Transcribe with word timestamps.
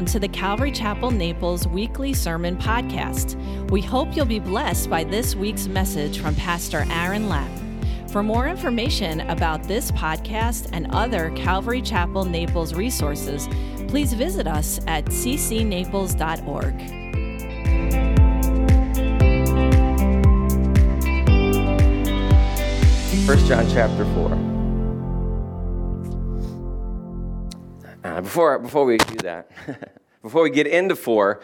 Welcome 0.00 0.12
to 0.14 0.18
the 0.18 0.28
Calvary 0.28 0.72
Chapel 0.72 1.10
Naples 1.10 1.68
weekly 1.68 2.14
sermon 2.14 2.56
podcast. 2.56 3.36
We 3.70 3.82
hope 3.82 4.16
you'll 4.16 4.24
be 4.24 4.38
blessed 4.38 4.88
by 4.88 5.04
this 5.04 5.36
week's 5.36 5.66
message 5.66 6.20
from 6.20 6.34
Pastor 6.36 6.86
Aaron 6.88 7.28
Lapp. 7.28 7.50
For 8.08 8.22
more 8.22 8.48
information 8.48 9.20
about 9.28 9.62
this 9.64 9.92
podcast 9.92 10.70
and 10.72 10.90
other 10.90 11.30
Calvary 11.36 11.82
Chapel 11.82 12.24
Naples 12.24 12.72
resources, 12.72 13.46
please 13.88 14.14
visit 14.14 14.46
us 14.46 14.80
at 14.86 15.04
ccnaples.org. 15.04 16.74
1 23.26 23.46
John 23.46 23.68
chapter 23.70 24.06
4. 24.14 24.49
Before, 28.20 28.58
before 28.58 28.84
we 28.84 28.98
do 28.98 29.16
that, 29.18 29.50
before 30.22 30.42
we 30.42 30.50
get 30.50 30.66
into 30.66 30.96
4, 30.96 31.40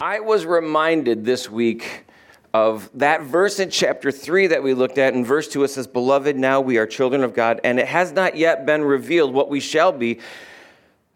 I 0.00 0.20
was 0.20 0.46
reminded 0.46 1.24
this 1.24 1.50
week 1.50 2.04
of 2.52 2.90
that 2.94 3.22
verse 3.22 3.60
in 3.60 3.70
chapter 3.70 4.10
3 4.10 4.48
that 4.48 4.62
we 4.62 4.74
looked 4.74 4.98
at. 4.98 5.14
In 5.14 5.24
verse 5.24 5.48
2, 5.48 5.64
it 5.64 5.68
says, 5.68 5.86
Beloved, 5.86 6.36
now 6.36 6.60
we 6.60 6.78
are 6.78 6.86
children 6.86 7.22
of 7.22 7.34
God, 7.34 7.60
and 7.64 7.78
it 7.78 7.86
has 7.86 8.12
not 8.12 8.36
yet 8.36 8.66
been 8.66 8.82
revealed 8.82 9.32
what 9.32 9.48
we 9.48 9.60
shall 9.60 9.92
be. 9.92 10.18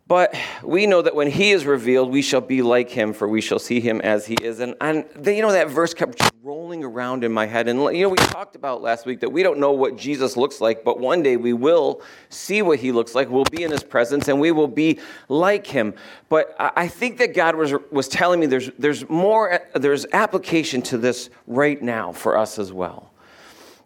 But 0.06 0.34
we 0.62 0.86
know 0.86 1.00
that 1.00 1.14
when 1.14 1.30
he 1.30 1.52
is 1.52 1.64
revealed, 1.64 2.10
we 2.10 2.20
shall 2.20 2.42
be 2.42 2.60
like 2.60 2.90
him, 2.90 3.14
for 3.14 3.26
we 3.26 3.40
shall 3.40 3.58
see 3.58 3.80
him 3.80 4.02
as 4.02 4.26
he 4.26 4.34
is. 4.34 4.60
And, 4.60 4.74
and 4.82 5.06
you 5.24 5.40
know, 5.40 5.52
that 5.52 5.70
verse 5.70 5.94
kept 5.94 6.20
rolling 6.42 6.84
around 6.84 7.24
in 7.24 7.32
my 7.32 7.46
head. 7.46 7.68
And, 7.68 7.80
you 7.96 8.02
know, 8.02 8.10
we 8.10 8.18
talked 8.18 8.54
about 8.54 8.82
last 8.82 9.06
week 9.06 9.20
that 9.20 9.30
we 9.30 9.42
don't 9.42 9.58
know 9.58 9.72
what 9.72 9.96
Jesus 9.96 10.36
looks 10.36 10.60
like, 10.60 10.84
but 10.84 11.00
one 11.00 11.22
day 11.22 11.38
we 11.38 11.54
will 11.54 12.02
see 12.28 12.60
what 12.60 12.80
he 12.80 12.92
looks 12.92 13.14
like. 13.14 13.30
We'll 13.30 13.44
be 13.44 13.62
in 13.62 13.70
his 13.70 13.82
presence 13.82 14.28
and 14.28 14.38
we 14.38 14.50
will 14.50 14.68
be 14.68 15.00
like 15.30 15.66
him. 15.66 15.94
But 16.28 16.54
I 16.58 16.86
think 16.86 17.16
that 17.18 17.34
God 17.34 17.56
was, 17.56 17.72
was 17.90 18.06
telling 18.06 18.40
me 18.40 18.46
there's, 18.46 18.70
there's 18.78 19.08
more, 19.08 19.60
there's 19.74 20.04
application 20.12 20.82
to 20.82 20.98
this 20.98 21.30
right 21.46 21.82
now 21.82 22.12
for 22.12 22.36
us 22.36 22.58
as 22.58 22.74
well. 22.74 23.13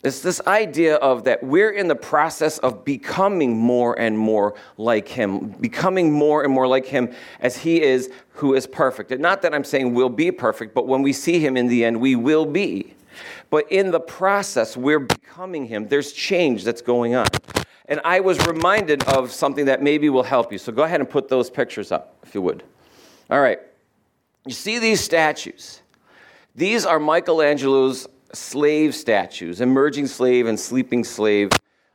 It's 0.09 0.21
this 0.21 0.41
idea 0.47 0.97
of 0.97 1.25
that 1.25 1.43
we're 1.45 1.71
in 1.71 1.87
the 1.87 1.95
process 1.95 2.57
of 2.59 2.83
becoming 2.83 3.57
more 3.57 3.99
and 3.99 4.19
more 4.19 4.55
like 4.79 5.07
Him, 5.07 5.51
becoming 5.51 6.11
more 6.11 6.43
and 6.43 6.53
more 6.53 6.67
like 6.67 6.87
Him 6.87 7.13
as 7.41 7.59
He 7.59 7.83
is 7.83 8.11
who 8.31 8.55
is 8.55 8.67
perfect. 8.67 9.13
And 9.13 9.21
not 9.21 9.43
that 9.43 9.55
I'm 9.55 9.65
saying 9.65 9.93
we'll 9.93 10.09
be 10.09 10.31
perfect, 10.31 10.75
but 10.75 10.87
when 10.87 11.03
we 11.03 11.13
see 11.13 11.39
Him 11.39 11.59
in 11.59 11.69
the 11.69 11.85
end, 11.85 12.01
we 12.01 12.17
will 12.17 12.47
be. 12.47 12.95
But 13.51 13.71
in 13.71 13.91
the 13.91 14.01
process, 14.01 14.79
we're 14.79 14.99
becoming 14.99 15.67
Him. 15.67 15.89
There's 15.89 16.13
change 16.13 16.65
that's 16.65 16.83
going 16.83 17.15
on. 17.15 17.27
And 17.85 18.01
I 18.03 18.21
was 18.21 18.45
reminded 18.47 19.03
of 19.05 19.31
something 19.31 19.67
that 19.67 19.83
maybe 19.83 20.09
will 20.09 20.23
help 20.23 20.51
you. 20.53 20.59
So 20.59 20.73
go 20.73 20.85
ahead 20.85 21.01
and 21.01 21.09
put 21.09 21.29
those 21.29 21.51
pictures 21.51 21.93
up, 21.93 22.17
if 22.23 22.35
you 22.35 22.41
would. 22.41 22.63
All 23.31 23.41
right. 23.41 23.61
You 24.47 24.55
see 24.55 24.79
these 24.79 25.03
statues? 25.03 25.83
These 26.55 26.87
are 26.87 26.99
Michelangelo's 26.99 28.09
slave 28.33 28.95
statues, 28.95 29.61
emerging 29.61 30.07
slave 30.07 30.47
and 30.47 30.59
sleeping 30.59 31.05
slave. 31.05 31.51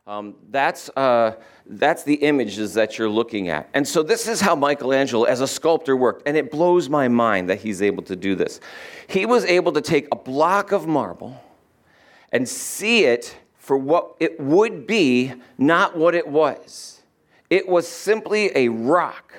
Um, 0.06 0.34
that's, 0.50 0.90
uh, 0.90 1.36
that's 1.66 2.02
the 2.02 2.14
images 2.16 2.74
that 2.74 2.98
you're 2.98 3.08
looking 3.08 3.48
at. 3.48 3.70
And 3.72 3.88
so, 3.88 4.02
this 4.02 4.28
is 4.28 4.40
how 4.40 4.54
Michelangelo, 4.54 5.24
as 5.24 5.40
a 5.40 5.48
sculptor, 5.48 5.96
worked. 5.96 6.28
And 6.28 6.36
it 6.36 6.50
blows 6.50 6.88
my 6.88 7.08
mind 7.08 7.48
that 7.48 7.60
he's 7.60 7.80
able 7.80 8.02
to 8.04 8.16
do 8.16 8.34
this. 8.34 8.60
He 9.06 9.24
was 9.24 9.44
able 9.46 9.72
to 9.72 9.80
take 9.80 10.06
a 10.12 10.16
block 10.16 10.72
of 10.72 10.86
marble 10.86 11.42
and 12.32 12.46
see 12.46 13.04
it 13.04 13.34
for 13.56 13.78
what 13.78 14.14
it 14.20 14.38
would 14.38 14.86
be, 14.86 15.32
not 15.56 15.96
what 15.96 16.14
it 16.14 16.28
was. 16.28 17.00
It 17.48 17.66
was 17.66 17.88
simply 17.88 18.50
a 18.54 18.68
rock 18.68 19.32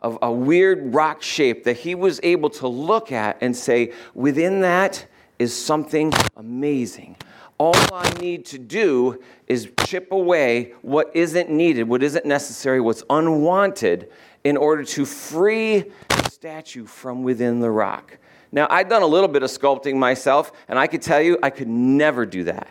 of 0.00 0.18
a 0.22 0.32
weird 0.32 0.92
rock 0.92 1.22
shape 1.22 1.64
that 1.64 1.78
he 1.78 1.94
was 1.94 2.18
able 2.22 2.50
to 2.50 2.66
look 2.66 3.12
at 3.12 3.38
and 3.40 3.56
say, 3.56 3.92
within 4.12 4.60
that, 4.60 5.06
is 5.38 5.54
something 5.54 6.12
amazing. 6.36 7.16
All 7.58 7.74
I 7.92 8.10
need 8.20 8.46
to 8.46 8.58
do 8.58 9.22
is 9.46 9.70
chip 9.86 10.10
away 10.10 10.72
what 10.82 11.10
isn't 11.14 11.50
needed, 11.50 11.84
what 11.88 12.02
isn't 12.02 12.26
necessary, 12.26 12.80
what's 12.80 13.04
unwanted, 13.08 14.10
in 14.42 14.56
order 14.56 14.84
to 14.84 15.04
free 15.04 15.84
the 16.08 16.30
statue 16.30 16.84
from 16.84 17.22
within 17.22 17.60
the 17.60 17.70
rock. 17.70 18.18
Now, 18.50 18.66
I've 18.70 18.88
done 18.88 19.02
a 19.02 19.06
little 19.06 19.28
bit 19.28 19.42
of 19.42 19.50
sculpting 19.50 19.96
myself, 19.96 20.52
and 20.68 20.78
I 20.78 20.86
could 20.86 21.02
tell 21.02 21.20
you 21.20 21.38
I 21.42 21.50
could 21.50 21.68
never 21.68 22.26
do 22.26 22.44
that. 22.44 22.68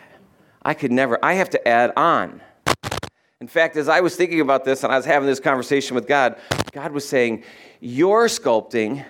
I 0.62 0.74
could 0.74 0.92
never. 0.92 1.22
I 1.22 1.34
have 1.34 1.50
to 1.50 1.68
add 1.68 1.92
on. 1.96 2.40
In 3.40 3.48
fact, 3.48 3.76
as 3.76 3.88
I 3.88 4.00
was 4.00 4.16
thinking 4.16 4.40
about 4.40 4.64
this 4.64 4.84
and 4.84 4.92
I 4.92 4.96
was 4.96 5.04
having 5.04 5.26
this 5.26 5.40
conversation 5.40 5.94
with 5.94 6.06
God, 6.06 6.36
God 6.72 6.92
was 6.92 7.06
saying, 7.06 7.44
Your 7.80 8.26
sculpting 8.26 9.04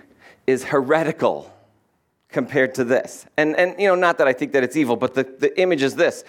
is 0.46 0.64
heretical 0.64 1.53
compared 2.34 2.74
to 2.74 2.84
this. 2.84 3.26
And, 3.36 3.56
and 3.56 3.80
you 3.80 3.86
know, 3.86 3.94
not 3.94 4.18
that 4.18 4.26
I 4.26 4.32
think 4.32 4.52
that 4.52 4.64
it's 4.64 4.76
evil, 4.76 4.96
but 4.96 5.14
the, 5.14 5.22
the 5.22 5.58
image 5.58 5.82
is 5.82 5.94
this. 5.94 6.24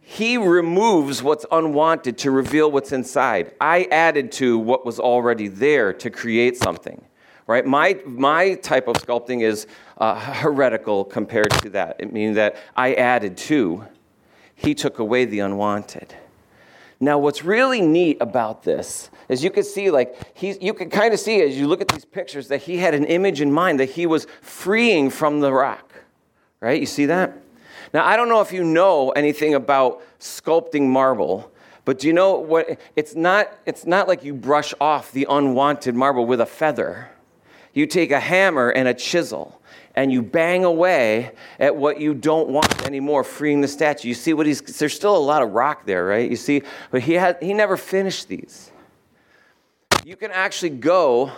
He 0.00 0.38
removes 0.38 1.22
what's 1.22 1.44
unwanted 1.52 2.16
to 2.18 2.30
reveal 2.30 2.72
what's 2.72 2.92
inside. 2.92 3.52
I 3.60 3.86
added 3.90 4.32
to 4.32 4.58
what 4.58 4.86
was 4.86 4.98
already 4.98 5.48
there 5.48 5.92
to 5.92 6.08
create 6.10 6.56
something, 6.56 7.04
right? 7.46 7.64
My, 7.64 8.00
my 8.06 8.54
type 8.54 8.88
of 8.88 8.96
sculpting 8.96 9.42
is 9.42 9.66
uh, 9.98 10.18
heretical 10.42 11.04
compared 11.04 11.50
to 11.62 11.70
that. 11.70 11.96
It 11.98 12.10
means 12.10 12.36
that 12.36 12.56
I 12.74 12.94
added 12.94 13.36
to, 13.48 13.84
he 14.54 14.74
took 14.74 14.98
away 14.98 15.26
the 15.26 15.40
unwanted. 15.40 16.14
Now, 17.04 17.18
what's 17.18 17.44
really 17.44 17.82
neat 17.82 18.16
about 18.22 18.62
this 18.62 19.10
is 19.28 19.44
you 19.44 19.50
can 19.50 19.62
see, 19.62 19.90
like, 19.90 20.16
he's, 20.32 20.56
you 20.62 20.72
can 20.72 20.88
kind 20.88 21.12
of 21.12 21.20
see 21.20 21.42
as 21.42 21.58
you 21.58 21.66
look 21.66 21.82
at 21.82 21.88
these 21.88 22.06
pictures 22.06 22.48
that 22.48 22.62
he 22.62 22.78
had 22.78 22.94
an 22.94 23.04
image 23.04 23.42
in 23.42 23.52
mind 23.52 23.78
that 23.80 23.90
he 23.90 24.06
was 24.06 24.26
freeing 24.40 25.10
from 25.10 25.40
the 25.40 25.52
rock, 25.52 25.92
right? 26.60 26.80
You 26.80 26.86
see 26.86 27.04
that? 27.04 27.36
Now, 27.92 28.06
I 28.06 28.16
don't 28.16 28.30
know 28.30 28.40
if 28.40 28.52
you 28.52 28.64
know 28.64 29.10
anything 29.10 29.54
about 29.54 30.00
sculpting 30.18 30.88
marble, 30.88 31.52
but 31.84 31.98
do 31.98 32.06
you 32.06 32.14
know 32.14 32.38
what? 32.38 32.80
It's 32.96 33.14
not, 33.14 33.52
it's 33.66 33.84
not 33.84 34.08
like 34.08 34.24
you 34.24 34.32
brush 34.32 34.72
off 34.80 35.12
the 35.12 35.26
unwanted 35.28 35.94
marble 35.94 36.24
with 36.24 36.40
a 36.40 36.46
feather. 36.46 37.10
You 37.74 37.86
take 37.86 38.12
a 38.12 38.20
hammer 38.20 38.70
and 38.70 38.88
a 38.88 38.94
chisel 38.94 39.60
and 39.94 40.12
you 40.12 40.22
bang 40.22 40.64
away 40.64 41.32
at 41.58 41.74
what 41.74 42.00
you 42.00 42.14
don't 42.14 42.48
want 42.48 42.84
anymore, 42.84 43.22
freeing 43.24 43.60
the 43.60 43.68
statue. 43.68 44.08
You 44.08 44.14
see 44.14 44.34
what 44.34 44.46
he's, 44.46 44.60
there's 44.60 44.94
still 44.94 45.16
a 45.16 45.18
lot 45.18 45.42
of 45.42 45.50
rock 45.50 45.86
there, 45.86 46.04
right? 46.04 46.28
You 46.28 46.36
see, 46.36 46.62
but 46.90 47.02
he, 47.02 47.14
had, 47.14 47.38
he 47.40 47.54
never 47.54 47.76
finished 47.76 48.28
these. 48.28 48.72
You 50.04 50.16
can 50.16 50.30
actually 50.30 50.70
go 50.70 51.32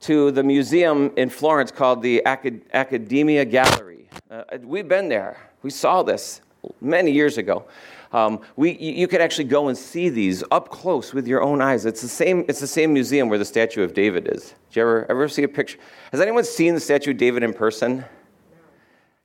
to 0.00 0.30
the 0.30 0.42
museum 0.42 1.12
in 1.16 1.30
Florence 1.30 1.70
called 1.70 2.02
the 2.02 2.22
Acad- 2.26 2.62
Accademia 2.72 3.44
Gallery. 3.44 4.08
Uh, 4.30 4.42
we've 4.62 4.88
been 4.88 5.08
there. 5.08 5.38
We 5.62 5.70
saw 5.70 6.02
this 6.02 6.40
many 6.80 7.10
years 7.10 7.38
ago. 7.38 7.64
Um, 8.14 8.40
we, 8.54 8.78
you 8.78 9.08
could 9.08 9.20
actually 9.20 9.46
go 9.46 9.66
and 9.66 9.76
see 9.76 10.08
these 10.08 10.44
up 10.52 10.68
close 10.68 11.12
with 11.12 11.26
your 11.26 11.42
own 11.42 11.60
eyes. 11.60 11.84
It's 11.84 12.00
the 12.00 12.06
same, 12.06 12.44
it's 12.46 12.60
the 12.60 12.66
same 12.68 12.92
museum 12.92 13.28
where 13.28 13.40
the 13.40 13.44
statue 13.44 13.82
of 13.82 13.92
David 13.92 14.28
is. 14.30 14.54
Did 14.70 14.76
you 14.76 14.82
ever, 14.82 15.06
ever 15.10 15.28
see 15.28 15.42
a 15.42 15.48
picture? 15.48 15.78
Has 16.12 16.20
anyone 16.20 16.44
seen 16.44 16.74
the 16.74 16.80
statue 16.80 17.10
of 17.10 17.16
David 17.16 17.42
in 17.42 17.52
person? 17.52 18.04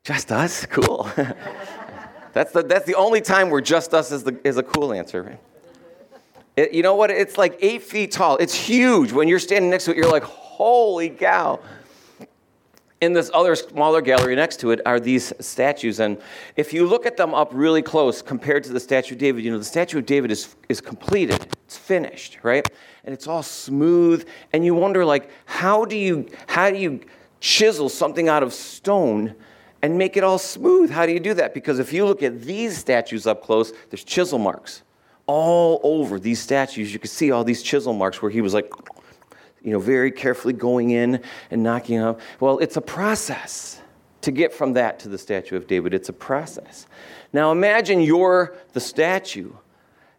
Just 0.03 0.31
us? 0.31 0.65
Cool. 0.71 1.07
that's, 2.33 2.51
the, 2.51 2.63
that's 2.63 2.87
the 2.87 2.95
only 2.95 3.21
time 3.21 3.51
where 3.51 3.61
just 3.61 3.93
us 3.93 4.11
is, 4.11 4.23
the, 4.23 4.39
is 4.43 4.57
a 4.57 4.63
cool 4.63 4.91
answer. 4.91 5.21
Right? 5.21 5.39
It, 6.57 6.73
you 6.73 6.81
know 6.81 6.95
what? 6.95 7.11
It's 7.11 7.37
like 7.37 7.59
eight 7.61 7.83
feet 7.83 8.11
tall. 8.11 8.37
It's 8.37 8.55
huge. 8.55 9.11
When 9.11 9.27
you're 9.27 9.37
standing 9.37 9.69
next 9.69 9.85
to 9.85 9.91
it, 9.91 9.97
you're 9.97 10.11
like, 10.11 10.23
holy 10.23 11.11
cow 11.11 11.59
in 13.01 13.13
this 13.13 13.31
other 13.33 13.55
smaller 13.55 14.01
gallery 14.01 14.35
next 14.35 14.59
to 14.59 14.71
it 14.71 14.81
are 14.85 14.99
these 14.99 15.31
statues. 15.39 15.99
And 15.99 16.21
if 16.55 16.73
you 16.73 16.85
look 16.85 17.05
at 17.05 17.15
them 17.15 17.33
up 17.33 17.49
really 17.53 17.81
close 17.81 18.21
compared 18.21 18.63
to 18.65 18.73
the 18.73 18.79
statue 18.79 19.15
of 19.15 19.19
David, 19.19 19.43
you 19.43 19.51
know, 19.51 19.57
the 19.57 19.63
statue 19.63 19.99
of 19.99 20.05
David 20.05 20.31
is, 20.31 20.55
is 20.67 20.81
completed, 20.81 21.47
it's 21.65 21.77
finished, 21.77 22.39
right? 22.43 22.67
And 23.05 23.13
it's 23.13 23.27
all 23.27 23.43
smooth. 23.43 24.27
And 24.51 24.65
you 24.65 24.75
wonder, 24.75 25.05
like, 25.05 25.29
how 25.45 25.85
do 25.85 25.95
you, 25.95 26.27
how 26.47 26.69
do 26.69 26.77
you 26.77 26.99
chisel 27.39 27.87
something 27.87 28.27
out 28.27 28.43
of 28.43 28.53
stone 28.53 29.33
and 29.81 29.97
make 29.97 30.17
it 30.17 30.23
all 30.25 30.37
smooth? 30.37 30.89
How 30.89 31.05
do 31.05 31.13
you 31.13 31.21
do 31.21 31.33
that? 31.35 31.53
Because 31.53 31.79
if 31.79 31.93
you 31.93 32.05
look 32.05 32.21
at 32.21 32.41
these 32.41 32.77
statues 32.77 33.25
up 33.25 33.43
close, 33.43 33.71
there's 33.89 34.03
chisel 34.03 34.39
marks 34.39 34.83
all 35.25 35.79
over 35.83 36.19
these 36.19 36.41
statues. 36.41 36.91
You 36.91 36.99
can 36.99 37.09
see 37.09 37.31
all 37.31 37.45
these 37.45 37.63
chisel 37.63 37.93
marks 37.93 38.21
where 38.21 38.31
he 38.31 38.41
was 38.41 38.53
like, 38.53 38.69
you 39.63 39.71
know, 39.71 39.79
very 39.79 40.11
carefully 40.11 40.53
going 40.53 40.91
in 40.91 41.21
and 41.51 41.63
knocking 41.63 41.99
up. 41.99 42.19
Well, 42.39 42.59
it's 42.59 42.77
a 42.77 42.81
process 42.81 43.81
to 44.21 44.31
get 44.31 44.53
from 44.53 44.73
that 44.73 44.99
to 44.99 45.09
the 45.09 45.17
statue 45.17 45.55
of 45.55 45.67
David. 45.67 45.93
It's 45.93 46.09
a 46.09 46.13
process. 46.13 46.87
Now 47.31 47.51
imagine 47.51 48.01
you're 48.01 48.55
the 48.73 48.79
statue, 48.79 49.51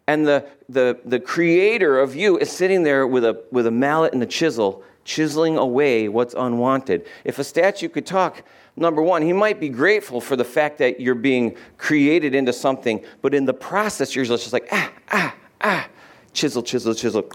and 0.07 0.25
the, 0.25 0.47
the, 0.69 0.99
the 1.05 1.19
creator 1.19 1.99
of 1.99 2.15
you 2.15 2.37
is 2.37 2.51
sitting 2.51 2.83
there 2.83 3.05
with 3.05 3.23
a, 3.23 3.43
with 3.51 3.67
a 3.67 3.71
mallet 3.71 4.13
and 4.13 4.23
a 4.23 4.25
chisel, 4.25 4.83
chiseling 5.03 5.57
away 5.57 6.07
what's 6.09 6.33
unwanted. 6.33 7.05
If 7.23 7.39
a 7.39 7.43
statue 7.43 7.89
could 7.89 8.05
talk, 8.05 8.43
number 8.75 9.01
one, 9.01 9.21
he 9.21 9.33
might 9.33 9.59
be 9.59 9.69
grateful 9.69 10.21
for 10.21 10.35
the 10.35 10.45
fact 10.45 10.77
that 10.79 10.99
you're 10.99 11.15
being 11.15 11.55
created 11.77 12.33
into 12.33 12.53
something, 12.53 13.03
but 13.21 13.33
in 13.33 13.45
the 13.45 13.53
process, 13.53 14.15
you're 14.15 14.25
just 14.25 14.53
like, 14.53 14.67
ah, 14.71 14.91
ah, 15.11 15.35
ah, 15.61 15.87
chisel, 16.33 16.63
chisel, 16.63 16.93
chisel. 16.95 17.29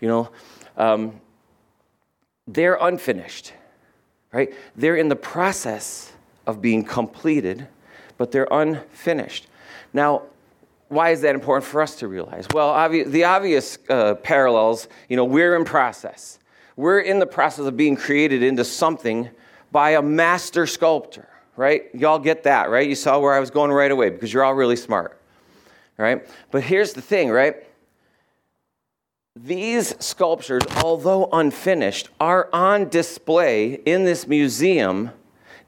You 0.00 0.08
know, 0.08 0.30
um, 0.76 1.20
they're 2.46 2.78
unfinished, 2.80 3.52
right? 4.32 4.52
They're 4.76 4.96
in 4.96 5.08
the 5.08 5.16
process 5.16 6.12
of 6.46 6.60
being 6.60 6.84
completed, 6.84 7.66
but 8.18 8.32
they're 8.32 8.48
unfinished. 8.50 9.46
Now, 9.92 10.22
why 10.88 11.10
is 11.10 11.22
that 11.22 11.34
important 11.34 11.64
for 11.64 11.80
us 11.80 11.96
to 11.96 12.08
realize? 12.08 12.46
Well, 12.52 12.72
obvi- 12.72 13.10
the 13.10 13.24
obvious 13.24 13.78
uh, 13.88 14.14
parallels, 14.16 14.88
you 15.08 15.16
know, 15.16 15.24
we're 15.24 15.56
in 15.56 15.64
process. 15.64 16.38
We're 16.76 17.00
in 17.00 17.18
the 17.18 17.26
process 17.26 17.66
of 17.66 17.76
being 17.76 17.96
created 17.96 18.42
into 18.42 18.64
something 18.64 19.30
by 19.70 19.90
a 19.90 20.02
master 20.02 20.66
sculptor, 20.66 21.28
right? 21.56 21.84
Y'all 21.94 22.18
get 22.18 22.42
that, 22.42 22.70
right? 22.70 22.86
You 22.86 22.94
saw 22.94 23.18
where 23.18 23.32
I 23.32 23.40
was 23.40 23.50
going 23.50 23.70
right 23.70 23.90
away 23.90 24.10
because 24.10 24.32
you're 24.32 24.44
all 24.44 24.54
really 24.54 24.76
smart, 24.76 25.18
right? 25.96 26.26
But 26.50 26.62
here's 26.62 26.92
the 26.92 27.02
thing, 27.02 27.30
right? 27.30 27.56
These 29.34 29.94
sculptures, 30.04 30.62
although 30.84 31.28
unfinished, 31.32 32.10
are 32.20 32.50
on 32.52 32.90
display 32.90 33.80
in 33.86 34.04
this 34.04 34.26
museum 34.26 35.10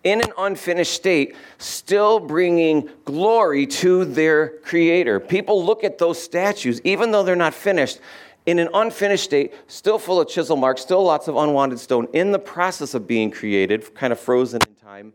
in 0.04 0.20
an 0.20 0.32
unfinished 0.36 0.92
state, 0.92 1.34
still 1.56 2.20
bringing 2.20 2.90
glory 3.06 3.66
to 3.66 4.04
their 4.04 4.58
creator. 4.58 5.18
People 5.18 5.64
look 5.64 5.82
at 5.82 5.96
those 5.96 6.22
statues, 6.22 6.78
even 6.84 7.10
though 7.10 7.22
they're 7.22 7.34
not 7.34 7.54
finished, 7.54 8.00
in 8.44 8.58
an 8.58 8.68
unfinished 8.74 9.24
state, 9.24 9.54
still 9.66 9.98
full 9.98 10.20
of 10.20 10.28
chisel 10.28 10.56
marks, 10.56 10.82
still 10.82 11.02
lots 11.02 11.26
of 11.26 11.36
unwanted 11.36 11.80
stone, 11.80 12.06
in 12.12 12.32
the 12.32 12.38
process 12.38 12.92
of 12.92 13.06
being 13.06 13.30
created, 13.30 13.94
kind 13.94 14.12
of 14.12 14.20
frozen 14.20 14.60
in 14.68 14.74
time. 14.74 15.14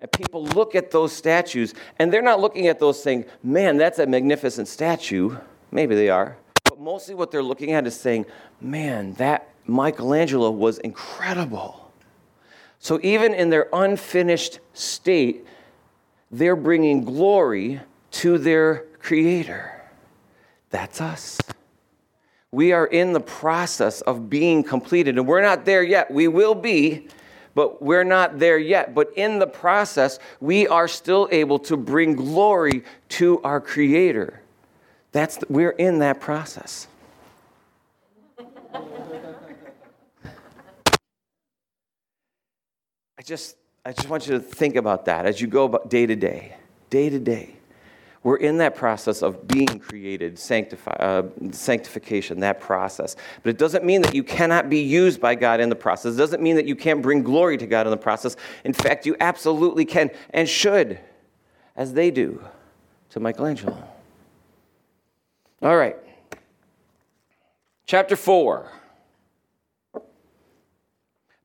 And 0.00 0.10
people 0.10 0.44
look 0.44 0.74
at 0.74 0.90
those 0.90 1.12
statues, 1.12 1.72
and 2.00 2.12
they're 2.12 2.20
not 2.20 2.40
looking 2.40 2.66
at 2.66 2.80
those 2.80 3.00
saying, 3.00 3.26
man, 3.44 3.76
that's 3.76 4.00
a 4.00 4.06
magnificent 4.06 4.66
statue. 4.66 5.36
Maybe 5.70 5.94
they 5.94 6.10
are. 6.10 6.36
But 6.74 6.82
mostly 6.82 7.14
what 7.14 7.30
they're 7.30 7.40
looking 7.40 7.70
at 7.70 7.86
is 7.86 7.94
saying, 7.94 8.26
man, 8.60 9.12
that 9.14 9.48
Michelangelo 9.64 10.50
was 10.50 10.78
incredible. 10.78 11.92
So 12.80 12.98
even 13.04 13.32
in 13.32 13.48
their 13.48 13.68
unfinished 13.72 14.58
state, 14.72 15.46
they're 16.32 16.56
bringing 16.56 17.04
glory 17.04 17.80
to 18.10 18.38
their 18.38 18.86
Creator. 18.98 19.82
That's 20.70 21.00
us. 21.00 21.40
We 22.50 22.72
are 22.72 22.88
in 22.88 23.12
the 23.12 23.20
process 23.20 24.00
of 24.00 24.28
being 24.28 24.64
completed, 24.64 25.16
and 25.16 25.28
we're 25.28 25.42
not 25.42 25.64
there 25.64 25.84
yet. 25.84 26.10
We 26.10 26.26
will 26.26 26.56
be, 26.56 27.06
but 27.54 27.82
we're 27.82 28.02
not 28.02 28.40
there 28.40 28.58
yet. 28.58 28.96
But 28.96 29.12
in 29.14 29.38
the 29.38 29.46
process, 29.46 30.18
we 30.40 30.66
are 30.66 30.88
still 30.88 31.28
able 31.30 31.60
to 31.60 31.76
bring 31.76 32.16
glory 32.16 32.82
to 33.10 33.40
our 33.42 33.60
Creator. 33.60 34.40
That's 35.14 35.36
the, 35.36 35.46
we're 35.48 35.70
in 35.70 36.00
that 36.00 36.20
process. 36.20 36.88
I 43.16 43.22
just, 43.22 43.56
I 43.86 43.92
just 43.92 44.08
want 44.08 44.26
you 44.26 44.32
to 44.32 44.40
think 44.40 44.74
about 44.74 45.04
that 45.04 45.24
as 45.24 45.40
you 45.40 45.46
go 45.46 45.66
about 45.66 45.88
day 45.88 46.04
to 46.04 46.16
day, 46.16 46.56
day 46.90 47.10
to 47.10 47.20
day. 47.20 47.54
We're 48.24 48.38
in 48.38 48.58
that 48.58 48.74
process 48.74 49.22
of 49.22 49.46
being 49.46 49.78
created, 49.78 50.36
sanctify, 50.36 50.90
uh, 50.94 51.28
sanctification, 51.52 52.40
that 52.40 52.58
process. 52.58 53.14
But 53.44 53.50
it 53.50 53.58
doesn't 53.58 53.84
mean 53.84 54.02
that 54.02 54.16
you 54.16 54.24
cannot 54.24 54.68
be 54.68 54.80
used 54.80 55.20
by 55.20 55.36
God 55.36 55.60
in 55.60 55.68
the 55.68 55.76
process. 55.76 56.14
It 56.14 56.18
doesn't 56.18 56.42
mean 56.42 56.56
that 56.56 56.66
you 56.66 56.74
can't 56.74 57.00
bring 57.00 57.22
glory 57.22 57.56
to 57.58 57.68
God 57.68 57.86
in 57.86 57.92
the 57.92 57.96
process. 57.96 58.34
In 58.64 58.72
fact, 58.72 59.06
you 59.06 59.14
absolutely 59.20 59.84
can 59.84 60.10
and 60.30 60.48
should, 60.48 60.98
as 61.76 61.92
they 61.92 62.10
do 62.10 62.42
to 63.10 63.20
Michelangelo. 63.20 63.93
All 65.64 65.76
right. 65.78 65.96
Chapter 67.86 68.16
4. 68.16 68.70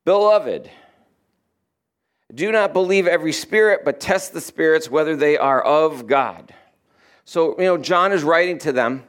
Beloved, 0.03 0.69
do 2.35 2.51
not 2.51 2.73
believe 2.73 3.07
every 3.07 3.31
spirit, 3.31 3.85
but 3.85 4.01
test 4.01 4.33
the 4.33 4.41
spirits 4.41 4.89
whether 4.89 5.15
they 5.15 5.37
are 5.37 5.61
of 5.61 6.05
God. 6.05 6.53
So, 7.23 7.57
you 7.57 7.63
know, 7.63 7.77
John 7.77 8.11
is 8.11 8.23
writing 8.23 8.57
to 8.59 8.73
them 8.73 9.05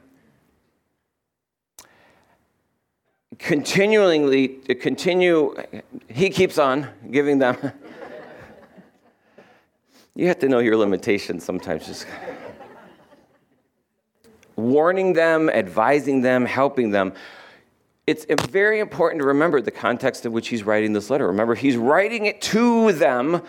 continually 3.37 4.47
continue 4.79 5.55
he 6.07 6.29
keeps 6.29 6.59
on 6.59 6.87
giving 7.09 7.39
them 7.39 7.57
you 10.15 10.27
have 10.27 10.37
to 10.37 10.47
know 10.47 10.59
your 10.59 10.77
limitations 10.77 11.43
sometimes 11.43 11.87
just 11.87 12.05
warning 14.55 15.13
them 15.13 15.49
advising 15.49 16.21
them 16.21 16.45
helping 16.45 16.91
them 16.91 17.13
it's 18.07 18.25
very 18.49 18.79
important 18.79 19.21
to 19.21 19.27
remember 19.27 19.61
the 19.61 19.71
context 19.71 20.25
in 20.25 20.31
which 20.31 20.49
he's 20.49 20.63
writing 20.63 20.91
this 20.91 21.09
letter. 21.09 21.27
Remember, 21.27 21.55
he's 21.55 21.77
writing 21.77 22.25
it 22.25 22.41
to 22.41 22.91
them 22.91 23.41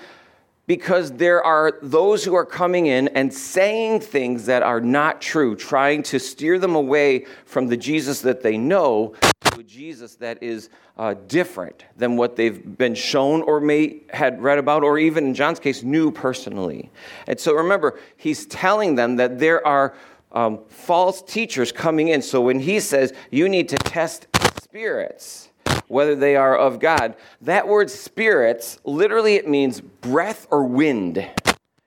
because 0.67 1.13
there 1.13 1.43
are 1.43 1.79
those 1.83 2.25
who 2.25 2.35
are 2.35 2.47
coming 2.47 2.87
in 2.87 3.09
and 3.09 3.33
saying 3.33 4.01
things 4.01 4.47
that 4.47 4.63
are 4.63 4.81
not 4.81 5.21
true, 5.21 5.57
trying 5.57 6.03
to 6.05 6.19
steer 6.19 6.59
them 6.59 6.75
away 6.75 7.27
from 7.45 7.67
the 7.67 7.77
Jesus 7.77 8.21
that 8.21 8.43
they 8.43 8.57
know 8.57 9.15
to 9.41 9.61
a 9.61 9.63
Jesus 9.63 10.15
that 10.17 10.41
is 10.43 10.69
uh, 10.97 11.15
different 11.27 11.85
than 11.97 12.17
what 12.17 12.37
they've 12.37 12.77
been 12.79 12.95
shown 12.95 13.43
or 13.43 13.61
may 13.61 14.03
had 14.11 14.41
read 14.43 14.59
about, 14.59 14.85
or 14.85 14.99
even 14.99 15.27
in 15.27 15.35
John's 15.35 15.59
case, 15.59 15.83
knew 15.83 16.13
personally. 16.13 16.91
And 17.27 17.41
so 17.41 17.55
remember, 17.55 17.99
he's 18.17 18.47
telling 18.47 18.95
them 18.95 19.17
that 19.17 19.39
there 19.39 19.67
are 19.67 19.95
um, 20.33 20.61
false 20.69 21.23
teachers 21.23 21.73
coming 21.73 22.09
in. 22.09 22.23
So 22.23 22.41
when 22.41 22.61
he 22.61 22.81
says 22.81 23.13
you 23.31 23.49
need 23.49 23.69
to 23.71 23.77
test 23.77 24.27
spirits, 24.63 25.51
whether 25.89 26.15
they 26.15 26.37
are 26.37 26.57
of 26.57 26.81
God. 26.81 27.17
That 27.43 27.69
word 27.69 27.91
spirits, 27.91 28.79
literally 28.85 29.35
it 29.35 29.47
means 29.47 29.81
breath 29.81 30.47
or 30.51 30.65
wind. 30.65 31.29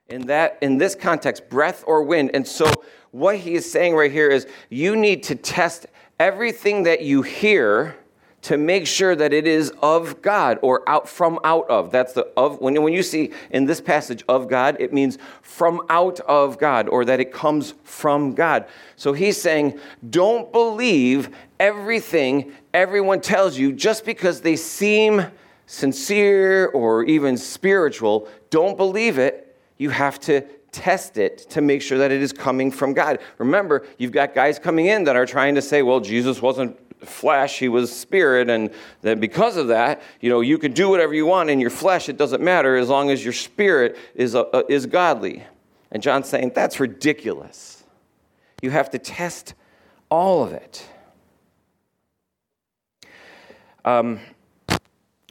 In 0.07 0.27
that 0.27 0.59
in 0.62 0.77
this 0.77 0.94
context, 0.94 1.50
breath 1.50 1.83
or 1.88 2.03
wind. 2.03 2.31
And 2.36 2.47
so 2.47 2.71
what 3.09 3.38
he 3.38 3.56
is 3.56 3.69
saying 3.69 3.95
right 3.95 4.12
here 4.12 4.30
is 4.30 4.45
you 4.69 4.95
need 4.95 5.24
to 5.24 5.36
test 5.36 5.88
everything 6.19 6.83
that 6.83 7.01
you 7.01 7.24
hear 7.24 7.95
to 8.45 8.59
make 8.59 8.86
sure 8.86 9.15
that 9.15 9.33
it 9.33 9.47
is 9.47 9.74
of 9.81 10.21
God 10.21 10.59
or 10.62 10.88
out 10.88 11.09
from 11.09 11.39
out 11.44 11.68
of. 11.68 11.89
That's 11.89 12.13
the 12.13 12.27
of 12.38 12.62
when, 12.62 12.80
when 12.83 12.94
you 12.94 13.01
see 13.01 13.31
in 13.50 13.65
this 13.65 13.81
passage 13.81 14.24
of 14.30 14.47
God, 14.47 14.77
it 14.80 14.94
means 14.94 15.18
from 15.42 15.83
out 15.89 16.19
of 16.19 16.59
God 16.59 16.88
or 16.88 17.06
that 17.06 17.19
it 17.19 17.33
comes 17.33 17.74
from 17.83 18.36
God. 18.36 18.68
So 18.97 19.13
he's 19.13 19.42
saying, 19.42 19.80
don't 20.12 20.51
believe 20.51 21.36
everything 21.59 22.51
everyone 22.71 23.19
tells 23.19 23.57
you 23.57 23.74
just 23.74 24.06
because 24.06 24.42
they 24.42 24.57
seem 24.57 25.25
sincere 25.65 26.67
or 26.67 27.03
even 27.05 27.38
spiritual. 27.38 28.27
Don't 28.51 28.77
believe 28.77 29.17
it. 29.17 29.58
You 29.77 29.89
have 29.89 30.19
to 30.19 30.41
test 30.72 31.17
it 31.17 31.50
to 31.50 31.62
make 31.62 31.81
sure 31.81 31.98
that 31.98 32.12
it 32.12 32.22
is 32.22 32.31
coming 32.31 32.69
from 32.69 32.93
God. 32.93 33.17
Remember, 33.39 33.88
you've 33.98 34.12
got 34.12 34.36
guys 34.36 34.60
coming 34.60 34.86
in 34.86 35.05
that 35.05 35.15
are 35.15 35.25
trying 35.25 35.55
to 35.55 35.63
say, 35.63 35.81
well, 35.81 36.00
Jesus 36.00 36.43
wasn't 36.43 36.77
flesh, 37.05 37.59
he 37.59 37.69
was 37.69 37.95
spirit, 37.95 38.50
and 38.50 38.69
that 39.01 39.19
because 39.19 39.57
of 39.57 39.67
that, 39.67 40.01
you 40.21 40.29
know, 40.29 40.41
you 40.41 40.57
can 40.57 40.74
do 40.74 40.89
whatever 40.89 41.13
you 41.13 41.25
want 41.25 41.50
in 41.50 41.59
your 41.59 41.69
flesh, 41.69 42.09
it 42.09 42.17
doesn't 42.17 42.43
matter 42.43 42.75
as 42.75 42.89
long 42.89 43.09
as 43.09 43.24
your 43.24 43.33
spirit 43.33 43.97
is, 44.15 44.35
uh, 44.35 44.63
is 44.69 44.85
godly. 44.85 45.43
And 45.91 46.01
John's 46.01 46.27
saying 46.27 46.51
that's 46.55 46.79
ridiculous. 46.79 47.83
You 48.62 48.71
have 48.71 48.89
to 48.91 49.00
test 49.00 49.53
all 50.09 50.43
of 50.43 50.53
it. 50.53 50.88
Um, 53.85 54.19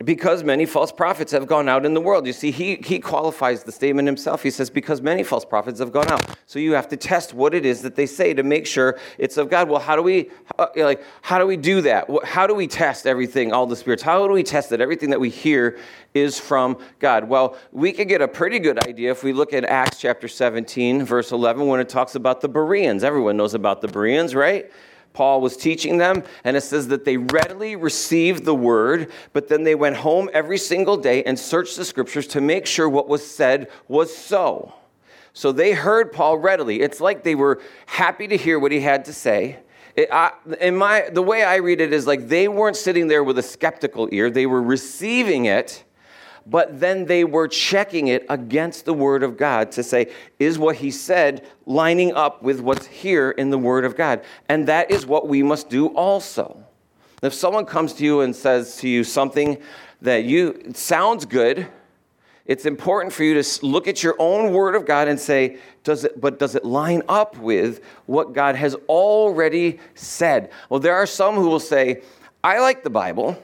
because 0.03 0.43
many 0.43 0.67
false 0.67 0.91
prophets 0.91 1.31
have 1.31 1.47
gone 1.47 1.69
out 1.69 1.87
in 1.87 1.95
the 1.95 2.01
world. 2.01 2.27
You 2.27 2.33
see, 2.33 2.51
he, 2.51 2.77
he 2.77 2.99
qualifies 2.99 3.63
the 3.63 3.71
statement 3.71 4.07
himself. 4.07 4.43
He 4.43 4.51
says, 4.51 4.69
because 4.69 5.01
many 5.01 5.23
false 5.23 5.45
prophets 5.45 5.79
have 5.79 5.93
gone 5.93 6.11
out. 6.11 6.37
So 6.47 6.59
you 6.59 6.73
have 6.73 6.89
to 6.89 6.97
test 6.97 7.33
what 7.33 7.55
it 7.55 7.65
is 7.65 7.83
that 7.83 7.95
they 7.95 8.07
say 8.07 8.35
to 8.35 8.43
make 8.43 8.67
sure 8.67 8.99
it's 9.19 9.37
of 9.37 9.49
God. 9.49 9.69
Well, 9.69 9.79
how 9.79 9.95
do 9.95 10.03
we, 10.03 10.31
uh, 10.59 10.67
like, 10.75 11.05
how 11.23 11.39
do 11.39 11.47
we 11.47 11.57
do 11.57 11.81
that? 11.83 12.09
How 12.25 12.49
do 12.49 12.57
we 12.57 12.67
test 12.67 13.07
everything, 13.07 13.53
all 13.53 13.67
the 13.67 13.77
spirits? 13.77 14.03
How 14.03 14.27
do 14.27 14.33
we 14.33 14.43
test 14.43 14.71
that 14.71 14.81
everything 14.81 15.11
that 15.11 15.21
we 15.21 15.31
hear 15.31 15.79
is 16.13 16.41
from 16.41 16.77
God? 16.99 17.29
Well, 17.29 17.57
we 17.71 17.93
can 17.93 18.09
get 18.09 18.21
a 18.21 18.27
pretty 18.27 18.59
good 18.59 18.85
idea 18.89 19.13
if 19.13 19.23
we 19.23 19.33
look 19.33 19.53
at 19.53 19.65
Acts 19.65 20.01
chapter 20.01 20.27
17, 20.27 21.05
verse 21.05 21.31
11, 21.31 21.69
when 21.69 21.79
it 21.79 21.89
talks 21.89 22.17
about 22.17 22.41
the 22.41 22.49
Bereans. 22.49 23.05
Everyone 23.05 23.37
knows 23.37 23.55
about 23.55 23.81
the 23.81 23.89
Bereans, 23.89 24.35
right? 24.35 24.73
Paul 25.15 25.41
was 25.41 25.57
teaching 25.57 25.97
them, 25.97 26.25
and 26.43 26.57
it 26.57 26.61
says 26.61 26.89
that 26.89 27.05
they 27.05 27.17
readily 27.17 27.77
received 27.77 28.45
the 28.45 28.55
word, 28.55 29.11
but 29.33 29.49
then 29.49 29.63
they 29.63 29.77
went 29.77 29.97
home 29.97 30.29
every 30.35 30.59
single 30.59 30.97
day 30.97 31.23
and 31.23 31.39
searched 31.39 31.77
the 31.77 31.85
scriptures 31.85 32.27
to 32.29 32.41
make 32.41 32.67
sure 32.67 32.89
what 32.89 33.09
was 33.09 33.25
said 33.25 33.71
was 33.89 34.15
so. 34.15 34.75
So 35.33 35.53
they 35.53 35.73
heard 35.73 36.13
Paul 36.13 36.39
readily. 36.39 36.81
It's 36.81 37.01
like 37.01 37.23
they 37.23 37.37
were 37.37 37.63
happy 37.87 38.27
to 38.29 38.37
hear 38.37 38.59
what 38.59 38.73
he 38.73 38.81
had 38.81 39.05
to 39.07 39.13
say. 39.13 39.61
It, 39.97 40.09
I, 40.13 40.33
in 40.61 40.77
my, 40.77 41.09
the 41.13 41.23
way 41.23 41.45
I 41.45 41.57
read 41.57 41.81
it 41.81 41.93
is 41.93 42.09
like 42.09 42.27
they 42.27 42.49
weren't 42.49 42.77
sitting 42.77 43.07
there 43.07 43.23
with 43.23 43.39
a 43.39 43.43
skeptical 43.43 44.09
ear, 44.11 44.31
they 44.31 44.47
were 44.47 44.63
receiving 44.63 45.45
it 45.45 45.84
but 46.47 46.81
then 46.81 47.07
they 47.07 47.25
were 47.25 47.49
checking 47.49 48.09
it 48.09 48.27
against 48.29 48.85
the 48.85 48.95
Word 48.95 49.23
of 49.23 49.37
God 49.37 49.73
to 49.73 49.83
say, 49.83 50.13
is 50.39 50.59
what 50.59 50.77
he 50.77 50.91
said 50.91 51.47
lining 51.67 52.13
up 52.13 52.43
with 52.43 52.61
what's 52.61 52.87
here 52.87 53.31
in 53.31 53.51
the 53.51 53.59
Word 53.59 53.85
of 53.85 53.97
God? 53.97 54.23
And 54.49 54.67
that 54.69 54.91
is 54.91 55.07
what 55.07 55.29
we 55.29 55.43
must 55.43 55.71
do 55.71 55.89
also. 55.89 56.63
If 57.23 57.33
someone 57.33 57.65
comes 57.65 57.95
to 57.95 58.05
you 58.05 58.21
and 58.21 58.37
says 58.37 58.77
to 58.79 58.89
you 58.89 59.05
something 59.05 59.59
that 60.03 60.25
you 60.25 60.73
sounds 60.75 61.25
good, 61.25 61.67
it's 62.45 62.67
important 62.67 63.15
for 63.15 63.25
you 63.25 63.43
to 63.43 63.67
look 63.67 63.89
at 63.89 64.03
your 64.03 64.15
own 64.19 64.53
word 64.53 64.75
of 64.75 64.85
God 64.85 65.09
and 65.09 65.19
say, 65.19 65.57
does 65.83 66.05
it, 66.05 66.21
but 66.21 66.39
does 66.39 66.55
it 66.55 66.65
line 66.65 67.03
up 67.09 67.39
with 67.39 67.83
what 68.05 68.35
God 68.35 68.55
has 68.55 68.75
already 68.87 69.81
said? 69.95 70.51
Well, 70.69 70.81
there 70.81 70.95
are 70.95 71.07
some 71.07 71.37
who 71.37 71.49
will 71.49 71.61
say, 71.61 72.03
I 72.43 72.59
like 72.59 72.83
the 72.83 72.91
Bible, 72.91 73.43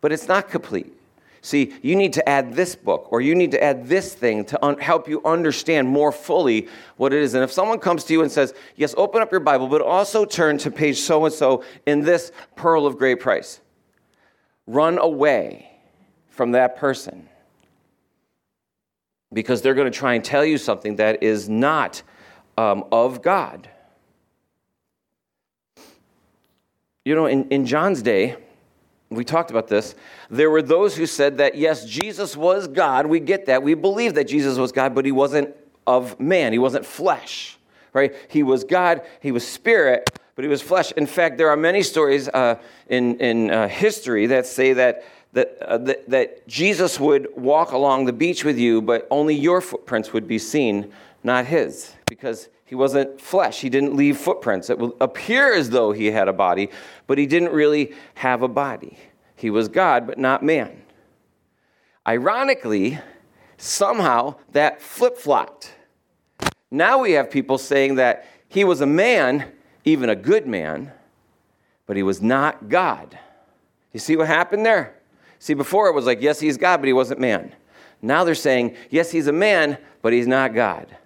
but 0.00 0.12
it's 0.12 0.28
not 0.28 0.48
complete. 0.48 0.94
See, 1.42 1.74
you 1.82 1.96
need 1.96 2.12
to 2.14 2.28
add 2.28 2.54
this 2.54 2.76
book 2.76 3.08
or 3.10 3.20
you 3.20 3.34
need 3.34 3.52
to 3.52 3.62
add 3.62 3.88
this 3.88 4.12
thing 4.14 4.44
to 4.46 4.64
un- 4.64 4.78
help 4.78 5.08
you 5.08 5.22
understand 5.24 5.88
more 5.88 6.12
fully 6.12 6.68
what 6.96 7.14
it 7.14 7.22
is. 7.22 7.34
And 7.34 7.42
if 7.42 7.50
someone 7.50 7.78
comes 7.78 8.04
to 8.04 8.12
you 8.12 8.22
and 8.22 8.30
says, 8.30 8.52
Yes, 8.76 8.94
open 8.98 9.22
up 9.22 9.30
your 9.30 9.40
Bible, 9.40 9.66
but 9.66 9.80
also 9.80 10.24
turn 10.24 10.58
to 10.58 10.70
page 10.70 10.98
so 10.98 11.24
and 11.24 11.32
so 11.32 11.64
in 11.86 12.02
this 12.02 12.30
pearl 12.56 12.86
of 12.86 12.98
great 12.98 13.20
price, 13.20 13.60
run 14.66 14.98
away 14.98 15.70
from 16.28 16.52
that 16.52 16.76
person 16.76 17.28
because 19.32 19.62
they're 19.62 19.74
going 19.74 19.90
to 19.90 19.98
try 19.98 20.14
and 20.14 20.24
tell 20.24 20.44
you 20.44 20.58
something 20.58 20.96
that 20.96 21.22
is 21.22 21.48
not 21.48 22.02
um, 22.58 22.84
of 22.92 23.22
God. 23.22 23.68
You 27.04 27.14
know, 27.14 27.26
in, 27.26 27.48
in 27.48 27.64
John's 27.64 28.02
day, 28.02 28.36
we 29.10 29.24
talked 29.24 29.50
about 29.50 29.66
this. 29.66 29.96
There 30.30 30.50
were 30.50 30.62
those 30.62 30.96
who 30.96 31.04
said 31.04 31.38
that, 31.38 31.56
yes, 31.56 31.84
Jesus 31.84 32.36
was 32.36 32.68
God. 32.68 33.06
We 33.06 33.18
get 33.18 33.46
that. 33.46 33.62
We 33.62 33.74
believe 33.74 34.14
that 34.14 34.28
Jesus 34.28 34.56
was 34.56 34.70
God, 34.70 34.94
but 34.94 35.04
he 35.04 35.10
wasn't 35.10 35.54
of 35.86 36.20
man. 36.20 36.52
He 36.52 36.60
wasn't 36.60 36.86
flesh, 36.86 37.58
right? 37.92 38.14
He 38.28 38.44
was 38.44 38.62
God, 38.62 39.02
he 39.20 39.32
was 39.32 39.46
spirit, 39.46 40.08
but 40.36 40.44
he 40.44 40.48
was 40.48 40.62
flesh. 40.62 40.92
In 40.92 41.06
fact, 41.06 41.38
there 41.38 41.50
are 41.50 41.56
many 41.56 41.82
stories 41.82 42.28
uh, 42.28 42.56
in, 42.88 43.18
in 43.18 43.50
uh, 43.50 43.66
history 43.66 44.26
that 44.26 44.46
say 44.46 44.74
that, 44.74 45.04
that, 45.32 45.58
uh, 45.60 45.78
that, 45.78 46.08
that 46.08 46.46
Jesus 46.46 47.00
would 47.00 47.26
walk 47.36 47.72
along 47.72 48.04
the 48.04 48.12
beach 48.12 48.44
with 48.44 48.58
you, 48.58 48.80
but 48.80 49.08
only 49.10 49.34
your 49.34 49.60
footprints 49.60 50.12
would 50.12 50.28
be 50.28 50.38
seen, 50.38 50.92
not 51.24 51.46
his, 51.46 51.94
because 52.06 52.48
he 52.70 52.76
wasn't 52.76 53.20
flesh. 53.20 53.62
He 53.62 53.68
didn't 53.68 53.96
leave 53.96 54.16
footprints. 54.16 54.70
It 54.70 54.78
will 54.78 54.94
appear 55.00 55.52
as 55.52 55.70
though 55.70 55.90
he 55.90 56.06
had 56.12 56.28
a 56.28 56.32
body, 56.32 56.70
but 57.08 57.18
he 57.18 57.26
didn't 57.26 57.50
really 57.50 57.92
have 58.14 58.42
a 58.42 58.48
body. 58.48 58.96
He 59.34 59.50
was 59.50 59.66
God, 59.66 60.06
but 60.06 60.18
not 60.18 60.44
man. 60.44 60.80
Ironically, 62.06 63.00
somehow 63.56 64.36
that 64.52 64.80
flip 64.80 65.18
flopped. 65.18 65.74
Now 66.70 67.00
we 67.00 67.10
have 67.12 67.28
people 67.28 67.58
saying 67.58 67.96
that 67.96 68.28
he 68.46 68.62
was 68.62 68.80
a 68.80 68.86
man, 68.86 69.50
even 69.84 70.08
a 70.08 70.14
good 70.14 70.46
man, 70.46 70.92
but 71.86 71.96
he 71.96 72.04
was 72.04 72.22
not 72.22 72.68
God. 72.68 73.18
You 73.92 73.98
see 73.98 74.14
what 74.14 74.28
happened 74.28 74.64
there? 74.64 74.94
See, 75.40 75.54
before 75.54 75.88
it 75.88 75.92
was 75.92 76.06
like, 76.06 76.22
yes, 76.22 76.38
he's 76.38 76.56
God, 76.56 76.76
but 76.76 76.86
he 76.86 76.92
wasn't 76.92 77.18
man. 77.18 77.52
Now 78.00 78.22
they're 78.22 78.36
saying, 78.36 78.76
yes, 78.90 79.10
he's 79.10 79.26
a 79.26 79.32
man, 79.32 79.76
but 80.02 80.12
he's 80.12 80.28
not 80.28 80.54
God. 80.54 80.96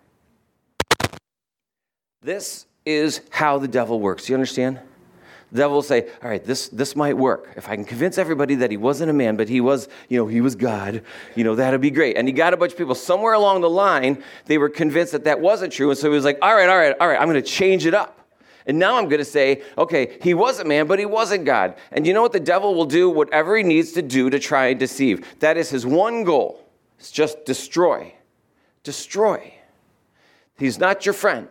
This 2.24 2.64
is 2.86 3.20
how 3.28 3.58
the 3.58 3.68
devil 3.68 4.00
works. 4.00 4.24
Do 4.24 4.32
You 4.32 4.36
understand? 4.36 4.80
The 5.52 5.58
devil 5.58 5.76
will 5.76 5.82
say, 5.82 6.08
all 6.22 6.30
right, 6.30 6.42
this, 6.42 6.68
this 6.70 6.96
might 6.96 7.18
work. 7.18 7.52
If 7.54 7.68
I 7.68 7.76
can 7.76 7.84
convince 7.84 8.16
everybody 8.16 8.54
that 8.56 8.70
he 8.70 8.78
wasn't 8.78 9.10
a 9.10 9.12
man, 9.12 9.36
but 9.36 9.46
he 9.46 9.60
was, 9.60 9.88
you 10.08 10.16
know, 10.16 10.26
he 10.26 10.40
was 10.40 10.54
God, 10.54 11.02
you 11.36 11.44
know, 11.44 11.54
that'd 11.54 11.82
be 11.82 11.90
great. 11.90 12.16
And 12.16 12.26
he 12.26 12.32
got 12.32 12.54
a 12.54 12.56
bunch 12.56 12.72
of 12.72 12.78
people 12.78 12.94
somewhere 12.94 13.34
along 13.34 13.60
the 13.60 13.68
line, 13.68 14.24
they 14.46 14.56
were 14.56 14.70
convinced 14.70 15.12
that 15.12 15.24
that 15.24 15.38
wasn't 15.38 15.70
true. 15.70 15.90
And 15.90 15.98
so 15.98 16.08
he 16.08 16.14
was 16.14 16.24
like, 16.24 16.38
all 16.40 16.54
right, 16.54 16.68
all 16.68 16.78
right, 16.78 16.96
all 16.98 17.08
right, 17.08 17.20
I'm 17.20 17.28
going 17.28 17.40
to 17.40 17.42
change 17.42 17.84
it 17.84 17.92
up. 17.92 18.18
And 18.66 18.78
now 18.78 18.96
I'm 18.96 19.04
going 19.04 19.18
to 19.18 19.24
say, 19.24 19.62
okay, 19.76 20.16
he 20.22 20.32
was 20.32 20.60
a 20.60 20.64
man, 20.64 20.86
but 20.86 20.98
he 20.98 21.04
wasn't 21.04 21.44
God. 21.44 21.76
And 21.92 22.06
you 22.06 22.14
know 22.14 22.22
what? 22.22 22.32
The 22.32 22.40
devil 22.40 22.74
will 22.74 22.86
do 22.86 23.10
whatever 23.10 23.54
he 23.54 23.62
needs 23.62 23.92
to 23.92 24.02
do 24.02 24.30
to 24.30 24.38
try 24.38 24.68
and 24.68 24.80
deceive. 24.80 25.26
That 25.40 25.58
is 25.58 25.68
his 25.68 25.84
one 25.84 26.24
goal. 26.24 26.66
It's 26.98 27.10
just 27.10 27.44
destroy. 27.44 28.14
Destroy. 28.82 29.52
He's 30.56 30.78
not 30.78 31.04
your 31.04 31.12
friend. 31.12 31.48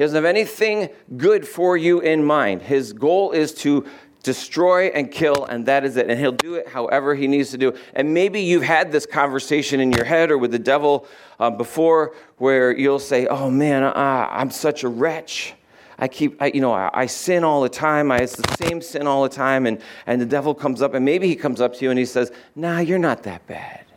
He 0.00 0.04
doesn't 0.04 0.16
have 0.16 0.24
anything 0.24 0.88
good 1.18 1.46
for 1.46 1.76
you 1.76 2.00
in 2.00 2.24
mind. 2.24 2.62
His 2.62 2.94
goal 2.94 3.32
is 3.32 3.52
to 3.56 3.84
destroy 4.22 4.86
and 4.86 5.10
kill, 5.10 5.44
and 5.44 5.66
that 5.66 5.84
is 5.84 5.98
it. 5.98 6.08
And 6.08 6.18
he'll 6.18 6.32
do 6.32 6.54
it 6.54 6.68
however 6.68 7.14
he 7.14 7.26
needs 7.26 7.50
to 7.50 7.58
do. 7.58 7.74
And 7.92 8.14
maybe 8.14 8.40
you've 8.40 8.62
had 8.62 8.92
this 8.92 9.04
conversation 9.04 9.78
in 9.78 9.92
your 9.92 10.06
head 10.06 10.30
or 10.30 10.38
with 10.38 10.52
the 10.52 10.58
devil 10.58 11.06
uh, 11.38 11.50
before 11.50 12.14
where 12.38 12.74
you'll 12.74 12.98
say, 12.98 13.26
Oh 13.26 13.50
man, 13.50 13.82
uh, 13.82 13.92
I'm 14.30 14.50
such 14.50 14.84
a 14.84 14.88
wretch. 14.88 15.52
I 15.98 16.08
keep, 16.08 16.40
I, 16.40 16.46
you 16.46 16.62
know, 16.62 16.72
I, 16.72 16.88
I, 16.94 17.04
sin 17.04 17.44
all 17.44 17.60
the 17.60 17.68
time. 17.68 18.10
I, 18.10 18.20
it's 18.20 18.36
the 18.36 18.56
same 18.56 18.80
sin 18.80 19.06
all 19.06 19.22
the 19.22 19.28
time. 19.28 19.66
And, 19.66 19.82
and 20.06 20.18
the 20.18 20.24
devil 20.24 20.54
comes 20.54 20.80
up, 20.80 20.94
and 20.94 21.04
maybe 21.04 21.28
he 21.28 21.36
comes 21.36 21.60
up 21.60 21.74
to 21.74 21.84
you 21.84 21.90
and 21.90 21.98
he 21.98 22.06
says, 22.06 22.32
Nah, 22.56 22.78
you're 22.78 22.98
not 22.98 23.24
that 23.24 23.46
bad. 23.46 23.89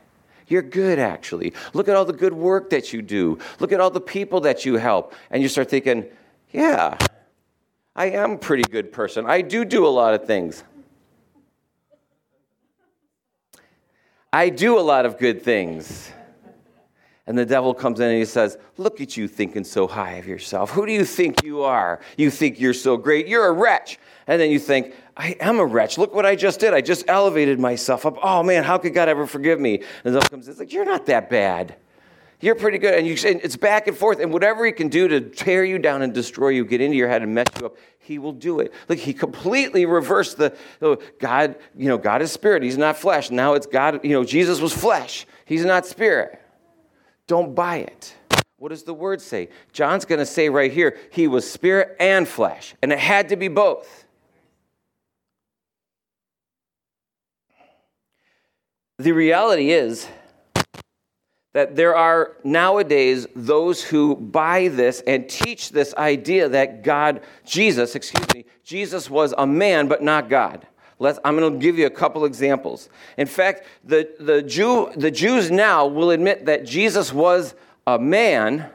You're 0.53 0.61
good, 0.61 0.99
actually. 0.99 1.51
Look 1.73 1.87
at 1.87 1.95
all 1.95 2.05
the 2.05 2.13
good 2.13 2.35
work 2.35 2.69
that 2.69 2.93
you 2.93 3.01
do. 3.01 3.39
Look 3.59 3.71
at 3.71 3.79
all 3.79 3.89
the 3.89 3.99
people 3.99 4.41
that 4.41 4.65
you 4.65 4.75
help. 4.75 5.15
And 5.31 5.41
you 5.41 5.49
start 5.49 5.67
thinking, 5.67 6.05
yeah, 6.51 6.95
I 7.95 8.11
am 8.11 8.33
a 8.33 8.37
pretty 8.37 8.61
good 8.61 8.91
person. 8.91 9.25
I 9.25 9.41
do 9.41 9.65
do 9.65 9.83
a 9.83 9.89
lot 9.89 10.13
of 10.13 10.27
things. 10.27 10.63
I 14.31 14.49
do 14.49 14.77
a 14.77 14.81
lot 14.81 15.07
of 15.07 15.17
good 15.17 15.41
things. 15.41 16.11
And 17.25 17.37
the 17.37 17.45
devil 17.45 17.73
comes 17.73 18.01
in 18.01 18.09
and 18.09 18.17
he 18.17 18.25
says, 18.25 18.57
Look 18.77 18.99
at 18.99 19.15
you 19.15 19.27
thinking 19.27 19.63
so 19.63 19.87
high 19.87 20.13
of 20.13 20.27
yourself. 20.27 20.71
Who 20.71 20.85
do 20.85 20.91
you 20.91 21.05
think 21.05 21.43
you 21.43 21.63
are? 21.63 22.01
You 22.17 22.29
think 22.29 22.59
you're 22.59 22.73
so 22.73 22.97
great. 22.97 23.27
You're 23.27 23.47
a 23.47 23.53
wretch. 23.53 23.97
And 24.27 24.41
then 24.41 24.51
you 24.51 24.59
think, 24.59 24.93
I 25.15 25.35
am 25.39 25.59
a 25.59 25.65
wretch. 25.65 25.97
Look 25.97 26.13
what 26.13 26.25
I 26.25 26.35
just 26.35 26.59
did. 26.59 26.73
I 26.73 26.81
just 26.81 27.05
elevated 27.07 27.59
myself 27.59 28.05
up. 28.05 28.17
Oh 28.21 28.43
man, 28.43 28.63
how 28.63 28.77
could 28.77 28.93
God 28.93 29.07
ever 29.07 29.25
forgive 29.25 29.59
me? 29.59 29.83
And 30.03 30.13
the 30.13 30.19
devil 30.19 30.29
comes 30.29 30.47
in, 30.47 30.51
it's 30.51 30.59
like, 30.59 30.73
You're 30.73 30.85
not 30.85 31.05
that 31.05 31.29
bad. 31.29 31.75
You're 32.41 32.55
pretty 32.55 32.77
good. 32.77 32.93
And 32.93 33.07
you, 33.07 33.15
it's 33.17 33.55
back 33.55 33.87
and 33.87 33.95
forth. 33.95 34.19
And 34.19 34.33
whatever 34.33 34.65
he 34.65 34.73
can 34.73 34.89
do 34.89 35.07
to 35.07 35.21
tear 35.21 35.63
you 35.63 35.79
down 35.79 36.01
and 36.01 36.13
destroy 36.13 36.49
you, 36.49 36.65
get 36.65 36.81
into 36.81 36.97
your 36.97 37.07
head 37.07 37.21
and 37.21 37.33
mess 37.33 37.47
you 37.57 37.67
up, 37.67 37.77
he 37.99 38.19
will 38.19 38.33
do 38.33 38.59
it. 38.59 38.73
Look, 38.89 38.99
he 38.99 39.13
completely 39.13 39.85
reversed 39.85 40.35
the, 40.35 40.53
the 40.79 40.97
God, 41.19 41.55
you 41.77 41.87
know, 41.87 41.97
God 41.97 42.21
is 42.21 42.33
spirit. 42.33 42.61
He's 42.61 42.77
not 42.77 42.97
flesh. 42.97 43.31
Now 43.31 43.53
it's 43.53 43.65
God, 43.65 44.03
you 44.03 44.09
know, 44.09 44.25
Jesus 44.25 44.59
was 44.59 44.73
flesh. 44.73 45.25
He's 45.45 45.63
not 45.63 45.85
spirit. 45.85 46.42
Don't 47.27 47.55
buy 47.55 47.77
it. 47.77 48.15
What 48.57 48.69
does 48.69 48.83
the 48.83 48.93
word 48.93 49.21
say? 49.21 49.49
John's 49.73 50.05
going 50.05 50.19
to 50.19 50.25
say 50.25 50.49
right 50.49 50.71
here, 50.71 50.97
he 51.11 51.27
was 51.27 51.49
spirit 51.49 51.95
and 51.99 52.27
flesh, 52.27 52.75
and 52.81 52.91
it 52.91 52.99
had 52.99 53.29
to 53.29 53.35
be 53.35 53.47
both. 53.47 54.05
The 58.97 59.11
reality 59.11 59.71
is 59.71 60.07
that 61.53 61.75
there 61.75 61.95
are 61.95 62.37
nowadays 62.43 63.27
those 63.35 63.83
who 63.83 64.15
buy 64.15 64.69
this 64.69 65.01
and 65.05 65.29
teach 65.29 65.71
this 65.71 65.93
idea 65.95 66.49
that 66.49 66.83
God, 66.83 67.21
Jesus, 67.45 67.95
excuse 67.95 68.33
me, 68.33 68.45
Jesus 68.63 69.09
was 69.09 69.33
a 69.37 69.45
man 69.45 69.87
but 69.87 70.01
not 70.01 70.29
God. 70.29 70.65
Let's, 71.03 71.19
I'm 71.25 71.35
going 71.37 71.51
to 71.51 71.59
give 71.59 71.77
you 71.77 71.85
a 71.85 71.89
couple 71.89 72.23
examples. 72.23 72.87
In 73.17 73.27
fact, 73.27 73.67
the, 73.83 74.09
the, 74.21 74.41
Jew, 74.41 74.89
the 74.95 75.11
Jews 75.11 75.51
now 75.51 75.85
will 75.85 76.11
admit 76.11 76.45
that 76.45 76.65
Jesus 76.65 77.11
was 77.11 77.55
a 77.85 77.99
man, 77.99 78.69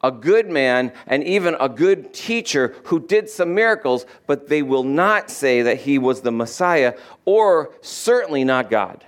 a 0.00 0.12
good 0.12 0.48
man, 0.48 0.92
and 1.08 1.24
even 1.24 1.56
a 1.58 1.68
good 1.68 2.14
teacher 2.14 2.76
who 2.84 3.00
did 3.00 3.28
some 3.28 3.52
miracles, 3.52 4.06
but 4.28 4.48
they 4.48 4.62
will 4.62 4.84
not 4.84 5.28
say 5.28 5.60
that 5.62 5.78
he 5.78 5.98
was 5.98 6.20
the 6.20 6.30
Messiah 6.30 6.94
or 7.24 7.74
certainly 7.80 8.44
not 8.44 8.70
God. 8.70 9.04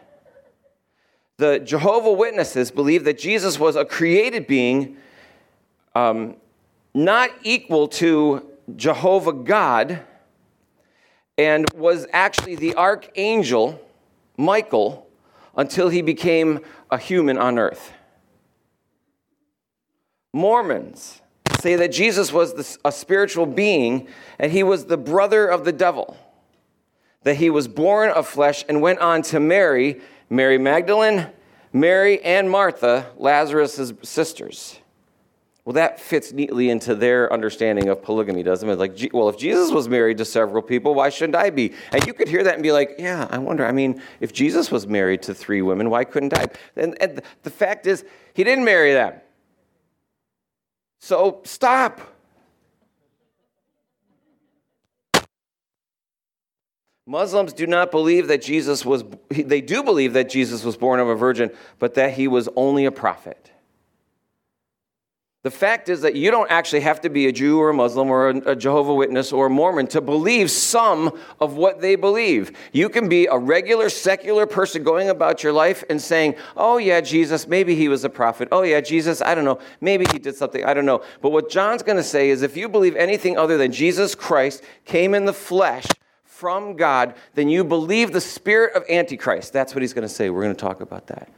The 1.36 1.60
Jehovah 1.60 2.12
Witnesses 2.12 2.72
believe 2.72 3.04
that 3.04 3.18
Jesus 3.18 3.56
was 3.56 3.76
a 3.76 3.84
created 3.84 4.48
being, 4.48 4.96
um, 5.94 6.34
not 6.92 7.30
equal 7.44 7.86
to 7.86 8.50
Jehovah 8.74 9.32
God 9.32 10.00
and 11.36 11.66
was 11.74 12.06
actually 12.12 12.54
the 12.54 12.74
archangel 12.76 13.80
Michael 14.36 15.08
until 15.56 15.88
he 15.88 16.02
became 16.02 16.60
a 16.90 16.98
human 16.98 17.38
on 17.38 17.58
earth. 17.58 17.92
Mormons 20.32 21.20
say 21.60 21.76
that 21.76 21.92
Jesus 21.92 22.32
was 22.32 22.78
a 22.84 22.92
spiritual 22.92 23.46
being 23.46 24.08
and 24.38 24.50
he 24.50 24.62
was 24.62 24.86
the 24.86 24.96
brother 24.96 25.46
of 25.46 25.64
the 25.64 25.72
devil, 25.72 26.16
that 27.22 27.36
he 27.36 27.50
was 27.50 27.68
born 27.68 28.10
of 28.10 28.26
flesh 28.26 28.64
and 28.68 28.82
went 28.82 28.98
on 28.98 29.22
to 29.22 29.40
marry 29.40 30.00
Mary 30.28 30.58
Magdalene, 30.58 31.28
Mary, 31.72 32.22
and 32.22 32.50
Martha, 32.50 33.06
Lazarus' 33.16 33.92
sisters. 34.02 34.78
Well, 35.64 35.72
that 35.74 35.98
fits 35.98 36.30
neatly 36.32 36.68
into 36.68 36.94
their 36.94 37.32
understanding 37.32 37.88
of 37.88 38.02
polygamy, 38.02 38.42
doesn't 38.42 38.68
it? 38.68 38.78
Like, 38.78 38.98
well, 39.14 39.30
if 39.30 39.38
Jesus 39.38 39.70
was 39.70 39.88
married 39.88 40.18
to 40.18 40.24
several 40.26 40.60
people, 40.62 40.94
why 40.94 41.08
shouldn't 41.08 41.36
I 41.36 41.48
be? 41.48 41.72
And 41.90 42.06
you 42.06 42.12
could 42.12 42.28
hear 42.28 42.44
that 42.44 42.54
and 42.54 42.62
be 42.62 42.70
like, 42.70 42.96
yeah, 42.98 43.26
I 43.30 43.38
wonder. 43.38 43.64
I 43.64 43.72
mean, 43.72 44.02
if 44.20 44.34
Jesus 44.34 44.70
was 44.70 44.86
married 44.86 45.22
to 45.22 45.34
three 45.34 45.62
women, 45.62 45.88
why 45.88 46.04
couldn't 46.04 46.36
I? 46.36 46.48
And, 46.76 47.00
and 47.00 47.22
the 47.44 47.50
fact 47.50 47.86
is, 47.86 48.04
he 48.34 48.44
didn't 48.44 48.66
marry 48.66 48.92
them. 48.92 49.14
So 51.00 51.40
stop. 51.44 52.00
Muslims 57.06 57.54
do 57.54 57.66
not 57.66 57.90
believe 57.90 58.28
that 58.28 58.42
Jesus 58.42 58.84
was, 58.84 59.02
they 59.30 59.62
do 59.62 59.82
believe 59.82 60.12
that 60.12 60.28
Jesus 60.28 60.62
was 60.62 60.76
born 60.76 61.00
of 61.00 61.08
a 61.08 61.14
virgin, 61.14 61.50
but 61.78 61.94
that 61.94 62.12
he 62.12 62.28
was 62.28 62.50
only 62.54 62.84
a 62.84 62.92
prophet. 62.92 63.43
The 65.44 65.50
fact 65.50 65.90
is 65.90 66.00
that 66.00 66.14
you 66.14 66.30
don't 66.30 66.50
actually 66.50 66.80
have 66.80 67.02
to 67.02 67.10
be 67.10 67.26
a 67.26 67.32
Jew 67.32 67.60
or 67.60 67.68
a 67.68 67.74
Muslim 67.74 68.08
or 68.08 68.30
a 68.30 68.56
Jehovah 68.56 68.94
Witness 68.94 69.30
or 69.30 69.46
a 69.46 69.50
Mormon 69.50 69.86
to 69.88 70.00
believe 70.00 70.50
some 70.50 71.20
of 71.38 71.52
what 71.52 71.82
they 71.82 71.96
believe. 71.96 72.56
You 72.72 72.88
can 72.88 73.10
be 73.10 73.26
a 73.26 73.36
regular 73.36 73.90
secular 73.90 74.46
person 74.46 74.82
going 74.82 75.10
about 75.10 75.42
your 75.42 75.52
life 75.52 75.84
and 75.90 76.00
saying, 76.00 76.36
"Oh 76.56 76.78
yeah, 76.78 77.02
Jesus, 77.02 77.46
maybe 77.46 77.74
he 77.74 77.88
was 77.88 78.04
a 78.04 78.08
prophet. 78.08 78.48
Oh 78.52 78.62
yeah, 78.62 78.80
Jesus, 78.80 79.20
I 79.20 79.34
don't 79.34 79.44
know, 79.44 79.58
maybe 79.82 80.06
he 80.12 80.18
did 80.18 80.34
something, 80.34 80.64
I 80.64 80.72
don't 80.72 80.86
know." 80.86 81.02
But 81.20 81.28
what 81.28 81.50
John's 81.50 81.82
going 81.82 81.98
to 81.98 82.02
say 82.02 82.30
is 82.30 82.40
if 82.40 82.56
you 82.56 82.66
believe 82.66 82.96
anything 82.96 83.36
other 83.36 83.58
than 83.58 83.70
Jesus 83.70 84.14
Christ 84.14 84.62
came 84.86 85.12
in 85.12 85.26
the 85.26 85.34
flesh 85.34 85.84
from 86.24 86.74
God, 86.74 87.14
then 87.34 87.50
you 87.50 87.64
believe 87.64 88.12
the 88.12 88.20
spirit 88.22 88.74
of 88.74 88.82
antichrist. 88.88 89.52
That's 89.52 89.74
what 89.74 89.82
he's 89.82 89.92
going 89.92 90.08
to 90.08 90.14
say. 90.14 90.30
We're 90.30 90.44
going 90.44 90.56
to 90.56 90.60
talk 90.60 90.80
about 90.80 91.08
that. 91.08 91.28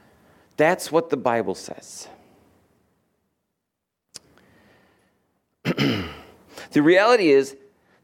That's 0.57 0.93
what 0.93 1.11
the 1.11 1.17
Bible 1.17 1.57
says. 1.57 2.07
the 6.73 6.83
reality 6.83 7.31
is 7.31 7.57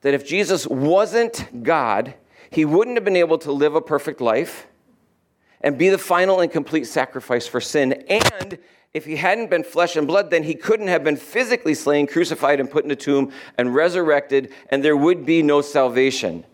that 0.03 0.15
if 0.15 0.27
Jesus 0.27 0.67
wasn't 0.67 1.63
God, 1.63 2.15
he 2.51 2.65
wouldn't 2.65 2.97
have 2.97 3.05
been 3.05 3.17
able 3.17 3.39
to 3.39 3.53
live 3.53 3.75
a 3.75 3.81
perfect 3.81 4.21
life 4.21 4.67
and 5.61 5.79
be 5.79 5.89
the 5.89 5.99
final 5.99 6.41
and 6.41 6.51
complete 6.51 6.87
sacrifice 6.87 7.47
for 7.47 7.61
sin. 7.61 8.05
And 8.09 8.59
if 8.93 9.07
he 9.07 9.17
hadn't 9.17 9.49
been 9.49 9.65
flesh 9.65 9.97
and 9.97 10.07
blood, 10.07 10.31
then 10.31 10.43
he 10.43 10.55
couldn't 10.55 10.89
have 10.89 11.03
been 11.03 11.17
physically 11.17 11.75
slain, 11.75 12.07
crucified, 12.07 12.61
and 12.61 12.71
put 12.71 12.85
in 12.85 12.91
a 12.91 12.97
tomb 12.97 13.33
and 13.57 13.75
resurrected, 13.75 14.53
and 14.69 14.85
there 14.85 14.97
would 14.97 15.25
be 15.25 15.43
no 15.43 15.63
salvation. 15.63 16.45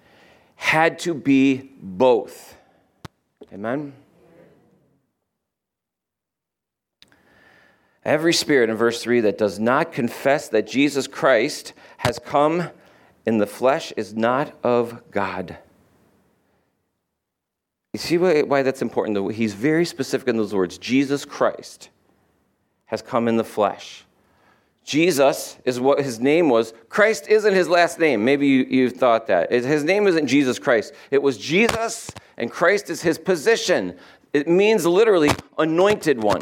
Had 0.54 0.98
to 1.00 1.14
be 1.14 1.72
both. 1.80 2.56
Amen? 3.52 3.92
Every 8.08 8.32
spirit 8.32 8.70
in 8.70 8.76
verse 8.76 9.02
3 9.02 9.20
that 9.20 9.36
does 9.36 9.58
not 9.58 9.92
confess 9.92 10.48
that 10.48 10.66
Jesus 10.66 11.06
Christ 11.06 11.74
has 11.98 12.18
come 12.18 12.70
in 13.26 13.36
the 13.36 13.46
flesh 13.46 13.92
is 13.98 14.14
not 14.14 14.54
of 14.64 15.02
God. 15.10 15.58
You 17.92 17.98
see 17.98 18.16
why, 18.16 18.40
why 18.40 18.62
that's 18.62 18.80
important? 18.80 19.34
He's 19.34 19.52
very 19.52 19.84
specific 19.84 20.26
in 20.26 20.38
those 20.38 20.54
words 20.54 20.78
Jesus 20.78 21.26
Christ 21.26 21.90
has 22.86 23.02
come 23.02 23.28
in 23.28 23.36
the 23.36 23.44
flesh. 23.44 24.06
Jesus 24.84 25.58
is 25.66 25.78
what 25.78 26.00
his 26.00 26.18
name 26.18 26.48
was. 26.48 26.72
Christ 26.88 27.28
isn't 27.28 27.52
his 27.52 27.68
last 27.68 27.98
name. 27.98 28.24
Maybe 28.24 28.48
you, 28.48 28.64
you 28.64 28.88
thought 28.88 29.26
that. 29.26 29.52
His 29.52 29.84
name 29.84 30.06
isn't 30.06 30.28
Jesus 30.28 30.58
Christ. 30.58 30.94
It 31.10 31.22
was 31.22 31.36
Jesus, 31.36 32.10
and 32.38 32.50
Christ 32.50 32.88
is 32.88 33.02
his 33.02 33.18
position. 33.18 33.98
It 34.32 34.48
means 34.48 34.86
literally 34.86 35.28
anointed 35.58 36.22
one. 36.22 36.40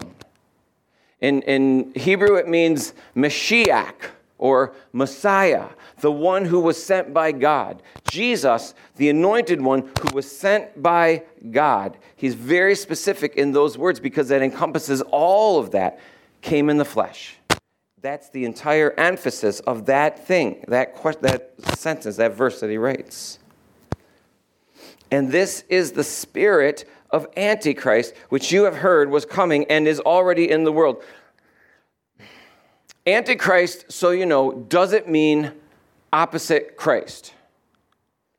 In, 1.20 1.42
in 1.42 1.92
Hebrew, 1.94 2.36
it 2.36 2.48
means 2.48 2.92
Mashiach 3.14 4.10
or 4.38 4.74
Messiah, 4.92 5.68
the 6.00 6.12
one 6.12 6.44
who 6.44 6.60
was 6.60 6.82
sent 6.82 7.14
by 7.14 7.32
God. 7.32 7.82
Jesus, 8.10 8.74
the 8.96 9.08
anointed 9.08 9.60
one 9.60 9.90
who 10.00 10.14
was 10.14 10.30
sent 10.30 10.82
by 10.82 11.22
God. 11.50 11.96
He's 12.16 12.34
very 12.34 12.74
specific 12.74 13.36
in 13.36 13.52
those 13.52 13.78
words 13.78 13.98
because 13.98 14.28
that 14.28 14.42
encompasses 14.42 15.00
all 15.02 15.58
of 15.58 15.70
that, 15.70 15.98
came 16.42 16.68
in 16.68 16.76
the 16.76 16.84
flesh. 16.84 17.36
That's 18.02 18.28
the 18.28 18.44
entire 18.44 18.92
emphasis 18.92 19.60
of 19.60 19.86
that 19.86 20.26
thing, 20.26 20.64
that, 20.68 20.94
question, 20.94 21.22
that 21.22 21.54
sentence, 21.78 22.16
that 22.16 22.34
verse 22.34 22.60
that 22.60 22.70
he 22.70 22.76
writes. 22.76 23.38
And 25.10 25.30
this 25.30 25.64
is 25.68 25.92
the 25.92 26.04
spirit 26.04 26.84
of 27.10 27.26
Antichrist, 27.36 28.14
which 28.28 28.52
you 28.52 28.64
have 28.64 28.76
heard 28.76 29.10
was 29.10 29.24
coming 29.24 29.64
and 29.70 29.86
is 29.86 30.00
already 30.00 30.50
in 30.50 30.64
the 30.64 30.72
world. 30.72 31.02
Antichrist, 33.06 33.90
so 33.90 34.10
you 34.10 34.26
know, 34.26 34.52
doesn't 34.52 35.08
mean 35.08 35.52
opposite 36.12 36.76
Christ. 36.76 37.32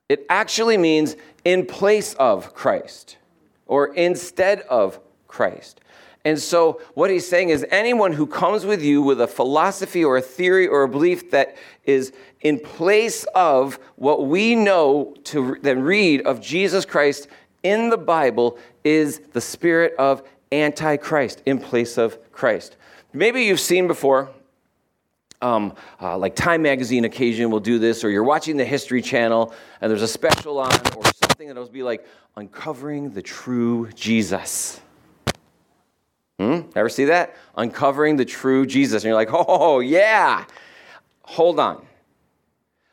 It 0.10 0.26
actually 0.30 0.78
means 0.78 1.16
in 1.46 1.66
place 1.66 2.14
of 2.16 2.54
Christ 2.54 3.18
or 3.66 3.94
instead 3.94 4.62
of 4.62 5.00
Christ. 5.28 5.82
And 6.26 6.38
so, 6.38 6.82
what 6.94 7.10
he's 7.10 7.26
saying 7.26 7.50
is 7.50 7.66
anyone 7.70 8.12
who 8.12 8.28
comes 8.28 8.66
with 8.66 8.84
you 8.84 9.02
with 9.02 9.22
a 9.22 9.28
philosophy 9.28 10.04
or 10.04 10.18
a 10.18 10.22
theory 10.22 10.68
or 10.68 10.84
a 10.84 10.90
belief 10.90 11.32
that 11.32 11.56
is 11.86 12.12
in 12.42 12.60
place 12.60 13.24
of 13.34 13.80
what 13.96 14.28
we 14.28 14.54
know 14.54 15.16
to 15.26 15.58
then 15.62 15.84
read 15.84 16.26
of 16.26 16.42
Jesus 16.42 16.84
Christ 16.84 17.30
in 17.64 17.90
the 17.90 17.98
Bible 17.98 18.58
is 18.84 19.20
the 19.34 19.42
spirit 19.42 19.94
of 19.98 20.24
Antichrist 20.52 21.42
in 21.46 21.60
place 21.60 21.98
of 21.98 22.32
Christ. 22.32 22.78
Maybe 23.14 23.44
you've 23.44 23.60
seen 23.60 23.88
before, 23.88 24.30
um, 25.42 25.74
uh, 26.02 26.18
like 26.18 26.36
Time 26.36 26.62
Magazine 26.62 27.06
occasion 27.06 27.50
will 27.52 27.60
do 27.60 27.80
this, 27.80 28.04
or 28.04 28.10
you're 28.10 28.24
watching 28.24 28.58
the 28.58 28.66
History 28.66 29.02
Channel 29.02 29.54
and 29.82 29.90
there's 29.92 30.02
a 30.02 30.08
special 30.08 30.60
on, 30.60 30.72
or 30.96 31.04
something 31.06 31.48
that'll 31.48 31.68
be 31.70 31.84
like 31.84 32.06
uncovering 32.36 33.12
the 33.12 33.22
true 33.22 33.90
Jesus. 33.96 34.80
Hmm? 36.40 36.62
Ever 36.76 36.90
see 36.90 37.06
that? 37.06 37.36
Uncovering 37.56 38.16
the 38.16 38.26
true 38.26 38.66
Jesus. 38.66 39.04
And 39.04 39.10
you're 39.10 39.16
like, 39.16 39.30
oh, 39.32 39.80
yeah. 39.80 40.46
Hold 41.24 41.60
on. 41.60 41.87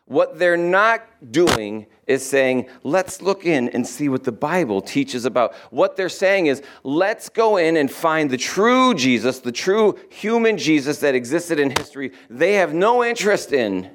What 0.07 0.39
they're 0.39 0.57
not 0.57 1.03
doing 1.33 1.87
is 2.07 2.29
saying, 2.29 2.69
let's 2.83 3.23
look 3.23 3.47
in 3.47 3.71
and 3.71 3.87
see 3.87 4.11
what 4.11 4.25
the 4.25 4.33
Bible 4.33 4.83
teaches 4.83 5.25
about. 5.25 5.55
What 5.71 5.97
they're 5.97 6.11
saying 6.11 6.47
is, 6.47 6.63
let's 6.83 7.31
go 7.31 7.57
in 7.57 7.79
and 7.79 7.91
find 7.91 8.31
the 8.31 8.37
true 8.37 8.93
Jesus, 8.93 9.39
the 9.39 9.53
true 9.53 9.99
human 10.11 10.59
Jesus 10.59 10.99
that 11.01 11.15
existed 11.15 11.59
in 11.59 11.71
history. 11.71 12.13
They 12.29 12.55
have 12.55 12.75
no 12.75 13.03
interest 13.03 13.53
in 13.53 13.91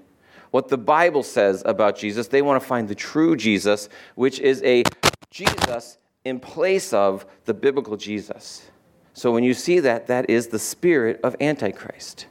what 0.50 0.70
the 0.70 0.78
Bible 0.80 1.22
says 1.22 1.62
about 1.66 1.96
Jesus. 1.96 2.28
They 2.28 2.42
want 2.42 2.60
to 2.60 2.68
find 2.68 2.88
the 2.88 2.96
true 2.96 3.36
Jesus, 3.36 3.88
which 4.16 4.40
is 4.40 4.64
a 4.64 4.84
Jesus 5.30 6.00
in 6.26 6.40
place 6.40 6.92
of 6.92 7.28
the 7.46 7.54
biblical 7.54 7.98
Jesus. 7.98 8.72
So 9.14 9.32
when 9.32 9.44
you 9.44 9.54
see 9.54 9.80
that, 9.82 10.08
that 10.08 10.28
is 10.28 10.48
the 10.48 10.58
spirit 10.58 11.20
of 11.24 11.36
Antichrist 11.40 12.26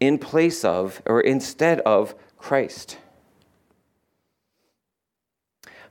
in 0.00 0.18
place 0.18 0.64
of 0.64 1.02
or 1.06 1.20
instead 1.20 1.80
of 1.80 2.14
Christ. 2.44 2.98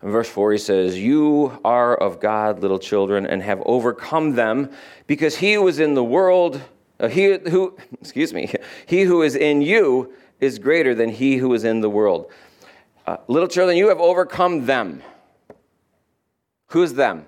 In 0.03 0.11
verse 0.11 0.29
4, 0.29 0.51
he 0.51 0.57
says, 0.59 0.99
You 0.99 1.59
are 1.65 1.95
of 1.95 2.19
God, 2.19 2.59
little 2.59 2.77
children, 2.77 3.25
and 3.25 3.41
have 3.41 3.63
overcome 3.65 4.35
them, 4.35 4.69
because 5.07 5.37
he 5.37 5.53
who 5.53 5.67
is 5.67 5.79
in 5.79 5.95
the 5.95 6.03
world, 6.03 6.61
uh, 6.99 7.07
he 7.07 7.39
who, 7.49 7.75
excuse 8.01 8.35
me, 8.35 8.53
he 8.85 9.01
who 9.01 9.23
is 9.23 9.35
in 9.35 9.63
you 9.63 10.13
is 10.39 10.59
greater 10.59 10.93
than 10.93 11.09
he 11.09 11.37
who 11.37 11.51
is 11.55 11.63
in 11.63 11.81
the 11.81 11.89
world. 11.89 12.31
Uh, 13.07 13.17
little 13.27 13.47
children, 13.47 13.75
you 13.75 13.89
have 13.89 13.99
overcome 13.99 14.67
them. 14.67 15.01
Who's 16.67 16.93
them? 16.93 17.25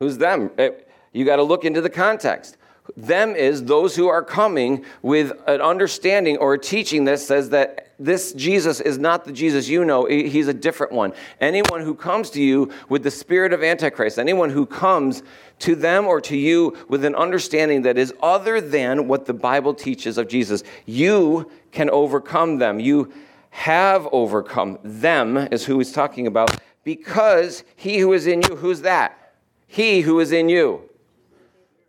Who's 0.00 0.18
them? 0.18 0.50
Uh, 0.58 0.70
you 1.12 1.24
got 1.24 1.36
to 1.36 1.44
look 1.44 1.64
into 1.64 1.80
the 1.80 1.90
context. 1.90 2.56
Them 2.96 3.34
is 3.34 3.64
those 3.64 3.96
who 3.96 4.08
are 4.08 4.22
coming 4.22 4.84
with 5.00 5.32
an 5.46 5.62
understanding 5.62 6.36
or 6.36 6.54
a 6.54 6.58
teaching 6.58 7.04
that 7.06 7.18
says 7.18 7.48
that 7.50 7.92
this 7.98 8.32
Jesus 8.34 8.80
is 8.80 8.98
not 8.98 9.24
the 9.24 9.32
Jesus 9.32 9.68
you 9.68 9.84
know, 9.84 10.04
he's 10.04 10.48
a 10.48 10.54
different 10.54 10.92
one. 10.92 11.14
Anyone 11.40 11.80
who 11.80 11.94
comes 11.94 12.28
to 12.30 12.42
you 12.42 12.70
with 12.90 13.02
the 13.02 13.10
spirit 13.10 13.52
of 13.52 13.62
Antichrist, 13.62 14.18
anyone 14.18 14.50
who 14.50 14.66
comes 14.66 15.22
to 15.60 15.74
them 15.74 16.06
or 16.06 16.20
to 16.22 16.36
you 16.36 16.76
with 16.88 17.04
an 17.04 17.14
understanding 17.14 17.82
that 17.82 17.96
is 17.96 18.12
other 18.20 18.60
than 18.60 19.08
what 19.08 19.24
the 19.24 19.34
Bible 19.34 19.72
teaches 19.72 20.18
of 20.18 20.28
Jesus, 20.28 20.62
you 20.84 21.50
can 21.72 21.88
overcome 21.88 22.58
them. 22.58 22.80
You 22.80 23.12
have 23.50 24.08
overcome 24.12 24.78
them, 24.82 25.36
is 25.36 25.64
who 25.64 25.78
he's 25.78 25.92
talking 25.92 26.26
about, 26.26 26.54
because 26.82 27.64
he 27.76 27.98
who 27.98 28.12
is 28.12 28.26
in 28.26 28.42
you, 28.42 28.56
who's 28.56 28.82
that? 28.82 29.34
He 29.66 30.02
who 30.02 30.20
is 30.20 30.32
in 30.32 30.48
you 30.48 30.90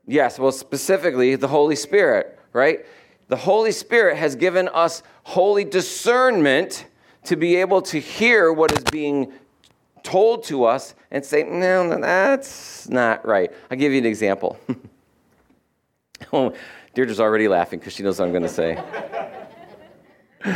Yes, 0.08 0.38
well, 0.38 0.52
specifically 0.52 1.36
the 1.36 1.48
Holy 1.48 1.76
Spirit, 1.76 2.40
right? 2.54 2.86
The 3.28 3.36
Holy 3.36 3.72
Spirit 3.72 4.18
has 4.18 4.36
given 4.36 4.68
us 4.70 5.02
holy 5.24 5.64
discernment 5.64 6.86
to 7.24 7.36
be 7.36 7.56
able 7.56 7.82
to 7.82 8.00
hear 8.00 8.54
what 8.54 8.72
is 8.72 8.84
being 8.84 9.34
told 10.04 10.44
to 10.44 10.66
us 10.66 10.94
and 11.10 11.26
say, 11.26 11.44
no, 11.44 12.00
that's 12.00 12.88
not 12.88 13.26
right. 13.26 13.52
I'll 13.72 13.78
give 13.78 13.92
you 13.92 13.98
an 13.98 14.06
example. 14.06 14.60
oh, 16.34 16.54
Deirdre's 16.94 17.20
already 17.20 17.48
laughing 17.48 17.80
because 17.80 17.94
she 17.94 18.04
knows 18.04 18.20
what 18.20 18.26
I'm 18.26 18.32
going 18.32 18.44
to 18.44 18.50
say. 18.50 18.76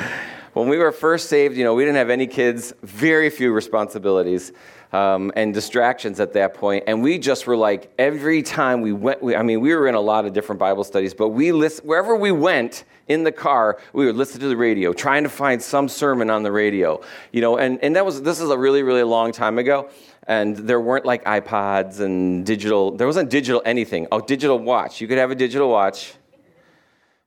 when 0.54 0.70
we 0.70 0.78
were 0.78 0.92
first 0.92 1.28
saved, 1.28 1.58
you 1.58 1.64
know, 1.64 1.74
we 1.74 1.84
didn't 1.84 1.98
have 1.98 2.12
any 2.12 2.28
kids, 2.28 2.72
very 2.84 3.32
few 3.32 3.52
responsibilities. 3.52 4.52
Um, 4.92 5.32
and 5.36 5.54
distractions 5.54 6.20
at 6.20 6.34
that 6.34 6.56
point. 6.56 6.86
And 6.88 7.04
we 7.04 7.20
just 7.20 7.46
were 7.46 7.56
like, 7.56 7.94
every 8.00 8.42
time 8.42 8.82
we 8.82 8.92
went, 8.92 9.22
we, 9.22 9.36
I 9.36 9.44
mean, 9.44 9.62
we 9.62 9.76
were 9.76 9.88
in 9.88 9.94
a 9.94 10.02
lot 10.02 10.26
of 10.26 10.34
different 10.34 10.58
Bible 10.58 10.84
studies, 10.84 11.14
but 11.14 11.30
we 11.30 11.52
list, 11.52 11.86
wherever 11.86 12.16
we 12.16 12.32
went 12.32 12.86
in 13.08 13.24
the 13.24 13.32
car, 13.32 13.78
we 13.94 14.08
would 14.08 14.16
listen 14.16 14.40
to 14.40 14.48
the 14.48 14.58
radio, 14.58 14.92
trying 14.92 15.22
to 15.22 15.30
find 15.30 15.62
some 15.62 15.90
sermon 15.90 16.32
on 16.32 16.42
the 16.42 16.52
radio. 16.52 17.00
You 17.32 17.42
know, 17.42 17.58
and, 17.60 17.78
and 17.84 17.96
that 17.96 18.04
was, 18.04 18.24
this 18.24 18.40
is 18.40 18.50
a 18.50 18.58
really, 18.58 18.82
really 18.82 19.04
long 19.04 19.32
time 19.32 19.60
ago. 19.60 19.92
And 20.26 20.58
there 20.58 20.82
weren't 20.82 21.06
like 21.06 21.24
iPods 21.24 22.00
and 22.00 22.44
digital, 22.44 22.90
there 22.90 23.06
wasn't 23.06 23.30
digital 23.30 23.62
anything. 23.66 24.08
Oh, 24.12 24.20
digital 24.20 24.58
watch. 24.58 25.02
You 25.02 25.08
could 25.08 25.20
have 25.20 25.30
a 25.30 25.36
digital 25.36 25.70
watch. 25.70 26.16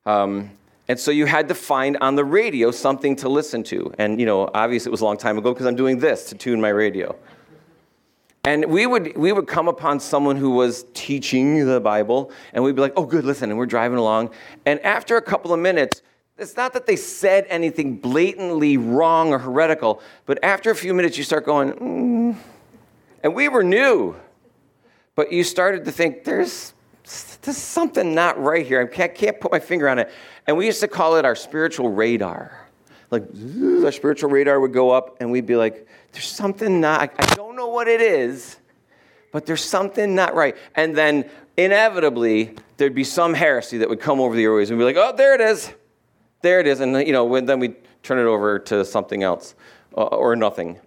Um, 0.05 0.49
and 0.89 0.99
so 0.99 1.11
you 1.11 1.27
had 1.27 1.47
to 1.47 1.55
find 1.55 1.95
on 2.01 2.15
the 2.15 2.25
radio 2.25 2.71
something 2.71 3.15
to 3.17 3.29
listen 3.29 3.63
to. 3.63 3.93
And, 3.97 4.19
you 4.19 4.25
know, 4.25 4.49
obviously 4.53 4.89
it 4.89 4.91
was 4.91 4.99
a 4.99 5.05
long 5.05 5.17
time 5.17 5.37
ago 5.37 5.53
because 5.53 5.65
I'm 5.65 5.77
doing 5.77 5.99
this 5.99 6.25
to 6.25 6.35
tune 6.35 6.59
my 6.59 6.67
radio. 6.67 7.15
And 8.45 8.65
we 8.65 8.85
would, 8.85 9.15
we 9.15 9.31
would 9.31 9.47
come 9.47 9.69
upon 9.69 10.01
someone 10.01 10.35
who 10.35 10.51
was 10.51 10.85
teaching 10.93 11.65
the 11.65 11.79
Bible, 11.79 12.29
and 12.51 12.61
we'd 12.61 12.75
be 12.75 12.81
like, 12.81 12.93
oh, 12.97 13.05
good, 13.05 13.23
listen. 13.23 13.49
And 13.49 13.57
we're 13.57 13.65
driving 13.65 13.97
along. 13.97 14.31
And 14.65 14.81
after 14.81 15.15
a 15.15 15.21
couple 15.21 15.53
of 15.53 15.61
minutes, 15.61 16.01
it's 16.37 16.57
not 16.57 16.73
that 16.73 16.85
they 16.85 16.97
said 16.97 17.45
anything 17.47 17.95
blatantly 17.95 18.75
wrong 18.75 19.31
or 19.31 19.39
heretical, 19.39 20.01
but 20.25 20.43
after 20.43 20.71
a 20.71 20.75
few 20.75 20.93
minutes, 20.93 21.17
you 21.17 21.23
start 21.23 21.45
going, 21.45 21.71
mm. 21.73 22.35
and 23.23 23.33
we 23.33 23.47
were 23.47 23.63
new. 23.63 24.15
But 25.15 25.31
you 25.31 25.43
started 25.43 25.85
to 25.85 25.91
think, 25.91 26.25
there's, 26.25 26.73
there's 27.43 27.57
something 27.57 28.13
not 28.13 28.41
right 28.41 28.65
here. 28.65 28.81
I 28.81 28.93
can't, 28.93 29.15
can't 29.15 29.39
put 29.39 29.51
my 29.51 29.59
finger 29.59 29.87
on 29.87 29.99
it. 29.99 30.11
And 30.47 30.57
we 30.57 30.65
used 30.65 30.81
to 30.81 30.87
call 30.87 31.15
it 31.15 31.23
our 31.23 31.35
spiritual 31.35 31.89
radar. 31.89 32.62
Like, 33.13 33.85
our 33.85 33.91
spiritual 33.91 34.31
radar 34.31 34.59
would 34.59 34.73
go 34.73 34.89
up, 34.89 35.17
and 35.19 35.31
we'd 35.31 35.45
be 35.45 35.55
like, 35.55 35.87
there's 36.13 36.27
something 36.27 36.81
not, 36.81 37.13
I 37.19 37.35
don't 37.35 37.55
know 37.55 37.67
what 37.67 37.87
it 37.87 38.01
is, 38.01 38.57
but 39.31 39.45
there's 39.45 39.63
something 39.63 40.15
not 40.15 40.33
right. 40.33 40.57
And 40.75 40.97
then 40.97 41.29
inevitably, 41.55 42.55
there'd 42.77 42.95
be 42.95 43.03
some 43.03 43.35
heresy 43.35 43.77
that 43.77 43.89
would 43.89 43.99
come 43.99 44.19
over 44.19 44.35
the 44.35 44.43
airways 44.43 44.71
and 44.71 44.79
be 44.79 44.83
like, 44.83 44.95
oh, 44.97 45.13
there 45.15 45.35
it 45.35 45.41
is. 45.41 45.71
There 46.41 46.59
it 46.59 46.65
is. 46.65 46.79
And, 46.79 47.05
you 47.05 47.13
know, 47.13 47.39
then 47.39 47.59
we'd 47.59 47.75
turn 48.01 48.17
it 48.17 48.25
over 48.25 48.57
to 48.57 48.83
something 48.83 49.21
else 49.21 49.53
uh, 49.95 50.05
or 50.05 50.35
nothing. 50.35 50.79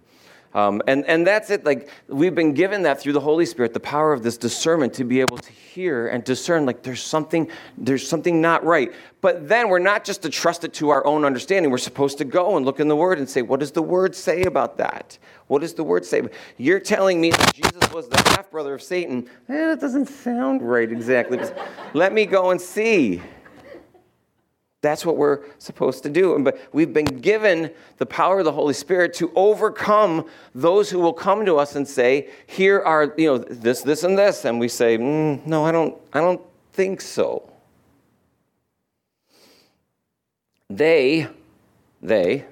Um, 0.53 0.81
and, 0.87 1.05
and 1.05 1.27
that's 1.27 1.49
it. 1.49 1.65
Like, 1.65 1.89
we've 2.07 2.33
been 2.33 2.53
given 2.53 2.83
that 2.83 2.99
through 2.99 3.13
the 3.13 3.19
Holy 3.19 3.45
Spirit, 3.45 3.73
the 3.73 3.79
power 3.79 4.13
of 4.13 4.23
this 4.23 4.37
discernment 4.37 4.93
to 4.95 5.03
be 5.03 5.19
able 5.19 5.37
to 5.37 5.51
hear 5.51 6.07
and 6.07 6.23
discern, 6.23 6.65
like, 6.65 6.83
there's 6.83 7.03
something, 7.03 7.49
there's 7.77 8.07
something 8.07 8.41
not 8.41 8.63
right. 8.63 8.91
But 9.21 9.47
then 9.47 9.69
we're 9.69 9.79
not 9.79 10.03
just 10.03 10.21
to 10.23 10.29
trust 10.29 10.63
it 10.63 10.73
to 10.75 10.89
our 10.89 11.05
own 11.05 11.25
understanding. 11.25 11.71
We're 11.71 11.77
supposed 11.77 12.17
to 12.19 12.25
go 12.25 12.57
and 12.57 12.65
look 12.65 12.79
in 12.79 12.87
the 12.87 12.95
Word 12.95 13.19
and 13.19 13.29
say, 13.29 13.41
what 13.41 13.59
does 13.59 13.71
the 13.71 13.81
Word 13.81 14.15
say 14.15 14.43
about 14.43 14.77
that? 14.77 15.17
What 15.47 15.61
does 15.61 15.73
the 15.73 15.83
Word 15.83 16.05
say? 16.05 16.23
You're 16.57 16.79
telling 16.79 17.21
me 17.21 17.31
that 17.31 17.53
Jesus 17.53 17.91
was 17.93 18.07
the 18.07 18.17
half 18.29 18.49
brother 18.49 18.73
of 18.73 18.81
Satan. 18.81 19.29
Eh, 19.49 19.53
that 19.53 19.79
doesn't 19.79 20.07
sound 20.07 20.61
right 20.61 20.91
exactly. 20.91 21.39
Let 21.93 22.13
me 22.13 22.25
go 22.25 22.51
and 22.51 22.59
see. 22.59 23.21
That's 24.81 25.05
what 25.05 25.17
we're 25.17 25.39
supposed 25.57 26.03
to 26.03 26.09
do. 26.09 26.37
But 26.39 26.59
we've 26.71 26.93
been 26.93 27.05
given 27.05 27.71
the 27.97 28.05
power 28.05 28.39
of 28.39 28.45
the 28.45 28.51
Holy 28.51 28.75
Spirit 28.75 29.13
to 29.15 29.31
overcome 29.35 30.25
those 30.53 30.89
who 30.89 30.99
will 30.99 31.13
come 31.13 31.45
to 31.45 31.55
us 31.57 31.75
and 31.75 31.87
say, 31.87 32.29
"Here 32.45 32.79
are 32.81 33.13
you 33.17 33.27
know 33.27 33.37
this, 33.39 33.81
this, 33.81 34.03
and 34.03 34.17
this," 34.17 34.45
and 34.45 34.59
we 34.59 34.67
say, 34.67 34.97
mm, 34.97 35.45
"No, 35.47 35.65
I 35.65 35.71
don't. 35.71 35.97
I 36.13 36.21
don't 36.21 36.41
think 36.73 37.01
so." 37.01 37.51
They, 40.69 41.27
they, 42.01 42.45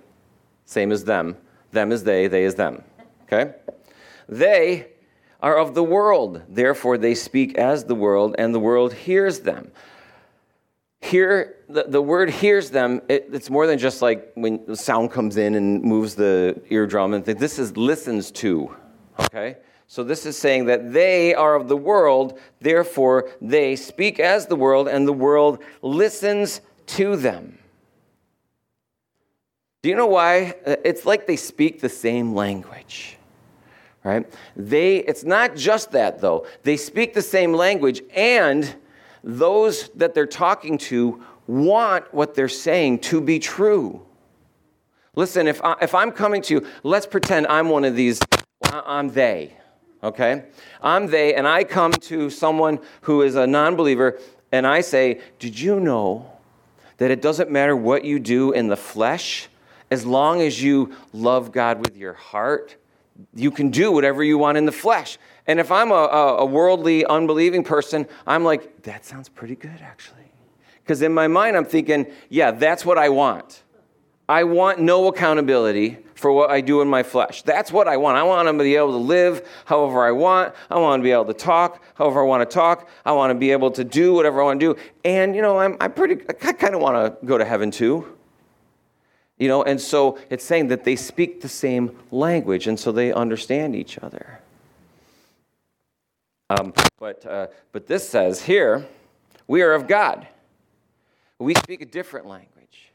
same 0.65 0.91
as 0.91 1.03
them. 1.03 1.37
Them 1.71 1.91
is 1.91 2.05
they. 2.05 2.27
They 2.27 2.45
is 2.45 2.55
them. 2.55 2.81
Okay. 3.23 3.53
They 4.27 4.87
are 5.43 5.57
of 5.57 5.75
the 5.75 5.83
world, 5.83 6.41
therefore 6.49 6.97
they 6.97 7.13
speak 7.13 7.55
as 7.55 7.83
the 7.83 7.93
world, 7.93 8.33
and 8.39 8.55
the 8.55 8.59
world 8.59 8.93
hears 8.93 9.41
them 9.41 9.71
hear 11.05 11.57
the, 11.69 11.83
the 11.83 12.01
word 12.01 12.29
hears 12.29 12.69
them 12.69 13.01
it, 13.07 13.29
it's 13.31 13.49
more 13.49 13.67
than 13.67 13.77
just 13.77 14.01
like 14.01 14.31
when 14.35 14.65
the 14.65 14.75
sound 14.75 15.11
comes 15.11 15.37
in 15.37 15.55
and 15.55 15.81
moves 15.83 16.15
the 16.15 16.59
eardrum 16.69 17.13
and 17.13 17.23
this 17.25 17.59
is 17.59 17.77
listens 17.77 18.31
to 18.31 18.75
okay? 19.19 19.57
So 19.87 20.03
this 20.03 20.25
is 20.25 20.35
saying 20.35 20.65
that 20.65 20.93
they 20.93 21.35
are 21.35 21.55
of 21.55 21.67
the 21.67 21.77
world 21.77 22.39
therefore 22.59 23.29
they 23.41 23.75
speak 23.75 24.19
as 24.19 24.47
the 24.47 24.55
world 24.55 24.87
and 24.87 25.07
the 25.07 25.13
world 25.13 25.63
listens 25.81 26.61
to 26.87 27.15
them. 27.15 27.59
Do 29.83 29.89
you 29.89 29.95
know 29.95 30.07
why? 30.07 30.55
Uh, 30.65 30.77
it's 30.83 31.05
like 31.05 31.27
they 31.27 31.35
speak 31.35 31.81
the 31.81 31.89
same 31.89 32.33
language 32.33 33.17
right? 34.05 34.31
They 34.55 34.97
it's 34.97 35.25
not 35.25 35.55
just 35.55 35.91
that 35.91 36.21
though. 36.21 36.45
They 36.63 36.77
speak 36.77 37.13
the 37.13 37.21
same 37.21 37.53
language 37.53 38.01
and 38.15 38.75
those 39.25 39.89
that 39.95 40.13
they're 40.13 40.27
talking 40.27 40.77
to 40.77 41.21
want 41.47 42.13
what 42.13 42.35
they're 42.35 42.47
saying 42.47 42.99
to 42.99 43.19
be 43.19 43.39
true. 43.39 44.05
Listen, 45.15 45.47
if, 45.47 45.61
I, 45.63 45.75
if 45.81 45.95
I'm 45.95 46.11
coming 46.11 46.41
to 46.43 46.53
you, 46.55 46.67
let's 46.83 47.07
pretend 47.07 47.47
I'm 47.47 47.69
one 47.69 47.85
of 47.85 47.95
these, 47.95 48.19
I'm 48.63 49.09
they, 49.09 49.53
okay? 50.03 50.45
I'm 50.81 51.07
they, 51.07 51.33
and 51.33 51.47
I 51.47 51.63
come 51.63 51.91
to 51.91 52.29
someone 52.29 52.79
who 53.01 53.23
is 53.23 53.35
a 53.35 53.47
non 53.47 53.75
believer, 53.75 54.19
and 54.51 54.67
I 54.67 54.81
say, 54.81 55.21
Did 55.39 55.59
you 55.59 55.79
know 55.79 56.31
that 56.97 57.11
it 57.11 57.21
doesn't 57.21 57.49
matter 57.49 57.75
what 57.75 58.05
you 58.05 58.19
do 58.19 58.51
in 58.51 58.67
the 58.67 58.77
flesh, 58.77 59.47
as 59.89 60.05
long 60.05 60.41
as 60.41 60.61
you 60.61 60.95
love 61.13 61.51
God 61.51 61.79
with 61.79 61.97
your 61.97 62.13
heart, 62.13 62.75
you 63.33 63.51
can 63.51 63.69
do 63.69 63.91
whatever 63.91 64.23
you 64.23 64.37
want 64.37 64.57
in 64.57 64.65
the 64.65 64.71
flesh. 64.71 65.17
And 65.47 65.59
if 65.59 65.71
I'm 65.71 65.91
a, 65.91 65.95
a 66.39 66.45
worldly, 66.45 67.05
unbelieving 67.05 67.63
person, 67.63 68.07
I'm 68.25 68.43
like, 68.43 68.83
that 68.83 69.05
sounds 69.05 69.29
pretty 69.29 69.55
good, 69.55 69.79
actually. 69.81 70.31
Because 70.83 71.01
in 71.01 71.13
my 71.13 71.27
mind, 71.27 71.55
I'm 71.55 71.65
thinking, 71.65 72.07
yeah, 72.29 72.51
that's 72.51 72.85
what 72.85 72.97
I 72.97 73.09
want. 73.09 73.63
I 74.27 74.43
want 74.43 74.79
no 74.79 75.07
accountability 75.07 75.99
for 76.15 76.31
what 76.31 76.49
I 76.49 76.61
do 76.61 76.81
in 76.81 76.87
my 76.87 77.03
flesh. 77.03 77.43
That's 77.43 77.71
what 77.71 77.87
I 77.87 77.97
want. 77.97 78.17
I 78.17 78.23
want 78.23 78.47
to 78.47 78.53
be 78.53 78.75
able 78.75 78.93
to 78.93 78.97
live 78.97 79.47
however 79.65 80.03
I 80.03 80.11
want. 80.11 80.55
I 80.69 80.79
want 80.79 81.01
to 81.01 81.03
be 81.03 81.11
able 81.11 81.25
to 81.25 81.33
talk 81.33 81.83
however 81.93 82.21
I 82.21 82.25
want 82.25 82.49
to 82.49 82.51
talk. 82.51 82.89
I 83.05 83.11
want 83.11 83.31
to 83.31 83.35
be 83.35 83.51
able 83.51 83.69
to 83.71 83.83
do 83.83 84.13
whatever 84.13 84.41
I 84.41 84.45
want 84.45 84.59
to 84.59 84.73
do. 84.73 84.81
And, 85.03 85.35
you 85.35 85.41
know, 85.41 85.59
I'm, 85.59 85.77
I'm 85.79 85.93
pretty, 85.93 86.23
I 86.27 86.33
kind 86.33 86.73
of 86.73 86.81
want 86.81 87.19
to 87.19 87.25
go 87.25 87.37
to 87.37 87.45
heaven 87.45 87.69
too. 87.69 88.15
You 89.37 89.47
know, 89.49 89.63
and 89.63 89.79
so 89.79 90.17
it's 90.29 90.45
saying 90.45 90.69
that 90.69 90.85
they 90.85 90.95
speak 90.95 91.41
the 91.41 91.49
same 91.49 91.99
language, 92.09 92.67
and 92.67 92.79
so 92.79 92.93
they 92.93 93.11
understand 93.11 93.75
each 93.75 93.99
other. 93.99 94.39
Um, 96.49 96.73
but, 96.99 97.25
uh, 97.25 97.47
but 97.71 97.87
this 97.87 98.07
says 98.07 98.43
here, 98.43 98.87
we 99.47 99.61
are 99.63 99.73
of 99.73 99.87
God. 99.87 100.27
We 101.39 101.55
speak 101.55 101.81
a 101.81 101.85
different 101.85 102.27
language. 102.27 102.91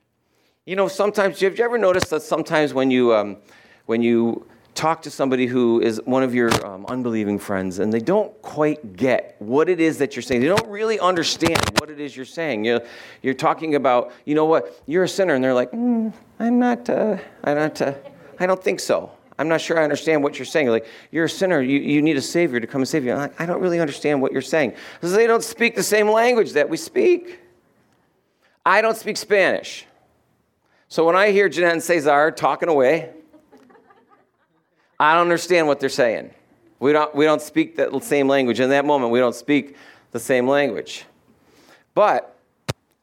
You 0.67 0.77
know, 0.77 0.87
sometimes, 0.87 1.41
have 1.41 1.59
you 1.59 1.65
ever 1.65 1.79
noticed 1.79 2.11
that 2.11 2.23
sometimes 2.23 2.73
when 2.73 2.91
you, 2.91 3.13
um, 3.13 3.39
when 3.87 4.03
you 4.03 4.47
talk 4.75 5.03
to 5.03 5.11
somebody 5.11 5.47
who 5.47 5.81
is 5.81 6.01
one 6.05 6.23
of 6.23 6.33
your 6.33 6.51
um, 6.65 6.87
unbelieving 6.87 7.41
friends 7.41 7.81
and 7.81 7.93
they 7.93 7.99
don't 7.99 8.41
quite 8.41 8.97
get 8.97 9.35
what 9.41 9.69
it 9.69 9.81
is 9.81 9.99
that 9.99 10.15
you're 10.15 10.23
saying, 10.23 10.41
they 10.41 10.47
don't 10.47 10.69
really 10.69 11.01
understand 11.01 11.59
what 11.79 11.91
it 11.91 11.99
is 11.99 12.17
you're 12.17 12.25
saying. 12.25 12.65
You 12.65 12.79
know, 12.79 12.87
you're 13.21 13.35
talking 13.35 13.75
about, 13.75 14.13
you 14.25 14.37
know 14.37 14.45
what, 14.45 14.81
you're 14.87 15.05
a 15.05 15.09
sinner, 15.09 15.35
and 15.35 15.43
they're 15.43 15.55
like, 15.55 15.73
mm, 15.73 16.13
I'm 16.39 16.61
not, 16.61 16.89
uh, 16.89 17.19
I'm 17.43 17.57
not, 17.57 17.83
uh, 17.83 17.95
I 18.39 18.47
don't 18.47 18.63
think 18.63 18.79
so. 18.79 19.11
I'm 19.41 19.49
not 19.49 19.63
sure 19.63 19.81
I 19.81 19.85
understand 19.85 20.23
what 20.23 20.39
you're 20.39 20.45
saying. 20.45 20.69
Like, 20.69 20.87
you're 21.11 21.25
a 21.25 21.29
sinner. 21.29 21.63
You, 21.63 21.79
you 21.79 22.03
need 22.03 22.19
a 22.19 22.21
Savior 22.21 22.61
to 22.61 22.67
come 22.67 22.83
and 22.83 22.89
save 22.89 23.07
you. 23.07 23.15
I 23.15 23.47
don't 23.47 23.63
really 23.63 23.81
understand 23.81 24.21
what 24.21 24.33
you're 24.33 24.43
saying. 24.43 24.75
Because 24.95 25.15
they 25.15 25.27
don't 25.27 25.43
speak 25.43 25.75
the 25.75 25.83
same 25.83 26.11
language 26.11 26.53
that 26.53 26.69
we 26.69 26.77
speak. 26.77 27.41
I 28.67 28.83
don't 28.83 28.99
speak 28.99 29.17
Spanish. 29.17 29.87
So 30.89 31.07
when 31.07 31.17
I 31.17 31.31
hear 31.31 31.49
Jeanette 31.49 31.73
and 31.73 31.83
Cesar 31.83 32.31
talking 32.33 32.69
away, 32.69 33.15
I 34.99 35.15
don't 35.15 35.23
understand 35.23 35.67
what 35.67 35.81
they're 35.81 35.89
saying. 35.89 36.35
We 36.79 36.93
don't, 36.93 37.15
we 37.15 37.25
don't 37.25 37.41
speak 37.41 37.77
the 37.77 37.99
same 38.01 38.29
language. 38.29 38.61
In 38.61 38.69
that 38.69 38.85
moment, 38.85 39.11
we 39.11 39.21
don't 39.21 39.35
speak 39.35 39.75
the 40.11 40.21
same 40.21 40.47
language. 40.47 41.07
But 41.95 42.39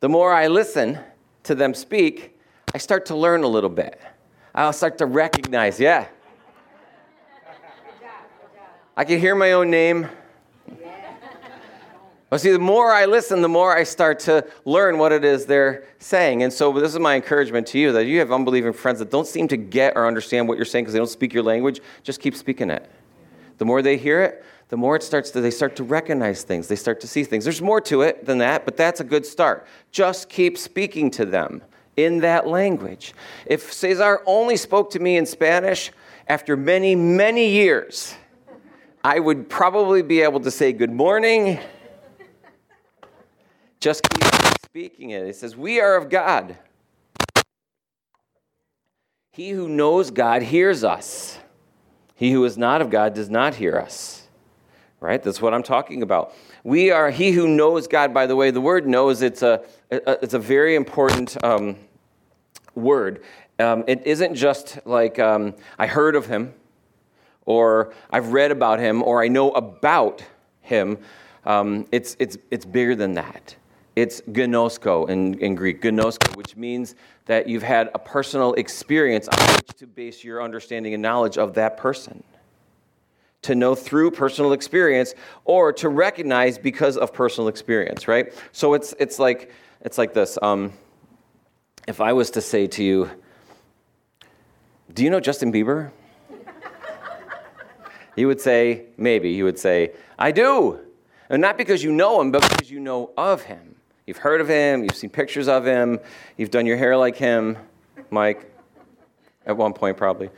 the 0.01 0.09
more 0.09 0.31
I 0.31 0.49
listen 0.49 0.99
to 1.45 1.55
them 1.55 1.73
speak, 1.73 2.37
I 2.75 2.77
start 2.77 3.07
to 3.07 3.15
learn 3.15 3.41
a 3.41 3.47
little 3.47 3.71
bit. 3.71 3.99
I'll 4.53 4.71
start 4.71 4.99
to 4.99 5.07
recognize, 5.07 5.79
yeah, 5.79 6.09
I 8.99 9.05
can 9.05 9.19
hear 9.19 9.35
my 9.35 9.51
own 9.51 9.69
name. 9.69 10.09
Well, 12.31 12.39
see, 12.39 12.49
the 12.49 12.57
more 12.57 12.91
I 12.91 13.05
listen, 13.05 13.43
the 13.43 13.47
more 13.47 13.77
I 13.77 13.83
start 13.83 14.19
to 14.21 14.45
learn 14.65 14.97
what 14.97 15.11
it 15.11 15.23
is 15.23 15.45
they're 15.45 15.85
saying. 15.99 16.41
And 16.41 16.51
so, 16.51 16.73
this 16.73 16.93
is 16.93 16.99
my 16.99 17.15
encouragement 17.15 17.67
to 17.67 17.79
you 17.79 17.91
that 17.91 18.05
you 18.05 18.17
have 18.17 18.31
unbelieving 18.31 18.73
friends 18.73 18.97
that 18.97 19.11
don't 19.11 19.27
seem 19.27 19.47
to 19.49 19.55
get 19.55 19.95
or 19.95 20.07
understand 20.07 20.47
what 20.47 20.57
you're 20.57 20.65
saying 20.65 20.85
because 20.85 20.93
they 20.93 20.99
don't 20.99 21.07
speak 21.07 21.31
your 21.31 21.43
language. 21.43 21.79
Just 22.01 22.19
keep 22.19 22.35
speaking 22.35 22.71
it. 22.71 22.89
The 23.59 23.65
more 23.65 23.83
they 23.83 23.97
hear 23.97 24.23
it, 24.23 24.43
the 24.69 24.77
more 24.77 24.95
it 24.95 25.03
starts 25.03 25.29
to, 25.31 25.41
they 25.41 25.51
start 25.51 25.75
to 25.75 25.83
recognize 25.83 26.41
things. 26.41 26.67
They 26.67 26.75
start 26.75 26.99
to 27.01 27.07
see 27.07 27.23
things. 27.23 27.43
There's 27.43 27.61
more 27.61 27.79
to 27.81 28.01
it 28.01 28.25
than 28.25 28.39
that, 28.39 28.65
but 28.65 28.77
that's 28.77 28.99
a 28.99 29.05
good 29.05 29.27
start. 29.27 29.67
Just 29.91 30.27
keep 30.27 30.57
speaking 30.57 31.11
to 31.11 31.25
them 31.25 31.61
in 31.97 32.17
that 32.21 32.47
language. 32.47 33.13
If 33.45 33.71
Cesar 33.71 34.23
only 34.25 34.57
spoke 34.57 34.89
to 34.91 34.99
me 34.99 35.17
in 35.17 35.27
Spanish 35.27 35.91
after 36.27 36.57
many, 36.57 36.95
many 36.95 37.47
years, 37.47 38.15
I 39.07 39.19
would 39.19 39.47
probably 39.47 40.01
be 40.01 40.19
able 40.19 40.41
to 40.41 40.51
say 40.51 40.73
good 40.73 40.91
morning. 40.91 41.61
Just 43.79 44.03
keep 44.03 44.21
speaking 44.65 45.11
it. 45.11 45.23
It 45.23 45.37
says, 45.37 45.55
We 45.55 45.79
are 45.79 45.95
of 45.95 46.09
God. 46.09 46.57
He 49.31 49.51
who 49.51 49.69
knows 49.69 50.11
God 50.11 50.41
hears 50.41 50.83
us. 50.83 51.39
He 52.15 52.33
who 52.33 52.43
is 52.43 52.57
not 52.57 52.81
of 52.81 52.89
God 52.89 53.13
does 53.13 53.29
not 53.29 53.55
hear 53.55 53.77
us. 53.77 54.27
Right? 54.99 55.23
That's 55.23 55.41
what 55.41 55.53
I'm 55.53 55.63
talking 55.63 56.01
about. 56.01 56.33
We 56.65 56.91
are 56.91 57.09
he 57.09 57.31
who 57.31 57.47
knows 57.47 57.87
God. 57.87 58.13
By 58.13 58.25
the 58.25 58.35
way, 58.35 58.51
the 58.51 58.59
word 58.59 58.85
knows 58.85 59.21
it's 59.21 59.41
a 59.41 59.63
it's 59.89 60.33
a 60.33 60.39
very 60.39 60.75
important 60.75 61.41
um, 61.45 61.77
word. 62.75 63.23
Um, 63.57 63.85
it 63.87 64.05
isn't 64.05 64.35
just 64.35 64.85
like 64.85 65.17
um, 65.17 65.55
I 65.79 65.87
heard 65.87 66.17
of 66.17 66.25
him, 66.25 66.53
or 67.47 67.93
I've 68.11 68.33
read 68.33 68.51
about 68.51 68.79
him, 68.79 69.01
or 69.01 69.23
I 69.23 69.29
know 69.29 69.49
about 69.51 70.23
him. 70.61 70.99
Um, 71.45 71.87
it's 71.91 72.15
it's 72.19 72.37
it's 72.51 72.65
bigger 72.65 72.95
than 72.95 73.13
that. 73.13 73.55
It's 73.95 74.21
gnosko 74.21 75.09
in, 75.09 75.39
in 75.39 75.55
Greek, 75.55 75.81
gnosko, 75.81 76.35
which 76.35 76.55
means 76.55 76.93
that 77.25 77.49
you've 77.49 77.63
had 77.63 77.89
a 77.95 77.99
personal 77.99 78.53
experience 78.53 79.27
on 79.27 79.39
which 79.55 79.75
to 79.77 79.87
base 79.87 80.23
your 80.23 80.43
understanding 80.43 80.93
and 80.93 81.01
knowledge 81.01 81.39
of 81.39 81.55
that 81.55 81.77
person. 81.77 82.23
To 83.43 83.55
know 83.55 83.73
through 83.73 84.11
personal 84.11 84.53
experience 84.53 85.15
or 85.45 85.73
to 85.73 85.89
recognize 85.89 86.59
because 86.59 86.95
of 86.95 87.11
personal 87.11 87.47
experience, 87.47 88.07
right? 88.07 88.33
So 88.51 88.75
it's, 88.75 88.93
it's, 88.99 89.17
like, 89.17 89.51
it's 89.81 89.97
like 89.97 90.13
this. 90.13 90.37
Um, 90.43 90.73
if 91.87 91.99
I 91.99 92.13
was 92.13 92.29
to 92.31 92.41
say 92.41 92.67
to 92.67 92.83
you, 92.83 93.09
Do 94.93 95.03
you 95.03 95.09
know 95.09 95.19
Justin 95.19 95.51
Bieber? 95.51 95.91
You 98.17 98.27
would 98.27 98.41
say, 98.41 98.85
Maybe. 98.97 99.31
You 99.31 99.45
would 99.45 99.59
say, 99.59 99.91
I 100.19 100.31
do. 100.31 100.79
And 101.29 101.41
not 101.41 101.57
because 101.57 101.83
you 101.83 101.91
know 101.91 102.19
him, 102.21 102.31
but 102.31 102.41
because 102.49 102.69
you 102.69 102.79
know 102.79 103.11
of 103.17 103.43
him. 103.43 103.75
You've 104.05 104.17
heard 104.17 104.39
of 104.39 104.47
him, 104.47 104.83
you've 104.83 104.95
seen 104.95 105.09
pictures 105.09 105.49
of 105.49 105.65
him, 105.65 105.99
you've 106.37 106.51
done 106.51 106.65
your 106.65 106.77
hair 106.77 106.95
like 106.95 107.17
him, 107.17 107.57
Mike, 108.09 108.49
at 109.45 109.57
one 109.57 109.73
point 109.73 109.97
probably. 109.97 110.29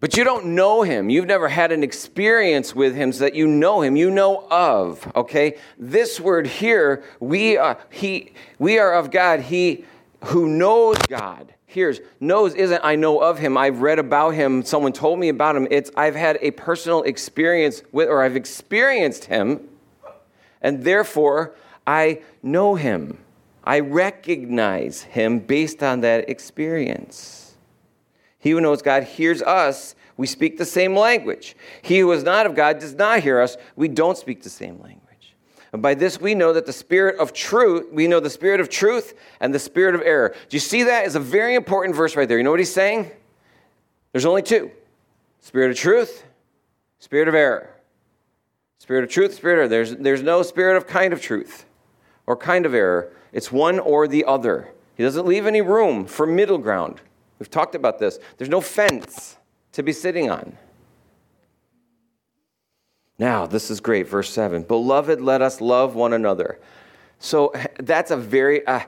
But 0.00 0.16
you 0.16 0.24
don't 0.24 0.46
know 0.54 0.82
him. 0.82 1.08
You've 1.08 1.26
never 1.26 1.48
had 1.48 1.72
an 1.72 1.82
experience 1.82 2.74
with 2.74 2.94
him 2.94 3.12
so 3.12 3.24
that 3.24 3.34
you 3.34 3.46
know 3.46 3.80
him. 3.80 3.96
You 3.96 4.10
know 4.10 4.46
of, 4.50 5.10
okay? 5.16 5.56
This 5.78 6.20
word 6.20 6.46
here, 6.46 7.04
we 7.20 7.56
are, 7.56 7.78
he, 7.90 8.32
we 8.58 8.78
are 8.78 8.92
of 8.92 9.10
God. 9.10 9.40
He 9.40 9.84
who 10.24 10.48
knows 10.48 10.98
God. 11.08 11.54
Here's 11.66 12.00
knows 12.20 12.54
isn't 12.54 12.80
I 12.84 12.96
know 12.96 13.20
of 13.20 13.38
him. 13.38 13.56
I've 13.56 13.80
read 13.80 13.98
about 13.98 14.30
him. 14.30 14.62
Someone 14.62 14.92
told 14.92 15.18
me 15.18 15.28
about 15.28 15.56
him. 15.56 15.66
It's 15.70 15.90
I've 15.96 16.14
had 16.14 16.38
a 16.40 16.50
personal 16.52 17.02
experience 17.02 17.82
with, 17.90 18.08
or 18.08 18.22
I've 18.22 18.36
experienced 18.36 19.24
him. 19.24 19.68
And 20.60 20.84
therefore, 20.84 21.54
I 21.86 22.22
know 22.42 22.74
him. 22.74 23.18
I 23.64 23.80
recognize 23.80 25.02
him 25.02 25.38
based 25.40 25.82
on 25.82 26.00
that 26.00 26.28
experience. 26.28 27.54
He 28.38 28.50
who 28.50 28.60
knows 28.60 28.82
God 28.82 29.04
hears 29.04 29.42
us. 29.42 29.94
We 30.16 30.26
speak 30.26 30.58
the 30.58 30.64
same 30.66 30.94
language. 30.94 31.56
He 31.82 31.98
who 31.98 32.12
is 32.12 32.22
not 32.22 32.46
of 32.46 32.54
God 32.54 32.78
does 32.78 32.94
not 32.94 33.20
hear 33.20 33.40
us. 33.40 33.56
We 33.74 33.88
don't 33.88 34.18
speak 34.18 34.42
the 34.42 34.50
same 34.50 34.80
language. 34.80 35.03
And 35.74 35.82
by 35.82 35.94
this 35.94 36.20
we 36.20 36.36
know 36.36 36.52
that 36.52 36.66
the 36.66 36.72
spirit 36.72 37.18
of 37.18 37.32
truth, 37.32 37.88
we 37.90 38.06
know 38.06 38.20
the 38.20 38.30
spirit 38.30 38.60
of 38.60 38.68
truth 38.68 39.12
and 39.40 39.52
the 39.52 39.58
spirit 39.58 39.96
of 39.96 40.02
error. 40.02 40.32
Do 40.48 40.56
you 40.56 40.60
see 40.60 40.84
that 40.84 41.04
is 41.04 41.16
a 41.16 41.20
very 41.20 41.56
important 41.56 41.96
verse 41.96 42.14
right 42.14 42.28
there? 42.28 42.38
You 42.38 42.44
know 42.44 42.52
what 42.52 42.60
he's 42.60 42.72
saying? 42.72 43.10
There's 44.12 44.24
only 44.24 44.42
two 44.42 44.70
spirit 45.40 45.72
of 45.72 45.76
truth, 45.76 46.22
spirit 47.00 47.26
of 47.26 47.34
error. 47.34 47.70
Spirit 48.78 49.02
of 49.02 49.10
truth, 49.10 49.34
spirit 49.34 49.54
of 49.54 49.58
error. 49.62 49.68
There's, 49.68 49.96
there's 49.96 50.22
no 50.22 50.44
spirit 50.44 50.76
of 50.76 50.86
kind 50.86 51.12
of 51.12 51.20
truth 51.20 51.66
or 52.28 52.36
kind 52.36 52.66
of 52.66 52.72
error. 52.72 53.12
It's 53.32 53.50
one 53.50 53.80
or 53.80 54.06
the 54.06 54.26
other. 54.26 54.70
He 54.94 55.02
doesn't 55.02 55.26
leave 55.26 55.44
any 55.44 55.60
room 55.60 56.06
for 56.06 56.24
middle 56.24 56.58
ground. 56.58 57.00
We've 57.40 57.50
talked 57.50 57.74
about 57.74 57.98
this. 57.98 58.20
There's 58.38 58.48
no 58.48 58.60
fence 58.60 59.38
to 59.72 59.82
be 59.82 59.92
sitting 59.92 60.30
on. 60.30 60.56
Now, 63.18 63.46
this 63.46 63.70
is 63.70 63.80
great. 63.80 64.08
Verse 64.08 64.30
7 64.30 64.62
Beloved, 64.62 65.20
let 65.20 65.42
us 65.42 65.60
love 65.60 65.94
one 65.94 66.12
another. 66.12 66.58
So 67.18 67.52
that's 67.78 68.10
a 68.10 68.16
very, 68.16 68.66
uh, 68.66 68.80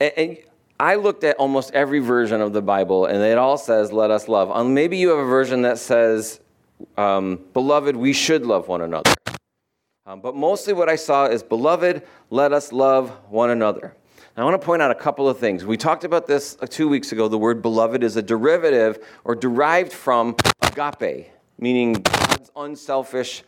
and 0.00 0.38
I 0.80 0.96
looked 0.96 1.24
at 1.24 1.36
almost 1.36 1.72
every 1.74 2.00
version 2.00 2.40
of 2.40 2.52
the 2.52 2.62
Bible, 2.62 3.06
and 3.06 3.22
it 3.22 3.38
all 3.38 3.58
says, 3.58 3.92
let 3.92 4.10
us 4.10 4.28
love. 4.28 4.50
Um, 4.50 4.74
maybe 4.74 4.96
you 4.96 5.10
have 5.10 5.18
a 5.18 5.24
version 5.24 5.62
that 5.62 5.78
says, 5.78 6.40
um, 6.96 7.38
Beloved, 7.52 7.94
we 7.96 8.12
should 8.12 8.46
love 8.46 8.68
one 8.68 8.82
another. 8.82 9.12
Um, 10.06 10.20
but 10.20 10.34
mostly 10.34 10.72
what 10.72 10.88
I 10.88 10.96
saw 10.96 11.26
is, 11.26 11.42
Beloved, 11.42 12.02
let 12.30 12.52
us 12.52 12.72
love 12.72 13.10
one 13.28 13.50
another. 13.50 13.94
Now, 14.36 14.42
I 14.42 14.44
want 14.46 14.60
to 14.60 14.64
point 14.64 14.82
out 14.82 14.90
a 14.90 14.96
couple 14.96 15.28
of 15.28 15.38
things. 15.38 15.64
We 15.64 15.76
talked 15.76 16.04
about 16.04 16.26
this 16.26 16.56
uh, 16.60 16.66
two 16.66 16.88
weeks 16.88 17.12
ago. 17.12 17.28
The 17.28 17.38
word 17.38 17.60
beloved 17.62 18.02
is 18.02 18.16
a 18.16 18.22
derivative 18.22 19.06
or 19.24 19.34
derived 19.34 19.92
from 19.92 20.34
agape, 20.62 21.30
meaning 21.58 21.92
God's 21.92 22.50
unselfish, 22.56 23.44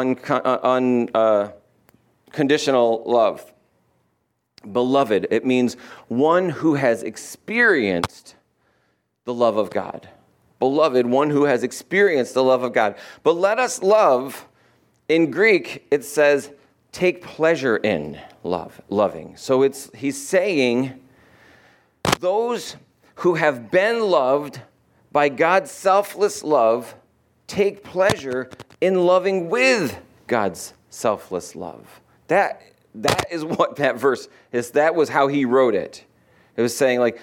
unconditional 0.00 1.52
uh, 3.04 3.08
uh, 3.08 3.10
love. 3.10 3.52
Beloved, 4.70 5.26
it 5.30 5.44
means 5.44 5.74
one 6.08 6.48
who 6.50 6.74
has 6.74 7.02
experienced 7.02 8.34
the 9.24 9.34
love 9.34 9.56
of 9.56 9.70
God. 9.70 10.08
Beloved, 10.58 11.06
one 11.06 11.30
who 11.30 11.44
has 11.44 11.62
experienced 11.62 12.34
the 12.34 12.42
love 12.42 12.62
of 12.62 12.72
God. 12.72 12.96
But 13.22 13.32
let 13.32 13.58
us 13.58 13.82
love 13.82 14.46
in 15.08 15.30
Greek, 15.30 15.86
it 15.90 16.04
says, 16.04 16.50
take 16.90 17.22
pleasure 17.22 17.76
in 17.76 18.18
love, 18.42 18.80
loving. 18.88 19.36
So 19.36 19.62
it's 19.62 19.90
he's 19.94 20.26
saying 20.26 21.00
those 22.20 22.76
who 23.16 23.34
have 23.34 23.70
been 23.70 24.00
loved 24.00 24.60
by 25.12 25.28
God's 25.28 25.70
selfless 25.70 26.42
love 26.42 26.94
take 27.46 27.84
pleasure 27.84 28.50
in 28.80 29.06
loving 29.06 29.48
with 29.48 29.98
God's 30.26 30.74
selfless 30.90 31.56
love. 31.56 32.00
That 32.28 32.62
that 32.96 33.26
is 33.30 33.44
what 33.44 33.76
that 33.76 33.96
verse 33.98 34.28
is. 34.52 34.72
That 34.72 34.94
was 34.94 35.08
how 35.08 35.28
he 35.28 35.44
wrote 35.44 35.74
it. 35.74 36.04
It 36.56 36.62
was 36.62 36.76
saying 36.76 37.00
like 37.00 37.18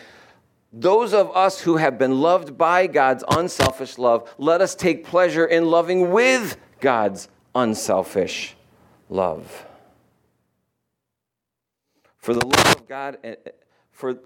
those 0.72 1.14
of 1.14 1.36
us 1.36 1.62
who 1.62 1.78
have 1.78 2.00
been 2.00 2.20
loved 2.20 2.58
by 2.58 2.88
God's 2.88 3.24
unselfish 3.30 3.98
love, 3.98 4.34
let 4.38 4.62
us 4.62 4.74
take 4.74 5.06
pleasure 5.06 5.46
in 5.46 5.66
loving 5.66 6.12
with 6.12 6.58
God's 6.80 7.30
unselfish 7.54 8.56
love. 9.10 9.68
For 12.18 12.34
the 12.34 12.46
love 12.46 12.76
of 12.78 12.88
God, 12.88 13.18
eh, 13.24 13.36
eh, 13.46 13.52
for 13.92 14.18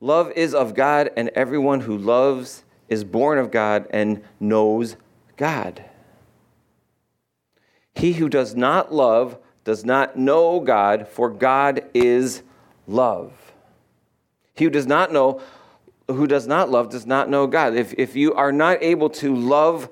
love 0.00 0.30
is 0.32 0.54
of 0.54 0.74
God, 0.74 1.10
and 1.16 1.30
everyone 1.30 1.80
who 1.80 1.96
loves 1.98 2.64
is 2.88 3.02
born 3.02 3.38
of 3.38 3.50
God 3.50 3.86
and 3.90 4.22
knows 4.38 4.96
God. 5.36 5.84
He 8.00 8.14
who 8.14 8.30
does 8.30 8.54
not 8.54 8.94
love 8.94 9.36
does 9.62 9.84
not 9.84 10.16
know 10.16 10.60
God, 10.60 11.06
for 11.06 11.28
God 11.28 11.84
is 11.92 12.42
love. 12.88 13.52
He 14.54 14.64
who 14.64 14.70
does 14.70 14.86
not 14.86 15.12
know, 15.12 15.42
who 16.08 16.26
does 16.26 16.46
not 16.46 16.70
love, 16.70 16.88
does 16.88 17.04
not 17.04 17.28
know 17.28 17.46
God. 17.46 17.74
If, 17.74 17.92
if 17.98 18.16
you 18.16 18.32
are 18.32 18.52
not 18.52 18.82
able 18.82 19.10
to 19.10 19.36
love 19.36 19.90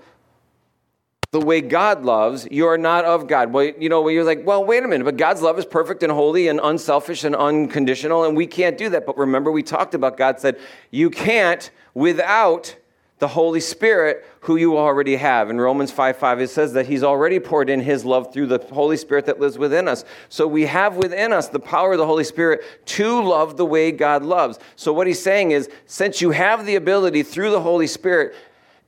the 1.33 1.40
way 1.40 1.61
God 1.61 2.03
loves, 2.03 2.49
you 2.51 2.66
are 2.68 2.79
not 2.79 3.05
of 3.05 3.27
God. 3.27 3.53
Well, 3.53 3.73
you 3.79 3.90
know, 3.90 4.09
you're 4.09 4.25
like, 4.25 4.47
well, 4.47 4.64
wait 4.64 4.83
a 4.83 4.88
minute, 4.88 5.05
but 5.05 5.18
God's 5.18 5.42
love 5.42 5.59
is 5.59 5.66
perfect 5.66 6.03
and 6.03 6.11
holy 6.11 6.49
and 6.49 6.61
unselfish 6.62 7.25
and 7.25 7.37
unconditional, 7.37 8.25
and 8.25 8.35
we 8.35 8.47
can't 8.47 8.79
do 8.79 8.88
that. 8.88 9.05
But 9.05 9.18
remember, 9.18 9.53
we 9.53 9.62
talked 9.62 9.94
about 9.94 10.16
God 10.16 10.40
said, 10.40 10.59
you 10.90 11.11
can't 11.11 11.71
without 11.92 12.75
the 13.18 13.28
Holy 13.28 13.61
Spirit 13.61 14.24
who 14.40 14.57
you 14.57 14.78
already 14.78 15.16
have. 15.16 15.50
In 15.50 15.61
Romans 15.61 15.90
5 15.90 16.16
5, 16.16 16.40
it 16.40 16.50
says 16.50 16.72
that 16.74 16.87
He's 16.87 17.02
already 17.02 17.40
poured 17.40 17.68
in 17.68 17.81
His 17.81 18.04
love 18.04 18.33
through 18.33 18.46
the 18.46 18.59
Holy 18.72 18.96
Spirit 18.96 19.26
that 19.26 19.40
lives 19.40 19.59
within 19.59 19.88
us. 19.88 20.04
So 20.28 20.46
we 20.46 20.66
have 20.66 20.96
within 20.96 21.33
us 21.33 21.48
the 21.48 21.61
power 21.61 21.92
of 21.92 21.98
the 21.98 22.07
Holy 22.07 22.24
Spirit 22.24 22.62
to 22.87 23.22
love 23.22 23.57
the 23.57 23.66
way 23.66 23.90
God 23.92 24.22
loves. 24.22 24.59
So 24.76 24.92
what 24.92 25.07
He's 25.07 25.22
saying 25.22 25.50
is, 25.50 25.68
since 25.87 26.20
you 26.20 26.31
have 26.31 26.66
the 26.66 26.76
ability 26.76 27.22
through 27.22 27.50
the 27.50 27.61
Holy 27.61 27.87
Spirit 27.87 28.35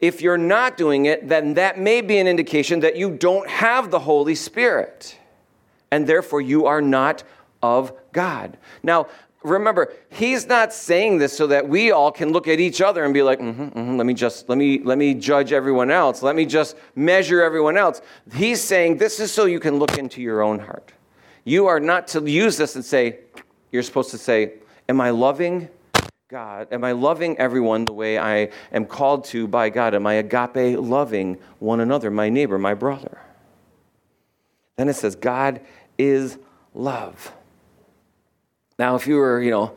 if 0.00 0.22
you're 0.22 0.38
not 0.38 0.76
doing 0.76 1.04
it, 1.06 1.28
then 1.28 1.54
that 1.54 1.78
may 1.78 2.00
be 2.00 2.18
an 2.18 2.26
indication 2.26 2.80
that 2.80 2.96
you 2.96 3.10
don't 3.10 3.48
have 3.48 3.90
the 3.90 3.98
Holy 3.98 4.34
Spirit. 4.34 5.16
And 5.90 6.06
therefore, 6.06 6.40
you 6.40 6.66
are 6.66 6.80
not 6.80 7.22
of 7.62 7.92
God. 8.12 8.56
Now, 8.82 9.08
remember, 9.42 9.92
he's 10.11 10.46
not 10.46 10.72
saying 10.72 11.18
this 11.18 11.37
so 11.37 11.46
that 11.46 11.68
we 11.68 11.90
all 11.90 12.12
can 12.12 12.33
look 12.33 12.48
at 12.48 12.61
each 12.61 12.81
other 12.81 13.05
and 13.05 13.14
be 13.14 13.22
like, 13.22 13.40
mm-hmm, 13.40 13.62
mm-hmm, 13.62 13.96
let 13.96 14.07
me 14.07 14.14
just, 14.14 14.48
let 14.48 14.59
me, 14.59 14.81
let 14.81 14.98
me 14.98 15.14
judge 15.14 15.53
everyone 15.53 15.90
else. 15.90 16.22
Let 16.22 16.37
me 16.37 16.46
just 16.46 16.76
measure 16.94 17.42
everyone 17.42 17.76
else. 17.76 18.03
He's 18.35 18.62
saying 18.62 18.98
this 18.98 19.20
is 19.20 19.33
so 19.33 19.46
you 19.46 19.61
can 19.61 19.79
look 19.79 19.98
into 19.98 20.20
your 20.20 20.42
own 20.42 20.59
heart. 20.59 20.92
You 21.44 21.66
are 21.66 21.81
not 21.81 22.09
to 22.09 22.22
use 22.29 22.57
this 22.57 22.74
and 22.74 22.85
say, 22.85 23.20
you're 23.72 23.83
supposed 23.83 24.11
to 24.11 24.18
say, 24.18 24.55
Am 24.88 25.00
I 25.00 25.11
loving 25.11 25.68
God? 26.26 26.66
Am 26.72 26.83
I 26.83 26.92
loving 26.92 27.38
everyone 27.38 27.85
the 27.85 27.92
way 27.92 28.18
I 28.18 28.50
am 28.72 28.87
called 28.87 29.24
to 29.26 29.46
by 29.46 29.70
God? 29.70 29.94
Am 29.94 30.05
I 30.05 30.14
agape 30.14 30.79
loving 30.79 31.38
one 31.61 31.79
another, 31.79 32.11
my 32.11 32.29
neighbor, 32.29 32.59
my 32.59 32.74
brother? 32.74 33.20
Then 34.76 34.88
it 34.88 34.94
says, 34.94 35.14
God 35.14 35.61
is 35.96 36.38
love. 36.74 37.33
Now, 38.80 38.94
if 38.94 39.06
you 39.06 39.16
were, 39.16 39.42
you 39.42 39.50
know, 39.50 39.74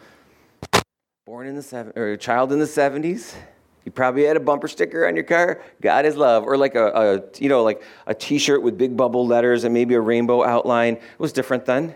born 1.25 1.45
in 1.45 1.57
the 1.57 1.61
seven, 1.61 1.91
or 1.97 2.13
a 2.13 2.17
child 2.17 2.53
in 2.53 2.59
the 2.59 2.65
70s, 2.65 3.35
you 3.83 3.91
probably 3.91 4.23
had 4.23 4.37
a 4.37 4.39
bumper 4.39 4.69
sticker 4.69 5.05
on 5.05 5.13
your 5.13 5.25
car, 5.25 5.61
God 5.81 6.05
is 6.05 6.15
love, 6.15 6.45
or 6.45 6.55
like 6.55 6.75
a, 6.75 6.87
a 6.87 7.21
you 7.37 7.49
know, 7.49 7.63
like 7.63 7.83
a 8.07 8.13
t-shirt 8.13 8.63
with 8.63 8.77
big 8.77 8.95
bubble 8.95 9.27
letters 9.27 9.65
and 9.65 9.73
maybe 9.73 9.93
a 9.95 9.99
rainbow 9.99 10.41
outline. 10.41 10.93
It 10.93 11.19
was 11.19 11.33
different 11.33 11.65
then. 11.65 11.93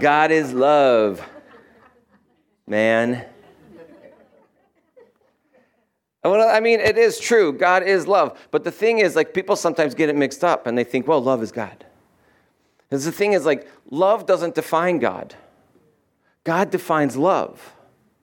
God 0.00 0.30
is 0.30 0.54
love. 0.54 1.22
Man. 2.66 3.26
Well, 6.24 6.48
I 6.48 6.60
mean, 6.60 6.80
it 6.80 6.96
is 6.96 7.20
true. 7.20 7.52
God 7.52 7.82
is 7.82 8.08
love. 8.08 8.40
But 8.50 8.64
the 8.64 8.72
thing 8.72 9.00
is, 9.00 9.16
like, 9.16 9.34
people 9.34 9.54
sometimes 9.54 9.94
get 9.94 10.08
it 10.08 10.16
mixed 10.16 10.42
up 10.42 10.66
and 10.66 10.78
they 10.78 10.84
think, 10.84 11.06
well, 11.06 11.20
love 11.20 11.42
is 11.42 11.52
God. 11.52 11.84
Because 12.94 13.06
the 13.06 13.10
thing 13.10 13.32
is, 13.32 13.44
like, 13.44 13.68
love 13.90 14.24
doesn't 14.24 14.54
define 14.54 15.00
God, 15.00 15.34
God 16.44 16.70
defines 16.70 17.16
love. 17.16 17.74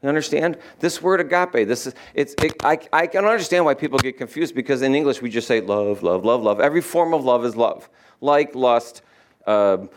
You 0.01 0.07
understand? 0.07 0.57
This 0.79 1.01
word 1.01 1.19
agape, 1.19 1.67
this 1.67 1.87
is, 1.87 1.93
it's, 2.13 2.33
it, 2.41 2.53
I, 2.63 2.79
I 2.93 3.07
can 3.07 3.25
understand 3.25 3.65
why 3.65 3.73
people 3.73 3.99
get 3.99 4.17
confused 4.17 4.55
because 4.55 4.81
in 4.81 4.95
English 4.95 5.21
we 5.21 5.29
just 5.29 5.45
say 5.45 5.59
love, 5.59 6.03
love, 6.03 6.23
love, 6.23 6.41
love. 6.41 6.61
Every 6.61 6.79
form 6.79 7.13
of 7.13 7.25
love 7.25 7.43
is 7.43 7.57
love. 7.57 7.89
Like, 8.21 8.55
lust, 8.55 9.01
uh, 9.45 9.87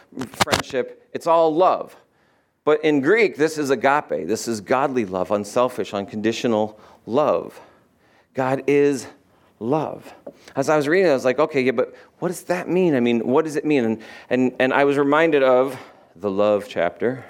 friendship, 0.42 1.08
it's 1.12 1.28
all 1.28 1.54
love. 1.54 1.94
But 2.64 2.84
in 2.84 3.00
Greek, 3.00 3.36
this 3.36 3.58
is 3.58 3.70
agape. 3.70 4.26
This 4.26 4.48
is 4.48 4.60
godly 4.60 5.04
love, 5.04 5.30
unselfish, 5.30 5.94
unconditional 5.94 6.80
love. 7.06 7.60
God 8.34 8.64
is 8.66 9.06
love. 9.60 10.12
As 10.56 10.68
I 10.68 10.76
was 10.76 10.88
reading, 10.88 11.10
I 11.10 11.14
was 11.14 11.24
like, 11.24 11.38
okay, 11.38 11.62
yeah, 11.62 11.72
but 11.72 11.94
what 12.24 12.30
does 12.30 12.44
that 12.44 12.70
mean? 12.70 12.94
I 12.94 13.00
mean, 13.00 13.20
what 13.26 13.44
does 13.44 13.54
it 13.54 13.66
mean? 13.66 13.84
And, 13.84 14.02
and, 14.30 14.56
and 14.58 14.72
I 14.72 14.84
was 14.84 14.96
reminded 14.96 15.42
of 15.42 15.78
the 16.16 16.30
love 16.30 16.64
chapter 16.66 17.22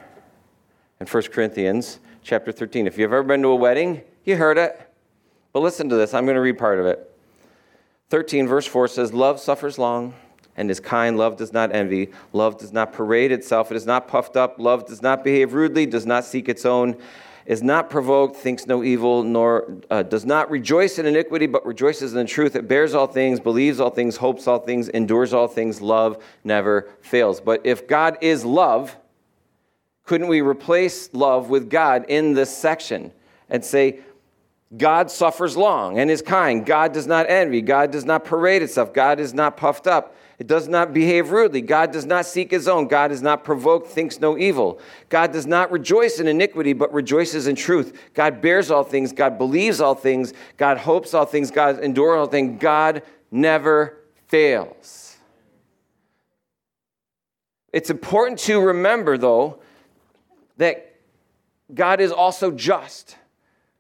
in 1.01 1.09
1 1.09 1.23
Corinthians 1.33 1.99
chapter 2.23 2.53
13. 2.53 2.87
If 2.87 2.97
you've 2.97 3.13
ever 3.13 3.25
been 3.25 3.43
to 3.43 3.49
a 3.49 3.57
wedding, 3.57 4.03
you 4.23 4.37
heard 4.37 4.57
it. 4.57 4.81
But 5.53 5.63
listen 5.63 5.89
to 5.89 5.97
this. 5.97 6.15
I'm 6.15 6.27
going 6.27 6.37
to 6.37 6.41
read 6.41 6.59
part 6.59 6.79
of 6.79 6.87
it. 6.87 7.13
13, 8.11 8.47
verse 8.47 8.67
4 8.69 8.87
says, 8.87 9.13
Love 9.13 9.41
suffers 9.41 9.81
long 9.81 10.15
and 10.57 10.71
is 10.71 10.79
kind. 10.79 11.19
Love 11.19 11.37
does 11.39 11.53
not 11.53 11.75
envy. 11.75 12.13
Love 12.33 12.57
does 12.57 12.73
not 12.73 12.93
parade 12.93 13.33
itself. 13.33 13.73
It 13.73 13.77
is 13.77 13.87
not 13.87 14.07
puffed 14.07 14.37
up. 14.37 14.61
Love 14.61 14.87
does 14.87 15.03
not 15.03 15.25
behave 15.25 15.55
rudely, 15.55 15.87
does 15.87 16.07
not 16.07 16.25
seek 16.25 16.49
its 16.49 16.65
own 16.65 16.97
is 17.47 17.63
not 17.63 17.91
provoked, 17.91 18.37
thinks 18.37 18.67
no 18.67 18.83
evil, 18.83 19.23
nor 19.23 19.79
uh, 19.91 20.03
does 20.03 20.25
not 20.25 20.51
rejoice 20.51 20.99
in 20.99 21.07
iniquity, 21.07 21.47
but 21.47 21.65
rejoices 21.67 22.13
in 22.13 22.19
the 22.19 22.25
truth. 22.25 22.57
It 22.57 22.67
bears 22.67 22.95
all 22.95 23.07
things, 23.07 23.41
believes 23.41 23.81
all 23.81 23.91
things, 23.91 24.17
hopes 24.17 24.47
all 24.47 24.59
things, 24.59 24.89
endures 24.89 25.35
all 25.35 25.49
things. 25.49 25.81
Love 25.81 26.23
never 26.43 26.89
fails. 27.03 27.41
But 27.41 27.61
if 27.65 27.87
God 27.87 28.19
is 28.21 28.45
love, 28.45 28.97
couldn't 30.05 30.29
we 30.29 30.41
replace 30.41 31.13
love 31.13 31.51
with 31.51 31.69
God 31.69 32.07
in 32.09 32.35
this 32.35 32.55
section 32.55 33.13
and 33.51 33.65
say, 33.65 34.01
God 34.77 35.11
suffers 35.11 35.57
long 35.57 35.99
and 35.99 36.11
is 36.11 36.23
kind. 36.23 36.65
God 36.65 36.93
does 36.93 37.07
not 37.07 37.29
envy. 37.29 37.61
God 37.61 37.91
does 37.91 38.05
not 38.05 38.25
parade 38.25 38.63
itself. 38.63 38.93
God 38.93 39.21
is 39.21 39.35
not 39.35 39.57
puffed 39.57 39.87
up. 39.87 40.17
It 40.39 40.49
does 40.49 40.67
not 40.67 40.93
behave 40.93 41.31
rudely. 41.31 41.61
God 41.61 41.93
does 41.93 42.07
not 42.07 42.27
seek 42.27 42.51
his 42.51 42.67
own. 42.67 42.89
God 42.89 43.13
is 43.13 43.23
not 43.23 43.45
provoked, 43.45 43.87
thinks 43.87 44.19
no 44.19 44.37
evil. 44.37 44.81
God 45.09 45.33
does 45.33 45.47
not 45.47 45.71
rejoice 45.71 46.19
in 46.19 46.27
iniquity, 46.27 46.73
but 46.73 46.93
rejoices 46.93 47.47
in 47.47 47.55
truth. 47.55 48.11
God 48.15 48.41
bears 48.41 48.71
all 48.71 48.83
things. 48.83 49.13
God 49.13 49.39
believes 49.39 49.81
all 49.81 49.95
things. 49.95 50.33
God 50.57 50.79
hopes 50.79 51.15
all 51.15 51.25
things. 51.25 51.53
God 51.53 51.79
endures 51.81 52.19
all 52.19 52.27
things. 52.27 52.61
God 52.61 53.03
never 53.31 53.99
fails. 54.27 55.17
It's 57.73 57.91
important 57.91 58.41
to 58.41 58.61
remember, 58.61 59.19
though, 59.19 59.61
that 60.57 60.97
God 61.73 62.01
is 62.01 62.11
also 62.11 62.51
just. 62.51 63.17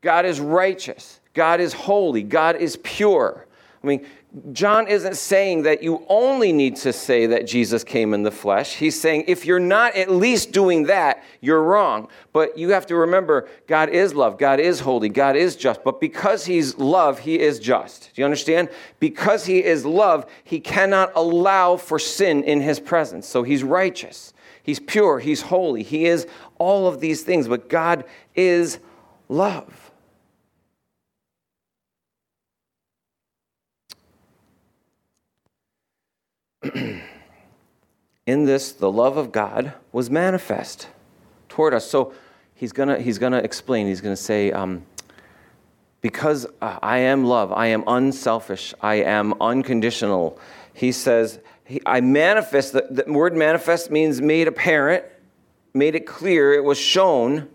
God 0.04 0.26
is 0.26 0.38
righteous. 0.38 1.20
God 1.32 1.60
is 1.60 1.72
holy. 1.72 2.22
God 2.22 2.56
is 2.56 2.76
pure. 2.76 3.46
I 3.82 3.86
mean, 3.86 4.06
John 4.52 4.88
isn't 4.88 5.16
saying 5.16 5.62
that 5.62 5.82
you 5.82 6.04
only 6.08 6.52
need 6.52 6.76
to 6.76 6.92
say 6.92 7.26
that 7.26 7.46
Jesus 7.46 7.84
came 7.84 8.12
in 8.14 8.22
the 8.22 8.30
flesh. 8.30 8.74
He's 8.74 9.00
saying 9.00 9.24
if 9.28 9.46
you're 9.46 9.60
not 9.60 9.94
at 9.94 10.10
least 10.10 10.52
doing 10.52 10.84
that, 10.84 11.22
you're 11.40 11.62
wrong. 11.62 12.08
But 12.32 12.58
you 12.58 12.70
have 12.70 12.86
to 12.86 12.96
remember 12.96 13.48
God 13.66 13.90
is 13.90 14.14
love, 14.14 14.36
God 14.36 14.58
is 14.60 14.80
holy, 14.80 15.08
God 15.08 15.36
is 15.36 15.54
just. 15.54 15.84
But 15.84 16.00
because 16.00 16.44
He's 16.44 16.76
love, 16.76 17.20
He 17.20 17.38
is 17.38 17.58
just. 17.58 18.10
Do 18.14 18.22
you 18.22 18.24
understand? 18.24 18.68
Because 18.98 19.46
He 19.46 19.62
is 19.62 19.86
love, 19.86 20.26
He 20.42 20.60
cannot 20.60 21.12
allow 21.14 21.76
for 21.76 21.98
sin 21.98 22.42
in 22.42 22.60
His 22.60 22.80
presence. 22.80 23.28
So 23.28 23.42
He's 23.42 23.62
righteous, 23.62 24.34
He's 24.62 24.80
pure, 24.80 25.20
He's 25.20 25.42
holy, 25.42 25.82
He 25.84 26.06
is 26.06 26.26
all 26.58 26.88
of 26.88 27.00
these 27.00 27.22
things. 27.22 27.46
But 27.46 27.68
God 27.68 28.04
is 28.34 28.80
love. 29.28 29.83
in 38.26 38.44
this, 38.44 38.72
the 38.72 38.90
love 38.90 39.16
of 39.16 39.32
God 39.32 39.74
was 39.92 40.10
manifest 40.10 40.88
toward 41.48 41.74
us. 41.74 41.88
So 41.88 42.12
he's 42.54 42.72
going 42.72 43.00
he's 43.02 43.18
gonna 43.18 43.38
explain, 43.38 43.86
he's 43.86 44.00
going 44.00 44.16
to 44.16 44.22
say, 44.22 44.50
um, 44.52 44.84
because 46.00 46.46
I 46.60 46.98
am 46.98 47.24
love, 47.24 47.50
I 47.50 47.68
am 47.68 47.82
unselfish, 47.86 48.74
I 48.82 48.96
am 48.96 49.34
unconditional. 49.40 50.38
He 50.74 50.92
says, 50.92 51.40
he, 51.64 51.80
I 51.86 52.02
manifest, 52.02 52.74
the, 52.74 52.86
the 52.90 53.10
word 53.10 53.34
manifest 53.34 53.90
means 53.90 54.20
made 54.20 54.46
apparent, 54.46 55.04
made 55.72 55.94
it 55.94 56.06
clear, 56.06 56.52
it 56.52 56.62
was 56.62 56.76
shown 56.76 57.48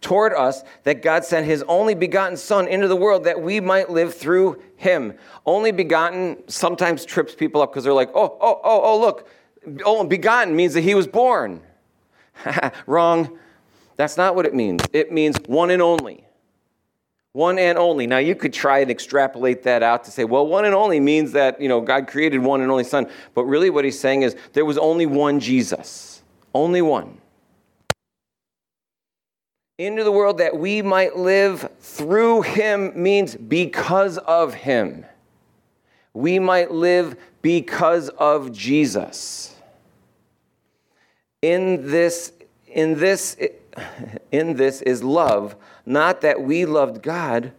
toward 0.00 0.32
us 0.32 0.62
that 0.84 1.02
God 1.02 1.24
sent 1.24 1.46
his 1.46 1.62
only 1.64 1.94
begotten 1.94 2.36
Son 2.36 2.68
into 2.68 2.88
the 2.88 2.96
world 2.96 3.24
that 3.24 3.40
we 3.40 3.60
might 3.60 3.90
live 3.90 4.14
through 4.14 4.62
him. 4.76 5.14
Only 5.44 5.72
begotten 5.72 6.42
sometimes 6.48 7.04
trips 7.04 7.34
people 7.34 7.62
up 7.62 7.72
because 7.72 7.84
they're 7.84 7.92
like, 7.92 8.10
oh, 8.14 8.38
oh, 8.40 8.60
oh, 8.62 8.80
oh, 8.82 9.00
look. 9.00 9.28
Oh, 9.84 10.04
begotten 10.04 10.54
means 10.54 10.74
that 10.74 10.82
he 10.82 10.94
was 10.94 11.06
born. 11.06 11.60
Wrong. 12.86 13.38
That's 13.96 14.16
not 14.16 14.36
what 14.36 14.46
it 14.46 14.54
means. 14.54 14.82
It 14.92 15.10
means 15.10 15.36
one 15.46 15.70
and 15.70 15.82
only. 15.82 16.24
One 17.32 17.58
and 17.58 17.76
only. 17.76 18.06
Now 18.06 18.18
you 18.18 18.34
could 18.34 18.52
try 18.52 18.78
and 18.78 18.90
extrapolate 18.90 19.64
that 19.64 19.82
out 19.82 20.04
to 20.04 20.10
say, 20.10 20.24
well, 20.24 20.46
one 20.46 20.64
and 20.64 20.74
only 20.74 21.00
means 21.00 21.32
that, 21.32 21.60
you 21.60 21.68
know, 21.68 21.80
God 21.80 22.06
created 22.06 22.38
one 22.38 22.60
and 22.60 22.70
only 22.70 22.84
son. 22.84 23.08
But 23.34 23.44
really 23.44 23.70
what 23.70 23.84
he's 23.84 23.98
saying 23.98 24.22
is 24.22 24.36
there 24.52 24.64
was 24.64 24.78
only 24.78 25.06
one 25.06 25.40
Jesus. 25.40 26.22
Only 26.54 26.82
one 26.82 27.20
into 29.78 30.02
the 30.02 30.10
world 30.10 30.38
that 30.38 30.58
we 30.58 30.82
might 30.82 31.16
live 31.16 31.70
through 31.78 32.42
him 32.42 33.00
means 33.00 33.36
because 33.36 34.18
of 34.18 34.52
him. 34.52 35.06
We 36.12 36.40
might 36.40 36.72
live 36.72 37.16
because 37.42 38.08
of 38.10 38.52
Jesus. 38.52 39.54
In 41.40 41.88
this, 41.90 42.32
in 42.66 42.98
this, 42.98 43.36
in 44.32 44.56
this 44.56 44.82
is 44.82 45.04
love, 45.04 45.54
not 45.86 46.22
that 46.22 46.42
we 46.42 46.64
loved 46.64 47.00
God, 47.00 47.52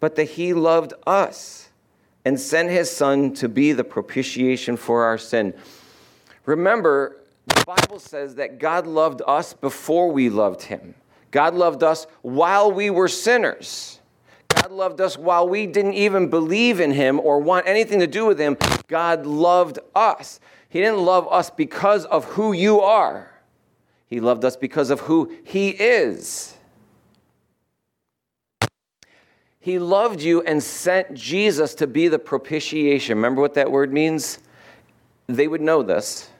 but 0.00 0.16
that 0.16 0.24
he 0.24 0.52
loved 0.52 0.92
us 1.06 1.70
and 2.26 2.38
sent 2.38 2.70
his 2.70 2.90
son 2.90 3.32
to 3.34 3.48
be 3.48 3.72
the 3.72 3.84
propitiation 3.84 4.76
for 4.76 5.04
our 5.04 5.16
sin. 5.16 5.54
Remember, 6.44 7.16
the 7.46 7.64
Bible 7.64 7.98
says 7.98 8.34
that 8.34 8.58
God 8.58 8.86
loved 8.86 9.22
us 9.26 9.54
before 9.54 10.12
we 10.12 10.28
loved 10.28 10.62
him. 10.62 10.94
God 11.34 11.56
loved 11.56 11.82
us 11.82 12.06
while 12.22 12.70
we 12.70 12.90
were 12.90 13.08
sinners. 13.08 13.98
God 14.54 14.70
loved 14.70 15.00
us 15.00 15.18
while 15.18 15.48
we 15.48 15.66
didn't 15.66 15.94
even 15.94 16.30
believe 16.30 16.78
in 16.78 16.92
Him 16.92 17.18
or 17.18 17.40
want 17.40 17.66
anything 17.66 17.98
to 17.98 18.06
do 18.06 18.24
with 18.24 18.38
Him. 18.38 18.56
God 18.86 19.26
loved 19.26 19.80
us. 19.96 20.38
He 20.68 20.78
didn't 20.78 21.00
love 21.00 21.26
us 21.32 21.50
because 21.50 22.04
of 22.04 22.24
who 22.24 22.52
you 22.52 22.82
are, 22.82 23.32
He 24.06 24.20
loved 24.20 24.44
us 24.44 24.56
because 24.56 24.90
of 24.90 25.00
who 25.00 25.34
He 25.42 25.70
is. 25.70 26.54
He 29.58 29.80
loved 29.80 30.22
you 30.22 30.40
and 30.42 30.62
sent 30.62 31.14
Jesus 31.14 31.74
to 31.76 31.88
be 31.88 32.06
the 32.06 32.20
propitiation. 32.20 33.18
Remember 33.18 33.40
what 33.40 33.54
that 33.54 33.72
word 33.72 33.92
means? 33.92 34.38
They 35.26 35.48
would 35.48 35.62
know 35.62 35.82
this. 35.82 36.30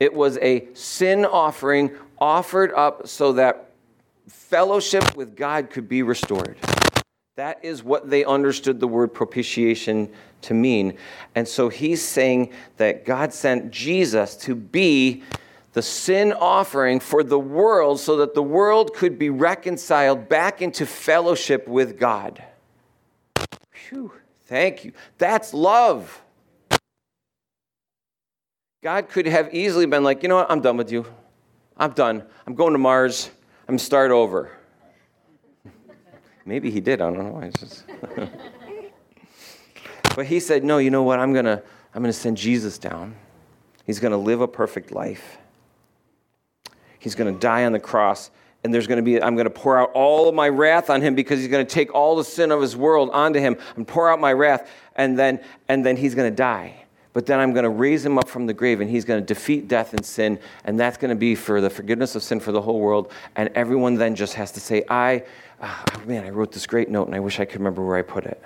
It 0.00 0.12
was 0.12 0.38
a 0.38 0.66
sin 0.74 1.24
offering 1.24 1.92
offered 2.18 2.72
up 2.72 3.06
so 3.06 3.34
that 3.34 3.70
fellowship 4.54 5.16
with 5.16 5.34
God 5.34 5.68
could 5.68 5.88
be 5.88 6.04
restored. 6.04 6.56
That 7.34 7.64
is 7.64 7.82
what 7.82 8.08
they 8.08 8.24
understood 8.24 8.78
the 8.78 8.86
word 8.86 9.12
propitiation 9.12 10.12
to 10.42 10.54
mean. 10.54 10.96
And 11.34 11.48
so 11.48 11.68
he's 11.68 12.00
saying 12.00 12.52
that 12.76 13.04
God 13.04 13.34
sent 13.34 13.72
Jesus 13.72 14.36
to 14.36 14.54
be 14.54 15.24
the 15.72 15.82
sin 15.82 16.32
offering 16.32 17.00
for 17.00 17.24
the 17.24 17.36
world 17.36 17.98
so 17.98 18.18
that 18.18 18.34
the 18.34 18.44
world 18.44 18.94
could 18.94 19.18
be 19.18 19.28
reconciled 19.28 20.28
back 20.28 20.62
into 20.62 20.86
fellowship 20.86 21.66
with 21.66 21.98
God. 21.98 22.40
Thank 24.46 24.84
you. 24.84 24.92
That's 25.18 25.52
love. 25.52 26.22
God 28.84 29.08
could 29.08 29.26
have 29.26 29.52
easily 29.52 29.86
been 29.86 30.04
like, 30.04 30.22
you 30.22 30.28
know 30.28 30.36
what, 30.36 30.48
I'm 30.48 30.60
done 30.60 30.76
with 30.76 30.92
you. 30.92 31.06
I'm 31.76 31.90
done. 31.90 32.22
I'm 32.46 32.54
going 32.54 32.72
to 32.72 32.78
Mars. 32.78 33.32
I'm 33.68 33.78
start 33.78 34.10
over. 34.10 34.50
Maybe 36.44 36.70
he 36.70 36.80
did. 36.80 37.00
I 37.00 37.10
don't 37.10 37.18
know. 37.18 37.50
Just... 37.58 37.84
but 40.14 40.26
he 40.26 40.40
said, 40.40 40.62
no, 40.62 40.78
you 40.78 40.90
know 40.90 41.02
what? 41.02 41.18
I'm 41.18 41.32
going 41.32 41.46
to 41.46 41.62
I'm 41.94 42.02
to 42.02 42.12
send 42.12 42.36
Jesus 42.36 42.76
down. 42.76 43.14
He's 43.86 44.00
going 44.00 44.12
to 44.12 44.18
live 44.18 44.40
a 44.40 44.48
perfect 44.48 44.90
life. 44.90 45.38
He's 46.98 47.14
going 47.14 47.32
to 47.32 47.38
die 47.38 47.64
on 47.64 47.72
the 47.72 47.78
cross. 47.78 48.30
And 48.64 48.72
there's 48.72 48.86
going 48.86 48.96
to 48.96 49.02
be, 49.02 49.22
I'm 49.22 49.36
going 49.36 49.44
to 49.44 49.50
pour 49.50 49.78
out 49.78 49.92
all 49.92 50.28
of 50.28 50.34
my 50.34 50.48
wrath 50.48 50.90
on 50.90 51.02
him 51.02 51.14
because 51.14 51.38
he's 51.38 51.48
going 51.48 51.64
to 51.64 51.72
take 51.72 51.94
all 51.94 52.16
the 52.16 52.24
sin 52.24 52.50
of 52.50 52.62
his 52.62 52.74
world 52.74 53.10
onto 53.12 53.38
him 53.38 53.56
and 53.76 53.86
pour 53.86 54.10
out 54.10 54.20
my 54.20 54.32
wrath. 54.32 54.68
And 54.96 55.18
then, 55.18 55.40
and 55.68 55.84
then 55.84 55.96
he's 55.96 56.14
going 56.14 56.30
to 56.30 56.34
die 56.34 56.83
but 57.14 57.26
then 57.26 57.38
I'm 57.38 57.52
going 57.52 57.62
to 57.62 57.70
raise 57.70 58.04
him 58.04 58.18
up 58.18 58.28
from 58.28 58.46
the 58.46 58.52
grave 58.52 58.80
and 58.80 58.90
he's 58.90 59.04
going 59.04 59.24
to 59.24 59.26
defeat 59.26 59.68
death 59.68 59.94
and 59.94 60.04
sin. 60.04 60.38
And 60.64 60.78
that's 60.78 60.96
going 60.96 61.10
to 61.10 61.14
be 61.14 61.36
for 61.36 61.60
the 61.60 61.70
forgiveness 61.70 62.16
of 62.16 62.24
sin 62.24 62.40
for 62.40 62.50
the 62.50 62.60
whole 62.60 62.80
world. 62.80 63.10
And 63.36 63.50
everyone 63.54 63.94
then 63.94 64.16
just 64.16 64.34
has 64.34 64.50
to 64.52 64.60
say, 64.60 64.82
I, 64.90 65.22
oh 65.62 65.84
man, 66.06 66.24
I 66.24 66.30
wrote 66.30 66.50
this 66.50 66.66
great 66.66 66.90
note 66.90 67.06
and 67.06 67.14
I 67.14 67.20
wish 67.20 67.38
I 67.38 67.44
could 67.44 67.60
remember 67.60 67.86
where 67.86 67.96
I 67.96 68.02
put 68.02 68.26
it. 68.26 68.42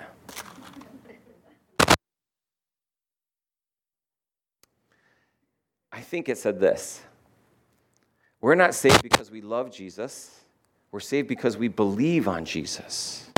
I 5.91 6.01
think 6.01 6.29
it 6.29 6.37
said 6.37 6.59
this 6.59 7.01
We're 8.39 8.53
not 8.53 8.75
saved 8.75 9.01
because 9.01 9.31
we 9.31 9.41
love 9.41 9.71
Jesus, 9.71 10.41
we're 10.91 10.99
saved 10.99 11.27
because 11.27 11.57
we 11.57 11.69
believe 11.69 12.27
on 12.27 12.45
Jesus. 12.45 13.31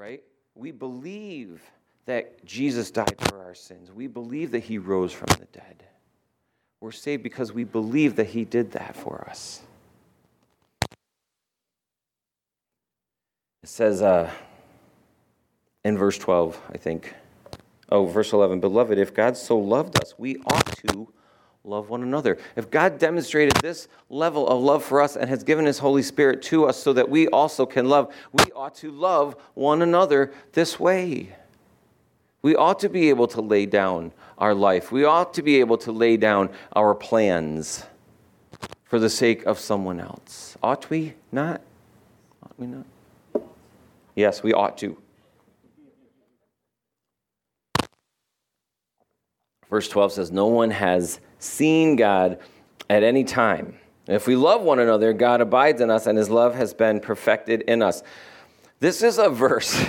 Right? 0.00 0.24
We 0.56 0.72
believe 0.72 1.62
that 2.06 2.44
Jesus 2.44 2.90
died 2.90 3.16
for 3.18 3.42
our 3.42 3.54
sins. 3.54 3.90
We 3.92 4.06
believe 4.06 4.50
that 4.52 4.64
he 4.64 4.78
rose 4.78 5.12
from 5.12 5.28
the 5.38 5.46
dead. 5.52 5.84
We're 6.80 6.92
saved 6.92 7.22
because 7.22 7.52
we 7.52 7.64
believe 7.64 8.16
that 8.16 8.28
he 8.28 8.44
did 8.44 8.72
that 8.72 8.96
for 8.96 9.26
us. 9.28 9.62
It 13.62 13.68
says 13.68 14.00
uh, 14.00 14.30
in 15.84 15.98
verse 15.98 16.16
12, 16.16 16.60
I 16.72 16.78
think. 16.78 17.14
Oh, 17.90 18.06
verse 18.06 18.32
11 18.32 18.60
Beloved, 18.60 18.98
if 18.98 19.12
God 19.12 19.36
so 19.36 19.58
loved 19.58 20.00
us, 20.00 20.14
we 20.18 20.36
ought 20.46 20.66
to 20.88 21.08
love 21.64 21.90
one 21.90 22.02
another. 22.02 22.38
If 22.56 22.70
God 22.70 22.98
demonstrated 22.98 23.56
this 23.56 23.88
level 24.08 24.48
of 24.48 24.62
love 24.62 24.82
for 24.82 25.02
us 25.02 25.16
and 25.16 25.28
has 25.28 25.44
given 25.44 25.66
his 25.66 25.78
Holy 25.78 26.02
Spirit 26.02 26.40
to 26.42 26.64
us 26.66 26.82
so 26.82 26.92
that 26.94 27.08
we 27.10 27.28
also 27.28 27.66
can 27.66 27.88
love, 27.88 28.14
we 28.32 28.44
ought 28.52 28.74
to 28.76 28.90
love 28.90 29.36
one 29.54 29.82
another 29.82 30.32
this 30.52 30.80
way. 30.80 31.34
We 32.42 32.56
ought 32.56 32.78
to 32.80 32.88
be 32.88 33.10
able 33.10 33.26
to 33.28 33.40
lay 33.40 33.66
down 33.66 34.12
our 34.38 34.54
life. 34.54 34.90
We 34.90 35.04
ought 35.04 35.34
to 35.34 35.42
be 35.42 35.60
able 35.60 35.76
to 35.78 35.92
lay 35.92 36.16
down 36.16 36.50
our 36.74 36.94
plans 36.94 37.84
for 38.84 38.98
the 38.98 39.10
sake 39.10 39.44
of 39.44 39.58
someone 39.58 40.00
else. 40.00 40.56
Ought 40.62 40.88
we 40.88 41.14
not? 41.30 41.60
Ought 42.42 42.58
we 42.58 42.66
not? 42.66 42.86
Yes, 44.14 44.42
we 44.42 44.52
ought 44.52 44.78
to. 44.78 44.96
Verse 49.68 49.88
12 49.88 50.12
says, 50.12 50.32
No 50.32 50.46
one 50.46 50.70
has 50.70 51.20
seen 51.38 51.96
God 51.96 52.38
at 52.88 53.04
any 53.04 53.22
time. 53.22 53.78
If 54.08 54.26
we 54.26 54.34
love 54.34 54.62
one 54.62 54.80
another, 54.80 55.12
God 55.12 55.40
abides 55.40 55.80
in 55.80 55.90
us, 55.90 56.06
and 56.06 56.18
his 56.18 56.28
love 56.28 56.56
has 56.56 56.74
been 56.74 56.98
perfected 56.98 57.62
in 57.62 57.80
us. 57.80 58.02
This 58.80 59.02
is 59.02 59.18
a 59.18 59.28
verse 59.28 59.80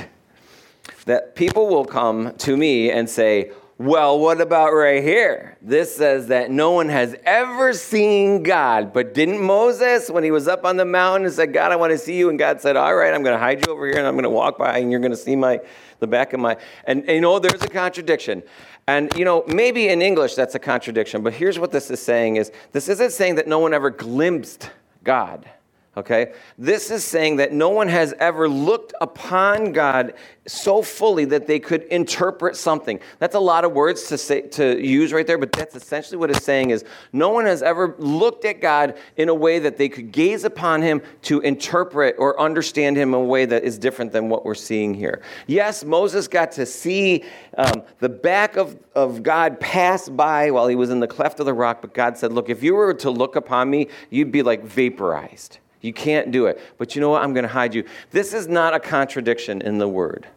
that 1.06 1.36
people 1.36 1.68
will 1.68 1.86
come 1.86 2.34
to 2.38 2.56
me 2.56 2.92
and 2.92 3.10
say, 3.10 3.52
well, 3.82 4.20
what 4.20 4.40
about 4.40 4.74
right 4.74 5.02
here? 5.02 5.58
This 5.60 5.96
says 5.96 6.28
that 6.28 6.52
no 6.52 6.72
one 6.72 6.88
has 6.90 7.16
ever 7.26 7.74
seen 7.74 8.44
God. 8.44 8.94
But 8.94 9.16
didn't 9.16 9.42
Moses, 9.42 10.08
when 10.08 10.24
he 10.24 10.30
was 10.30 10.48
up 10.48 10.66
on 10.66 10.78
the 10.78 10.86
mountain 10.86 11.26
and 11.26 11.34
said, 11.34 11.52
God, 11.52 11.72
I 11.72 11.78
want 11.78 11.92
to 11.92 11.98
see 11.98 12.16
you? 12.16 12.30
And 12.30 12.38
God 12.38 12.62
said, 12.62 12.76
All 12.76 12.94
right, 12.94 13.12
I'm 13.12 13.24
going 13.24 13.34
to 13.34 13.40
hide 13.40 13.66
you 13.66 13.74
over 13.74 13.88
here 13.88 13.98
and 13.98 14.06
I'm 14.06 14.14
going 14.14 14.24
to 14.24 14.30
walk 14.30 14.60
by 14.60 14.78
and 14.78 14.92
you're 14.92 15.00
going 15.00 15.14
to 15.14 15.18
see 15.18 15.36
my 15.36 15.62
the 16.00 16.06
back 16.06 16.34
of 16.34 16.40
my. 16.40 16.58
And, 16.86 17.00
and 17.02 17.10
you 17.10 17.22
know, 17.22 17.40
there's 17.40 17.64
a 17.64 17.68
contradiction. 17.68 18.44
And 18.86 19.12
you 19.16 19.26
know, 19.26 19.44
maybe 19.48 19.88
in 19.88 20.02
English 20.04 20.36
that's 20.36 20.54
a 20.54 20.60
contradiction, 20.60 21.24
but 21.24 21.34
here's 21.34 21.58
what 21.58 21.72
this 21.72 21.90
is 21.90 22.00
saying 22.00 22.36
is 22.36 22.52
this 22.74 22.88
isn't 22.88 23.12
saying 23.12 23.36
that 23.36 23.48
no 23.48 23.58
one 23.58 23.74
ever 23.74 23.90
glimpsed 23.90 24.70
God. 25.04 25.50
Okay? 25.98 26.32
This 26.58 26.89
is 26.89 27.04
saying 27.04 27.36
that 27.38 27.52
no 27.52 27.68
one 27.68 27.89
has 27.89 28.14
ever 28.18 28.48
looked 28.48 28.94
upon 29.02 29.74
God 29.74 30.14
so 30.48 30.82
fully 30.82 31.26
that 31.26 31.48
they 31.48 31.60
could 31.60 31.84
interpret 31.84 32.56
something. 32.56 33.00
That's 33.20 33.36
a 33.36 33.39
lot 33.39 33.66
of 33.66 33.74
words 33.74 34.08
to 34.08 34.18
say 34.18 34.42
to 34.42 34.82
use 34.82 35.12
right 35.12 35.28
there, 35.28 35.38
but 35.38 35.52
that's 35.52 35.76
essentially 35.76 36.16
what 36.16 36.30
it's 36.30 36.46
saying 36.46 36.70
is 36.70 36.86
no 37.12 37.30
one 37.30 37.46
has 37.46 37.62
ever 37.62 37.94
looked 38.00 38.46
at 38.46 38.62
God 38.62 38.98
in 39.18 39.28
a 39.28 39.34
way 39.36 39.60
that 39.60 39.78
they 39.78 39.89
could 39.89 40.14
gaze 40.14 40.46
upon 40.46 40.82
him 40.82 41.02
to 41.24 41.42
interpret 41.42 42.16
or 42.18 42.39
understand 42.39 42.96
him 42.96 43.10
in 43.10 43.16
a 43.16 43.24
way 43.24 43.44
that 43.44 43.66
is 43.66 43.78
different 43.78 44.14
than 44.14 44.30
what 44.30 44.46
we're 44.46 44.56
seeing 44.56 44.94
here. 44.94 45.22
Yes, 45.46 45.84
Moses 45.84 46.30
got 46.30 46.54
to 46.54 46.66
see 46.66 47.26
um, 47.58 47.84
the 48.00 48.10
back 48.10 48.56
of, 48.56 48.80
of 48.96 49.24
God 49.24 49.60
pass 49.60 50.08
by 50.08 50.52
while 50.52 50.70
he 50.70 50.76
was 50.76 50.89
in 50.89 51.02
the 51.02 51.08
cleft 51.08 51.42
of 51.42 51.46
the 51.46 51.54
rock, 51.54 51.82
but 51.82 51.94
God 51.94 52.18
said, 52.18 52.32
Look, 52.32 52.50
if 52.50 52.64
you 52.64 52.76
were 52.76 52.94
to 52.94 53.12
look 53.12 53.36
upon 53.36 53.70
me, 53.70 53.89
you'd 54.10 54.32
be 54.32 54.42
like 54.42 54.64
vaporized. 54.64 55.60
You 55.82 55.94
can't 55.94 56.32
do 56.32 56.46
it. 56.46 56.62
But 56.78 56.96
you 56.96 57.02
know 57.02 57.10
what? 57.10 57.24
I'm 57.24 57.34
going 57.34 57.44
to 57.44 57.50
hide 57.50 57.74
you. 57.74 57.84
This 58.12 58.34
is 58.34 58.48
not 58.48 58.74
a 58.74 58.80
contradiction 58.80 59.62
in 59.62 59.78
the 59.80 59.88
word. 59.88 60.28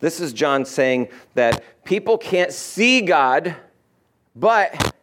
This 0.00 0.20
is 0.20 0.32
John 0.32 0.64
saying 0.64 1.08
that 1.34 1.62
people 1.84 2.18
can't 2.18 2.52
see 2.52 3.00
God, 3.00 3.56
but 4.36 4.94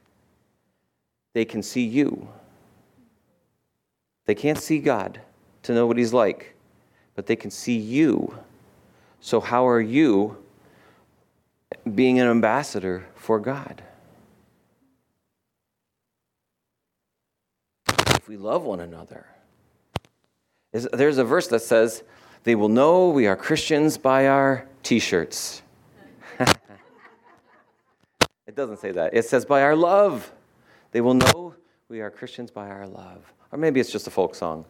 they 1.34 1.46
can 1.46 1.64
see 1.64 1.86
you. 1.86 2.28
They 4.26 4.36
can't 4.36 4.60
see 4.60 4.80
God 4.80 5.22
to 5.64 5.74
know 5.74 5.88
what 5.88 5.98
He's 5.98 6.14
like, 6.14 6.56
but 7.16 7.26
they 7.26 7.36
can 7.36 7.50
see 7.50 7.78
you. 7.78 8.38
So, 9.22 9.40
how 9.40 9.68
are 9.68 9.82
you 9.82 10.38
being 11.96 12.20
an 12.20 12.28
ambassador 12.28 13.06
for 13.16 13.40
God? 13.40 13.82
If 17.88 18.28
we 18.28 18.38
love 18.38 18.64
one 18.64 18.82
another, 18.82 19.26
is 20.74 20.88
there's 20.94 21.18
a 21.18 21.24
verse 21.24 21.48
that 21.48 21.62
says, 21.62 22.04
They 22.44 22.56
will 22.56 22.70
know 22.70 23.10
we 23.10 23.28
are 23.28 23.36
Christians 23.36 23.98
by 23.98 24.28
our 24.28 24.68
t 24.84 25.00
shirts. 25.00 25.62
it 26.40 26.58
doesn't 28.56 28.78
say 28.78 28.92
that. 28.92 29.14
It 29.14 29.26
says, 29.26 29.46
By 29.46 29.62
our 29.62 29.76
love. 29.76 30.32
They 30.92 31.02
will 31.02 31.14
know 31.14 31.54
we 31.88 32.02
are 32.02 32.10
Christians 32.10 32.52
by 32.52 32.70
our 32.70 32.88
love. 32.88 33.32
Or 33.52 33.60
maybe 33.60 33.80
it's 33.80 33.92
just 33.92 34.08
a 34.08 34.12
folk 34.12 34.36
song. 34.36 34.66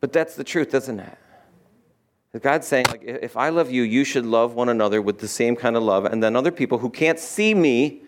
But 0.00 0.12
that's 0.12 0.34
the 0.34 0.44
truth, 0.44 0.74
isn't 0.74 1.00
it? 1.00 1.18
God's 2.40 2.66
saying, 2.66 2.86
like, 2.88 3.02
if 3.04 3.36
I 3.36 3.50
love 3.50 3.70
you, 3.70 3.82
you 3.82 4.04
should 4.04 4.24
love 4.24 4.54
one 4.54 4.70
another 4.70 5.02
with 5.02 5.18
the 5.18 5.28
same 5.28 5.54
kind 5.54 5.76
of 5.76 5.82
love. 5.82 6.06
And 6.06 6.22
then 6.22 6.34
other 6.34 6.50
people 6.50 6.78
who 6.78 6.88
can't 6.88 7.18
see 7.18 7.54
me 7.54 8.02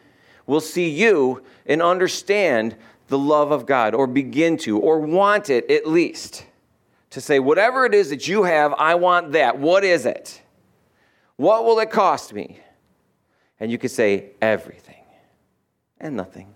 will 0.46 0.62
see 0.62 0.88
you 0.88 1.42
and 1.66 1.82
understand 1.82 2.74
the 3.08 3.18
love 3.18 3.50
of 3.50 3.66
God, 3.66 3.94
or 3.94 4.06
begin 4.06 4.56
to, 4.58 4.78
or 4.78 4.98
want 4.98 5.50
it 5.50 5.70
at 5.70 5.86
least 5.86 6.46
to 7.14 7.20
say, 7.20 7.38
whatever 7.38 7.86
it 7.86 7.94
is 7.94 8.10
that 8.10 8.26
you 8.26 8.42
have, 8.42 8.74
I 8.74 8.96
want 8.96 9.32
that. 9.32 9.56
What 9.56 9.84
is 9.84 10.04
it? 10.04 10.42
What 11.36 11.64
will 11.64 11.78
it 11.78 11.90
cost 11.90 12.32
me? 12.32 12.58
And 13.60 13.70
you 13.70 13.78
could 13.78 13.92
say, 13.92 14.30
everything 14.42 15.04
and 16.00 16.16
nothing. 16.16 16.52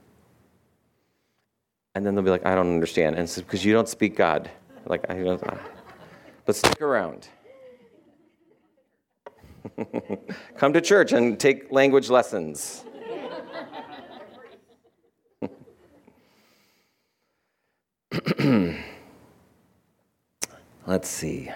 And 1.94 2.04
then 2.04 2.16
they'll 2.16 2.24
be 2.24 2.30
like, 2.30 2.44
I 2.44 2.56
don't 2.56 2.74
understand. 2.74 3.14
And 3.14 3.22
it's 3.22 3.36
because 3.36 3.64
you 3.64 3.72
don't 3.72 3.88
speak 3.88 4.16
God. 4.16 4.50
Like, 4.84 5.08
I 5.08 5.14
don't. 5.22 5.40
But 6.44 6.56
stick 6.56 6.82
around. 6.82 7.28
Come 10.56 10.72
to 10.72 10.80
church 10.80 11.12
and 11.12 11.38
take 11.38 11.70
language 11.70 12.10
lessons. 12.10 12.84
Let's 20.88 21.10
see. 21.10 21.50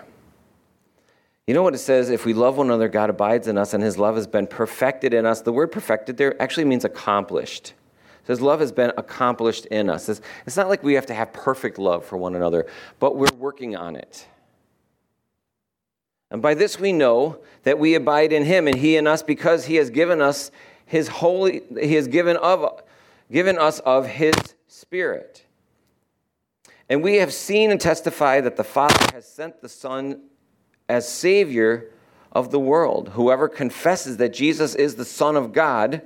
You 1.47 1.55
know 1.55 1.63
what 1.63 1.75
it 1.75 1.79
says? 1.79 2.11
If 2.11 2.27
we 2.27 2.35
love 2.35 2.59
one 2.59 2.67
another, 2.67 2.87
God 2.87 3.09
abides 3.09 3.49
in 3.49 3.57
us, 3.57 3.73
and 3.73 3.83
his 3.83 3.97
love 3.97 4.15
has 4.17 4.27
been 4.27 4.47
perfected 4.47 5.15
in 5.15 5.25
us. 5.25 5.41
The 5.41 5.55
word 5.55 5.73
perfected 5.73 6.19
there 6.19 6.41
actually 6.41 6.67
means 6.67 6.85
accomplished. 6.85 7.73
It 8.21 8.27
says 8.27 8.43
love 8.43 8.61
has 8.61 8.73
been 8.73 8.93
accomplished 8.99 9.65
in 9.67 9.89
us. 9.89 10.11
It's, 10.11 10.21
it's 10.45 10.59
not 10.59 10.69
like 10.69 10.83
we 10.83 10.93
have 10.95 11.07
to 11.07 11.15
have 11.15 11.33
perfect 11.33 11.79
love 11.79 12.05
for 12.05 12.19
one 12.19 12.35
another, 12.35 12.67
but 13.01 13.17
we're 13.17 13.35
working 13.39 13.75
on 13.75 13.97
it. 13.97 14.27
And 16.31 16.43
by 16.43 16.53
this 16.53 16.79
we 16.79 16.93
know 16.93 17.39
that 17.63 17.79
we 17.79 17.95
abide 17.95 18.35
in 18.35 18.45
him 18.45 18.69
and 18.69 18.77
he 18.77 18.97
in 18.99 19.07
us 19.07 19.23
because 19.23 19.65
he 19.65 19.77
has 19.77 19.89
given 19.89 20.21
us 20.21 20.51
his 20.85 21.09
holy 21.09 21.63
he 21.81 21.95
has 21.95 22.07
given 22.07 22.37
of 22.37 22.83
given 23.31 23.59
us 23.59 23.81
of 23.81 24.07
his 24.07 24.35
Spirit. 24.69 25.47
And 26.93 27.03
we 27.03 27.17
have 27.17 27.33
seen 27.33 27.71
and 27.71 27.81
testified 27.81 28.45
that 28.45 28.57
the 28.57 28.65
Father 28.65 29.15
has 29.15 29.27
sent 29.27 29.63
the 29.63 29.69
Son 29.71 30.25
as 30.91 31.09
Savior 31.09 31.91
of 32.33 32.51
the 32.51 32.61
world. 32.61 33.09
Whoever 33.15 33.49
confesses 33.49 34.19
that 34.19 34.35
Jesus 34.35 34.75
is 34.75 34.95
the 34.97 35.05
Son 35.07 35.35
of 35.35 35.55
God, 35.55 36.03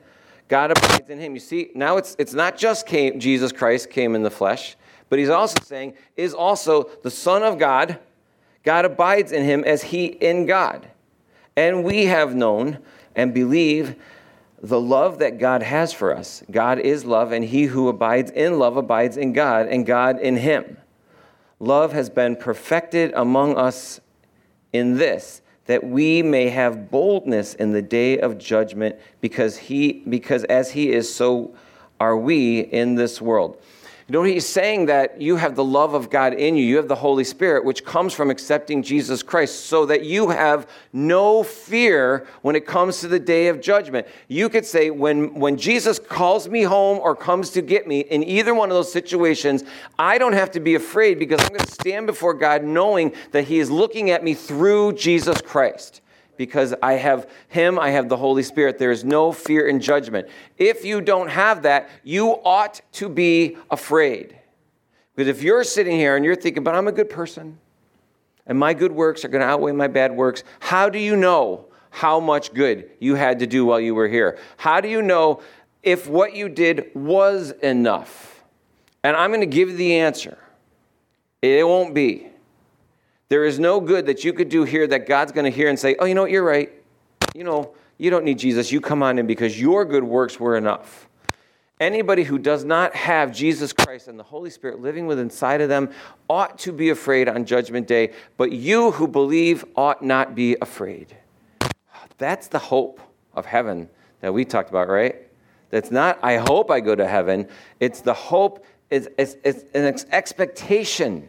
God 0.47 0.71
abides 0.71 1.11
in 1.11 1.19
him. 1.19 1.35
You 1.35 1.41
see, 1.41 1.73
now 1.75 1.97
it's, 1.97 2.15
it's 2.21 2.35
not 2.35 2.57
just 2.57 2.87
came, 2.87 3.19
Jesus 3.19 3.51
Christ 3.51 3.91
came 3.91 4.15
in 4.15 4.23
the 4.23 4.31
flesh, 4.31 4.77
but 5.09 5.19
he's 5.19 5.29
also 5.29 5.61
saying, 5.61 5.95
is 6.17 6.33
also 6.33 6.89
the 7.03 7.11
Son 7.11 7.43
of 7.43 7.59
God. 7.59 7.99
God 8.63 8.85
abides 8.85 9.33
in 9.33 9.43
him 9.43 9.65
as 9.65 9.83
he 9.83 10.05
in 10.05 10.47
God. 10.47 10.87
And 11.57 11.83
we 11.83 12.05
have 12.05 12.37
known 12.37 12.79
and 13.17 13.35
believe 13.35 13.97
the 14.63 14.81
love 14.81 15.19
that 15.19 15.39
God 15.39 15.63
has 15.63 15.93
for 15.93 16.17
us. 16.17 16.43
God 16.51 16.79
is 16.79 17.05
love, 17.05 17.33
and 17.33 17.45
he 17.45 17.65
who 17.65 17.89
abides 17.89 18.31
in 18.31 18.59
love 18.59 18.77
abides 18.77 19.17
in 19.17 19.33
God, 19.33 19.67
and 19.69 19.85
God 19.85 20.19
in 20.19 20.37
him. 20.37 20.79
Love 21.59 21.93
has 21.93 22.11
been 22.11 22.37
perfected 22.37 23.13
among 23.15 23.57
us 23.57 24.01
in 24.73 24.99
this 24.99 25.43
that 25.67 25.85
we 25.85 26.23
may 26.23 26.49
have 26.49 26.91
boldness 26.91 27.55
in 27.55 27.73
the 27.73 27.83
day 27.83 28.19
of 28.19 28.39
judgment 28.39 28.97
because 29.21 29.57
he 29.57 30.05
because 30.09 30.45
as 30.45 30.71
he 30.71 30.93
is 30.93 31.13
so 31.13 31.55
are 32.01 32.17
we 32.17 32.61
in 32.61 32.95
this 32.95 33.21
world 33.21 33.61
you 34.09 34.13
know, 34.13 34.23
he's 34.23 34.47
saying 34.47 34.87
that 34.87 35.21
you 35.21 35.35
have 35.35 35.57
the 35.57 35.65
love 35.65 35.93
of 35.93 36.11
God 36.11 36.33
in 36.33 36.55
you. 36.55 36.65
You 36.65 36.77
have 36.77 36.87
the 36.87 36.95
Holy 36.95 37.25
Spirit, 37.25 37.65
which 37.65 37.85
comes 37.85 38.15
from 38.15 38.31
accepting 38.31 38.85
Jesus 38.85 39.21
Christ, 39.21 39.67
so 39.67 39.85
that 39.87 40.05
you 40.05 40.29
have 40.29 40.71
no 40.93 41.43
fear 41.43 42.25
when 42.43 42.55
it 42.55 42.67
comes 42.67 43.01
to 43.01 43.09
the 43.09 43.19
day 43.19 43.49
of 43.49 43.61
judgment. 43.61 44.07
You 44.29 44.49
could 44.49 44.65
say, 44.65 44.91
when, 44.91 45.35
when 45.35 45.57
Jesus 45.57 45.99
calls 45.99 46.49
me 46.49 46.63
home 46.63 47.01
or 47.01 47.17
comes 47.17 47.51
to 47.51 47.63
get 47.63 47.89
me, 47.89 48.01
in 48.01 48.23
either 48.23 48.55
one 48.55 48.71
of 48.71 48.77
those 48.77 48.93
situations, 48.93 49.65
I 49.99 50.19
don't 50.19 50.35
have 50.35 50.53
to 50.53 50.61
be 50.61 50.77
afraid 50.77 51.19
because 51.19 51.41
I'm 51.41 51.49
going 51.49 51.61
to 51.61 51.73
stand 51.73 52.07
before 52.07 52.35
God 52.35 52.63
knowing 52.63 53.13
that 53.33 53.47
He 53.49 53.59
is 53.59 53.73
looking 53.73 54.11
at 54.11 54.23
me 54.23 54.35
through 54.35 54.93
Jesus 54.93 55.43
Christ 55.43 56.01
because 56.37 56.75
I 56.83 56.95
have 56.95 57.29
Him, 57.49 57.79
I 57.79 57.91
have 57.91 58.09
the 58.09 58.17
Holy 58.17 58.43
Spirit. 58.43 58.79
There 58.79 58.91
is 58.91 59.05
no 59.05 59.33
fear 59.33 59.67
in 59.67 59.81
judgment. 59.81 60.29
If 60.59 60.85
you 60.85 61.01
don't 61.01 61.29
have 61.29 61.63
that, 61.63 61.89
you 62.05 62.31
ought 62.45 62.81
to 62.93 63.09
be 63.09 63.57
afraid. 63.71 64.39
Because 65.15 65.29
if 65.29 65.43
you're 65.43 65.65
sitting 65.65 65.97
here 65.97 66.17
and 66.17 66.25
you're 66.25 66.37
thinking, 66.37 66.63
but 66.63 66.75
I'm 66.75 66.89
a 66.89 66.93
good 66.93 67.11
person, 67.11 67.59
and 68.47 68.59
my 68.59 68.75
good 68.75 68.93
works 68.93 69.25
are 69.25 69.29
going 69.29 69.41
to 69.41 69.49
outweigh 69.49 69.73
my 69.73 69.89
bad 69.89 70.13
works, 70.13 70.45
how 70.61 70.89
do 70.89 70.99
you 70.99 71.17
know 71.17 71.67
how 71.91 72.21
much 72.21 72.53
good 72.53 72.91
you 73.01 73.15
had 73.15 73.39
to 73.39 73.47
do 73.47 73.65
while 73.65 73.81
you 73.81 73.95
were 73.95 74.09
here? 74.09 74.39
How 74.59 74.81
do 74.81 74.89
you 74.89 75.03
know 75.03 75.41
if 75.83 76.07
what 76.07 76.35
you 76.35 76.49
did 76.49 76.91
was 76.95 77.51
enough? 77.63 78.45
And 79.03 79.17
I'm 79.17 79.31
going 79.31 79.41
to 79.41 79.47
give 79.47 79.71
you 79.71 79.77
the 79.77 79.97
answer 79.97 80.39
it 81.43 81.67
won't 81.67 81.95
be. 81.95 82.29
There 83.29 83.45
is 83.45 83.59
no 83.59 83.81
good 83.81 84.07
that 84.07 84.25
you 84.25 84.33
could 84.33 84.49
do 84.49 84.65
here 84.65 84.87
that 84.87 85.07
God's 85.07 85.33
going 85.33 85.45
to 85.45 85.51
hear 85.51 85.69
and 85.69 85.79
say, 85.79 85.97
oh, 85.99 86.05
you 86.05 86.15
know 86.15 86.23
what, 86.23 86.31
you're 86.31 86.45
right. 86.45 86.73
You 87.35 87.45
know, 87.45 87.75
you 87.99 88.11
don't 88.11 88.25
need 88.25 88.39
Jesus. 88.39 88.71
You 88.71 88.81
come 88.81 89.03
on 89.03 89.19
in 89.19 89.27
because 89.27 89.61
your 89.61 89.85
good 89.85 90.05
works 90.05 90.39
were 90.39 90.57
enough. 90.57 91.09
Anybody 91.79 92.23
who 92.23 92.39
does 92.39 92.65
not 92.65 92.95
have 92.95 93.33
Jesus 93.33 93.73
Christ 93.73 94.09
and 94.09 94.19
the 94.19 94.23
Holy 94.23 94.49
Spirit 94.49 94.81
living 94.81 95.07
within 95.07 95.25
inside 95.25 95.61
of 95.61 95.69
them 95.69 95.91
ought 96.31 96.59
to 96.61 96.73
be 96.73 96.89
afraid 96.89 97.29
on 97.29 97.45
Judgment 97.45 97.87
Day, 97.87 98.13
but 98.39 98.51
you 98.51 98.93
who 98.93 99.07
believe 99.07 99.65
ought 99.77 100.03
not 100.03 100.35
be 100.35 100.57
afraid. 100.63 101.15
That's 102.17 102.49
the 102.49 102.59
hope 102.59 103.01
of 103.35 103.45
heaven 103.45 103.91
that 104.21 104.33
we 104.33 104.47
talked 104.47 104.71
about, 104.71 104.89
right? 104.89 105.17
That's 105.69 105.91
not, 105.91 106.19
I 106.23 106.37
hope 106.37 106.71
I 106.71 106.81
go 106.81 106.95
to 106.95 107.07
heaven. 107.07 107.49
It's 107.79 108.01
the 108.01 108.15
hope, 108.15 108.65
it's, 108.89 109.09
it's, 109.19 109.37
it's 109.45 109.65
an 109.75 109.95
expectation 110.13 111.29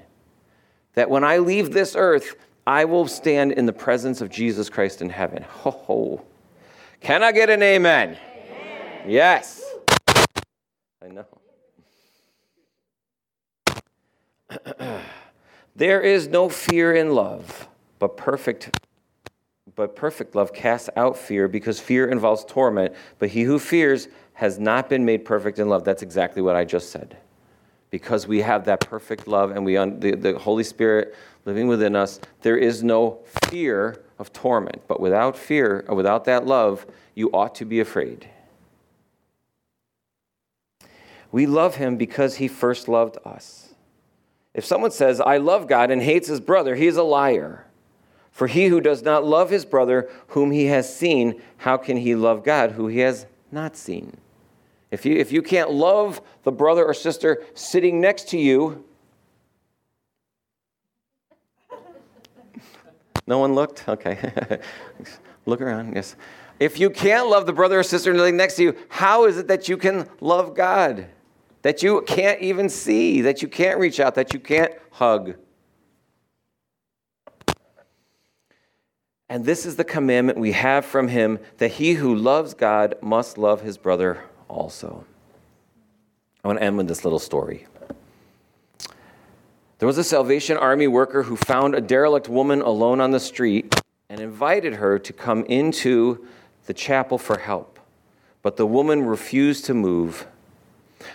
that 0.97 1.11
when 1.11 1.23
I 1.23 1.37
leave 1.37 1.73
this 1.73 1.95
earth, 1.95 2.35
I 2.65 2.85
will 2.85 3.07
stand 3.07 3.51
in 3.51 3.67
the 3.67 3.71
presence 3.71 4.19
of 4.19 4.31
Jesus 4.31 4.67
Christ 4.67 4.99
in 4.99 5.11
heaven. 5.11 5.43
Ho, 5.43 5.69
ho. 5.69 6.25
Can 7.01 7.21
I 7.21 7.31
get 7.31 7.51
an 7.51 7.61
amen? 7.61 8.17
amen? 8.17 9.01
Yes. 9.05 9.63
I 10.99 11.09
know. 11.09 11.27
there 15.75 16.01
is 16.01 16.29
no 16.29 16.49
fear 16.49 16.95
in 16.95 17.13
love, 17.13 17.67
but 17.99 18.17
perfect 18.17 18.75
but 19.75 19.95
perfect 19.95 20.33
love 20.33 20.51
casts 20.51 20.89
out 20.95 21.15
fear 21.15 21.47
because 21.47 21.79
fear 21.79 22.07
involves 22.07 22.43
torment, 22.45 22.95
but 23.19 23.29
he 23.29 23.43
who 23.43 23.59
fears 23.59 24.07
has 24.33 24.57
not 24.57 24.89
been 24.89 25.05
made 25.05 25.25
perfect 25.25 25.59
in 25.59 25.69
love. 25.69 25.83
That's 25.83 26.01
exactly 26.01 26.41
what 26.41 26.55
I 26.55 26.65
just 26.65 26.89
said 26.89 27.17
because 27.89 28.27
we 28.27 28.41
have 28.41 28.65
that 28.65 28.81
perfect 28.81 29.27
love 29.27 29.51
and 29.51 29.63
we 29.65 29.77
un- 29.77 29.99
the, 29.99 30.15
the 30.15 30.37
Holy 30.37 30.63
Spirit 30.63 31.15
living 31.45 31.67
within 31.67 31.95
us, 31.95 32.19
there 32.41 32.57
is 32.57 32.83
no 32.83 33.19
fear 33.49 34.03
of 34.19 34.33
torment. 34.33 34.81
But 34.87 34.99
without 34.99 35.37
fear, 35.37 35.85
or 35.87 35.95
without 35.95 36.25
that 36.25 36.45
love, 36.45 36.85
you 37.15 37.29
ought 37.31 37.55
to 37.55 37.65
be 37.65 37.79
afraid. 37.79 38.27
We 41.31 41.45
love 41.45 41.75
him 41.75 41.97
because 41.97 42.35
he 42.35 42.47
first 42.47 42.87
loved 42.87 43.17
us. 43.25 43.73
If 44.53 44.65
someone 44.65 44.91
says, 44.91 45.21
I 45.21 45.37
love 45.37 45.67
God 45.67 45.91
and 45.91 46.01
hates 46.01 46.27
his 46.27 46.39
brother, 46.39 46.75
he 46.75 46.87
is 46.87 46.97
a 46.97 47.03
liar. 47.03 47.65
For 48.31 48.47
he 48.47 48.67
who 48.67 48.81
does 48.81 49.03
not 49.03 49.25
love 49.25 49.49
his 49.49 49.65
brother 49.65 50.09
whom 50.27 50.51
he 50.51 50.65
has 50.65 50.93
seen, 50.93 51.41
how 51.57 51.77
can 51.77 51.97
he 51.97 52.15
love 52.15 52.43
God 52.43 52.71
who 52.71 52.87
he 52.87 52.99
has 52.99 53.25
not 53.51 53.75
seen? 53.75 54.17
If 54.89 55.05
you, 55.05 55.15
if 55.15 55.31
you 55.31 55.41
can't 55.41 55.71
love 55.71 56.21
the 56.43 56.51
brother 56.51 56.85
or 56.85 56.93
sister 56.93 57.43
sitting 57.53 57.99
next 57.99 58.29
to 58.29 58.37
you, 58.37 58.85
no 63.25 63.39
one 63.39 63.53
looked? 63.53 63.87
Okay. 63.89 64.59
Look 65.45 65.59
around, 65.59 65.95
yes. 65.95 66.15
If 66.59 66.79
you 66.79 66.89
can't 66.89 67.27
love 67.27 67.45
the 67.45 67.53
brother 67.53 67.79
or 67.79 67.83
sister 67.83 68.15
sitting 68.17 68.37
next 68.37 68.55
to 68.55 68.63
you, 68.63 68.75
how 68.89 69.25
is 69.25 69.37
it 69.37 69.47
that 69.47 69.67
you 69.67 69.77
can 69.77 70.09
love 70.21 70.55
God? 70.55 71.07
That 71.61 71.83
you 71.83 72.01
can't 72.07 72.41
even 72.41 72.69
see, 72.69 73.21
that 73.21 73.41
you 73.41 73.47
can't 73.47 73.79
reach 73.79 73.99
out, 73.99 74.15
that 74.15 74.33
you 74.33 74.39
can't 74.39 74.71
hug? 74.91 75.35
And 79.29 79.43
this 79.43 79.65
is 79.65 79.75
the 79.75 79.83
commandment 79.83 80.39
we 80.39 80.53
have 80.53 80.85
from 80.85 81.09
him 81.09 81.39
that 81.57 81.73
he 81.73 81.95
who 81.95 82.15
loves 82.15 82.53
God 82.53 82.95
must 83.01 83.37
love 83.37 83.61
his 83.61 83.77
brother 83.77 84.23
also. 84.47 85.05
I 86.43 86.47
want 86.47 86.59
to 86.59 86.65
end 86.65 86.77
with 86.77 86.87
this 86.87 87.03
little 87.03 87.19
story. 87.19 87.67
There 89.79 89.87
was 89.87 89.97
a 89.97 90.03
Salvation 90.03 90.57
Army 90.57 90.87
worker 90.87 91.23
who 91.23 91.35
found 91.35 91.75
a 91.75 91.81
derelict 91.81 92.29
woman 92.29 92.61
alone 92.61 92.99
on 92.99 93.11
the 93.11 93.19
street 93.19 93.75
and 94.09 94.19
invited 94.19 94.75
her 94.75 94.97
to 94.97 95.13
come 95.13 95.45
into 95.45 96.25
the 96.65 96.73
chapel 96.73 97.17
for 97.17 97.37
help. 97.37 97.79
But 98.41 98.57
the 98.57 98.65
woman 98.65 99.03
refused 99.03 99.65
to 99.65 99.73
move. 99.73 100.25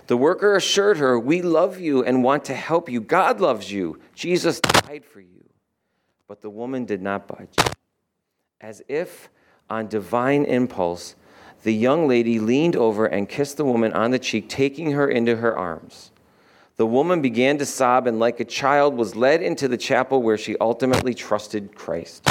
The 0.07 0.17
worker 0.17 0.55
assured 0.55 0.99
her, 0.99 1.19
We 1.19 1.43
love 1.43 1.81
you 1.81 2.05
and 2.05 2.23
want 2.23 2.45
to 2.47 2.55
help 2.55 2.89
you. 2.89 3.01
God 3.01 3.41
loves 3.41 3.73
you. 3.73 3.99
Jesus 4.15 4.61
died 4.61 5.05
for 5.05 5.21
you. 5.21 5.45
But 6.29 6.41
the 6.41 6.51
woman 6.51 6.85
did 6.85 7.03
not 7.03 7.27
budge. 7.27 7.57
As 8.61 8.83
if 8.89 9.29
on 9.69 9.89
divine 9.89 10.45
impulse, 10.45 11.17
the 11.63 11.73
young 11.73 12.09
lady 12.09 12.39
leaned 12.39 12.77
over 12.77 13.07
and 13.07 13.29
kissed 13.29 13.57
the 13.57 13.65
woman 13.65 13.93
on 13.93 14.11
the 14.11 14.19
cheek, 14.19 14.49
taking 14.49 14.93
her 14.93 15.09
into 15.09 15.37
her 15.37 15.57
arms. 15.57 16.11
The 16.77 16.87
woman 16.87 17.21
began 17.23 17.59
to 17.59 17.67
sob 17.67 18.07
and, 18.07 18.19
like 18.19 18.41
a 18.41 18.45
child, 18.45 18.97
was 18.97 19.15
led 19.15 19.43
into 19.43 19.69
the 19.69 19.77
chapel 19.77 20.23
where 20.23 20.39
she 20.39 20.57
ultimately 20.59 21.15
trusted 21.15 21.75
Christ. 21.75 22.29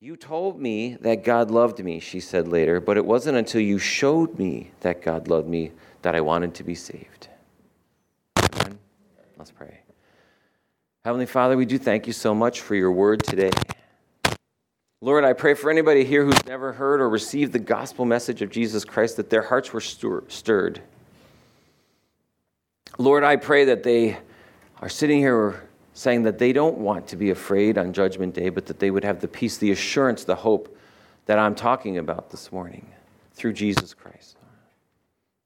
You 0.00 0.16
told 0.16 0.60
me 0.60 0.96
that 1.00 1.24
God 1.24 1.50
loved 1.50 1.82
me, 1.82 1.98
she 1.98 2.20
said 2.20 2.46
later, 2.46 2.80
but 2.80 2.96
it 2.96 3.04
wasn't 3.04 3.38
until 3.38 3.62
you 3.62 3.78
showed 3.78 4.38
me 4.38 4.70
that 4.80 5.02
God 5.02 5.28
loved 5.28 5.48
me 5.48 5.72
that 6.02 6.14
I 6.14 6.20
wanted 6.20 6.54
to 6.56 6.64
be 6.64 6.74
saved. 6.74 7.28
Amen. 8.36 8.78
Let's 9.38 9.50
pray. 9.50 9.80
Heavenly 11.04 11.26
Father, 11.26 11.56
we 11.56 11.64
do 11.64 11.78
thank 11.78 12.06
you 12.06 12.12
so 12.12 12.34
much 12.34 12.60
for 12.60 12.74
your 12.74 12.92
word 12.92 13.24
today. 13.24 13.50
Lord, 15.02 15.24
I 15.24 15.34
pray 15.34 15.52
for 15.52 15.70
anybody 15.70 16.04
here 16.04 16.24
who's 16.24 16.46
never 16.46 16.72
heard 16.72 17.02
or 17.02 17.10
received 17.10 17.52
the 17.52 17.58
gospel 17.58 18.06
message 18.06 18.40
of 18.40 18.50
Jesus 18.50 18.82
Christ 18.82 19.18
that 19.18 19.28
their 19.28 19.42
hearts 19.42 19.70
were 19.72 19.80
stirred. 19.80 20.80
Lord, 22.96 23.22
I 23.22 23.36
pray 23.36 23.66
that 23.66 23.82
they 23.82 24.16
are 24.80 24.88
sitting 24.88 25.18
here 25.18 25.68
saying 25.92 26.22
that 26.22 26.38
they 26.38 26.54
don't 26.54 26.78
want 26.78 27.08
to 27.08 27.16
be 27.16 27.28
afraid 27.28 27.76
on 27.76 27.92
Judgment 27.92 28.34
Day, 28.34 28.48
but 28.48 28.64
that 28.66 28.78
they 28.78 28.90
would 28.90 29.04
have 29.04 29.20
the 29.20 29.28
peace, 29.28 29.58
the 29.58 29.70
assurance, 29.70 30.24
the 30.24 30.34
hope 30.34 30.74
that 31.26 31.38
I'm 31.38 31.54
talking 31.54 31.98
about 31.98 32.30
this 32.30 32.50
morning 32.50 32.86
through 33.34 33.52
Jesus 33.52 33.92
Christ. 33.92 34.38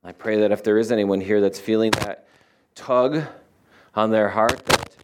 I 0.05 0.12
pray 0.12 0.38
that 0.40 0.53
if 0.53 0.62
there 0.62 0.78
is 0.78 0.92
anyone 0.92 1.20
here 1.20 1.40
that's 1.40 1.59
feeling 1.59 1.90
that 1.92 2.28
tug 2.76 3.24
on 3.96 4.11
their 4.11 4.28
heart, 4.28 4.64
that 4.66 4.96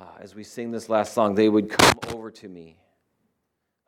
uh, 0.00 0.04
as 0.18 0.34
we 0.34 0.42
sing 0.42 0.72
this 0.72 0.88
last 0.88 1.12
song, 1.12 1.36
they 1.36 1.48
would 1.48 1.70
come 1.70 1.98
over 2.12 2.30
to 2.32 2.48
me 2.48 2.76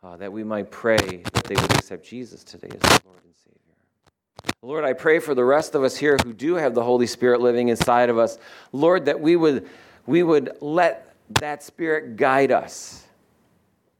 uh, 0.02 0.16
that 0.16 0.32
we 0.32 0.44
might 0.44 0.70
pray 0.70 1.22
that 1.32 1.44
they 1.44 1.54
would 1.54 1.72
accept 1.72 2.04
Jesus 2.04 2.44
today 2.44 2.68
as 2.68 3.04
Lord 3.04 3.20
and 3.24 3.34
Savior. 3.34 4.54
Lord, 4.62 4.84
I 4.84 4.92
pray 4.92 5.18
for 5.18 5.34
the 5.34 5.44
rest 5.44 5.74
of 5.74 5.82
us 5.82 5.96
here 5.96 6.16
who 6.24 6.32
do 6.32 6.54
have 6.54 6.74
the 6.74 6.82
Holy 6.82 7.06
Spirit 7.06 7.40
living 7.40 7.68
inside 7.68 8.08
of 8.08 8.18
us. 8.18 8.38
Lord, 8.72 9.06
that 9.06 9.20
we 9.20 9.36
would, 9.36 9.68
we 10.06 10.22
would 10.22 10.56
let 10.60 11.14
that 11.40 11.62
Spirit 11.62 12.16
guide 12.16 12.52
us 12.52 13.04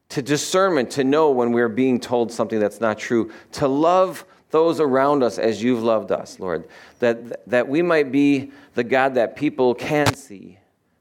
to 0.09 0.21
discernment, 0.21 0.91
to 0.91 1.03
know 1.03 1.31
when 1.31 1.51
we're 1.51 1.67
being 1.69 1.99
told 1.99 2.31
something 2.31 2.59
that's 2.59 2.79
not 2.79 2.97
true, 2.97 3.31
to 3.53 3.67
love 3.67 4.25
those 4.51 4.79
around 4.79 5.23
us 5.23 5.37
as 5.37 5.61
you've 5.61 5.83
loved 5.83 6.11
us, 6.11 6.39
Lord, 6.39 6.67
that, 6.99 7.45
that 7.49 7.67
we 7.67 7.81
might 7.81 8.11
be 8.11 8.51
the 8.75 8.83
God 8.83 9.15
that 9.15 9.35
people 9.35 9.75
can 9.75 10.13
see. 10.13 10.57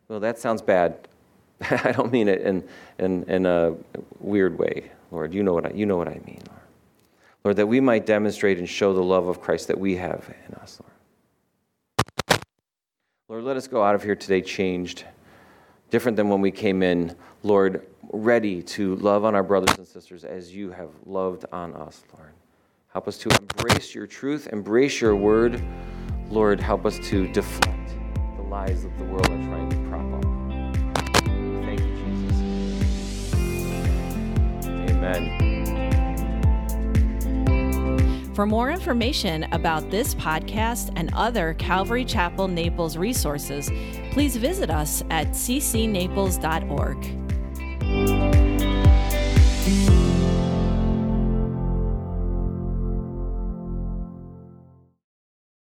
Well, 0.09 0.21
that 0.21 0.39
sounds 0.39 0.63
bad. 0.63 1.09
I 1.71 1.93
don't 1.93 2.13
mean 2.13 2.29
it 2.29 2.43
in, 2.43 2.65
in, 2.99 3.25
in 3.25 3.47
a 3.47 3.75
weird 4.21 4.59
way, 4.59 4.91
Lord. 5.11 5.33
You 5.33 5.43
know, 5.43 5.55
what 5.55 5.67
I, 5.67 5.71
you 5.71 5.87
know 5.87 5.97
what 5.97 6.09
I 6.09 6.21
mean, 6.27 6.41
Lord. 6.49 6.61
Lord, 7.45 7.57
that 7.57 7.67
we 7.67 7.81
might 7.81 8.07
demonstrate 8.07 8.59
and 8.59 8.69
show 8.69 8.93
the 8.93 9.03
love 9.03 9.29
of 9.29 9.41
Christ 9.41 9.69
that 9.69 9.79
we 9.79 9.97
have 9.97 10.29
in 10.49 10.55
us, 10.57 10.81
Lord. 10.81 12.41
Lord, 13.29 13.45
let 13.45 13.57
us 13.57 13.67
go 13.67 13.83
out 13.83 13.95
of 13.95 14.03
here 14.03 14.17
today 14.17 14.41
changed, 14.41 15.05
different 15.91 16.17
than 16.17 16.29
when 16.29 16.41
we 16.41 16.51
came 16.51 16.83
in, 16.83 17.15
Lord, 17.43 17.87
ready 18.13 18.63
to 18.63 18.97
love 18.97 19.25
on 19.25 19.35
our 19.35 19.43
brothers 19.43 19.79
and 19.79 19.87
sisters 19.87 20.25
as 20.25 20.55
you 20.55 20.71
have 20.71 20.91
loved 21.05 21.45
on 21.53 21.75
us, 21.75 22.05
Lord. 22.17 22.33
Help 22.93 23.09
us 23.09 23.19
to 23.19 23.29
embrace 23.29 23.95
your 23.95 24.07
truth, 24.07 24.49
embrace 24.53 25.01
your 25.01 25.15
word. 25.15 25.63
Lord, 26.31 26.61
help 26.61 26.87
us 26.87 26.99
to 27.09 27.29
deflect 27.33 27.91
the 28.37 28.43
lies 28.43 28.83
that 28.83 28.97
the 28.99 29.05
world 29.05 29.27
are 29.27 29.45
trying 29.45 29.66
Amen. 35.07 35.47
For 38.35 38.45
more 38.45 38.71
information 38.71 39.45
about 39.53 39.91
this 39.91 40.15
podcast 40.15 40.93
and 40.97 41.11
other 41.15 41.55
Calvary 41.55 42.05
Chapel 42.05 42.49
Naples 42.49 42.99
resources, 42.99 43.71
please 44.11 44.37
visit 44.37 44.69
us 44.69 45.03
at 45.09 45.29
ccnaples.org. 45.29 47.26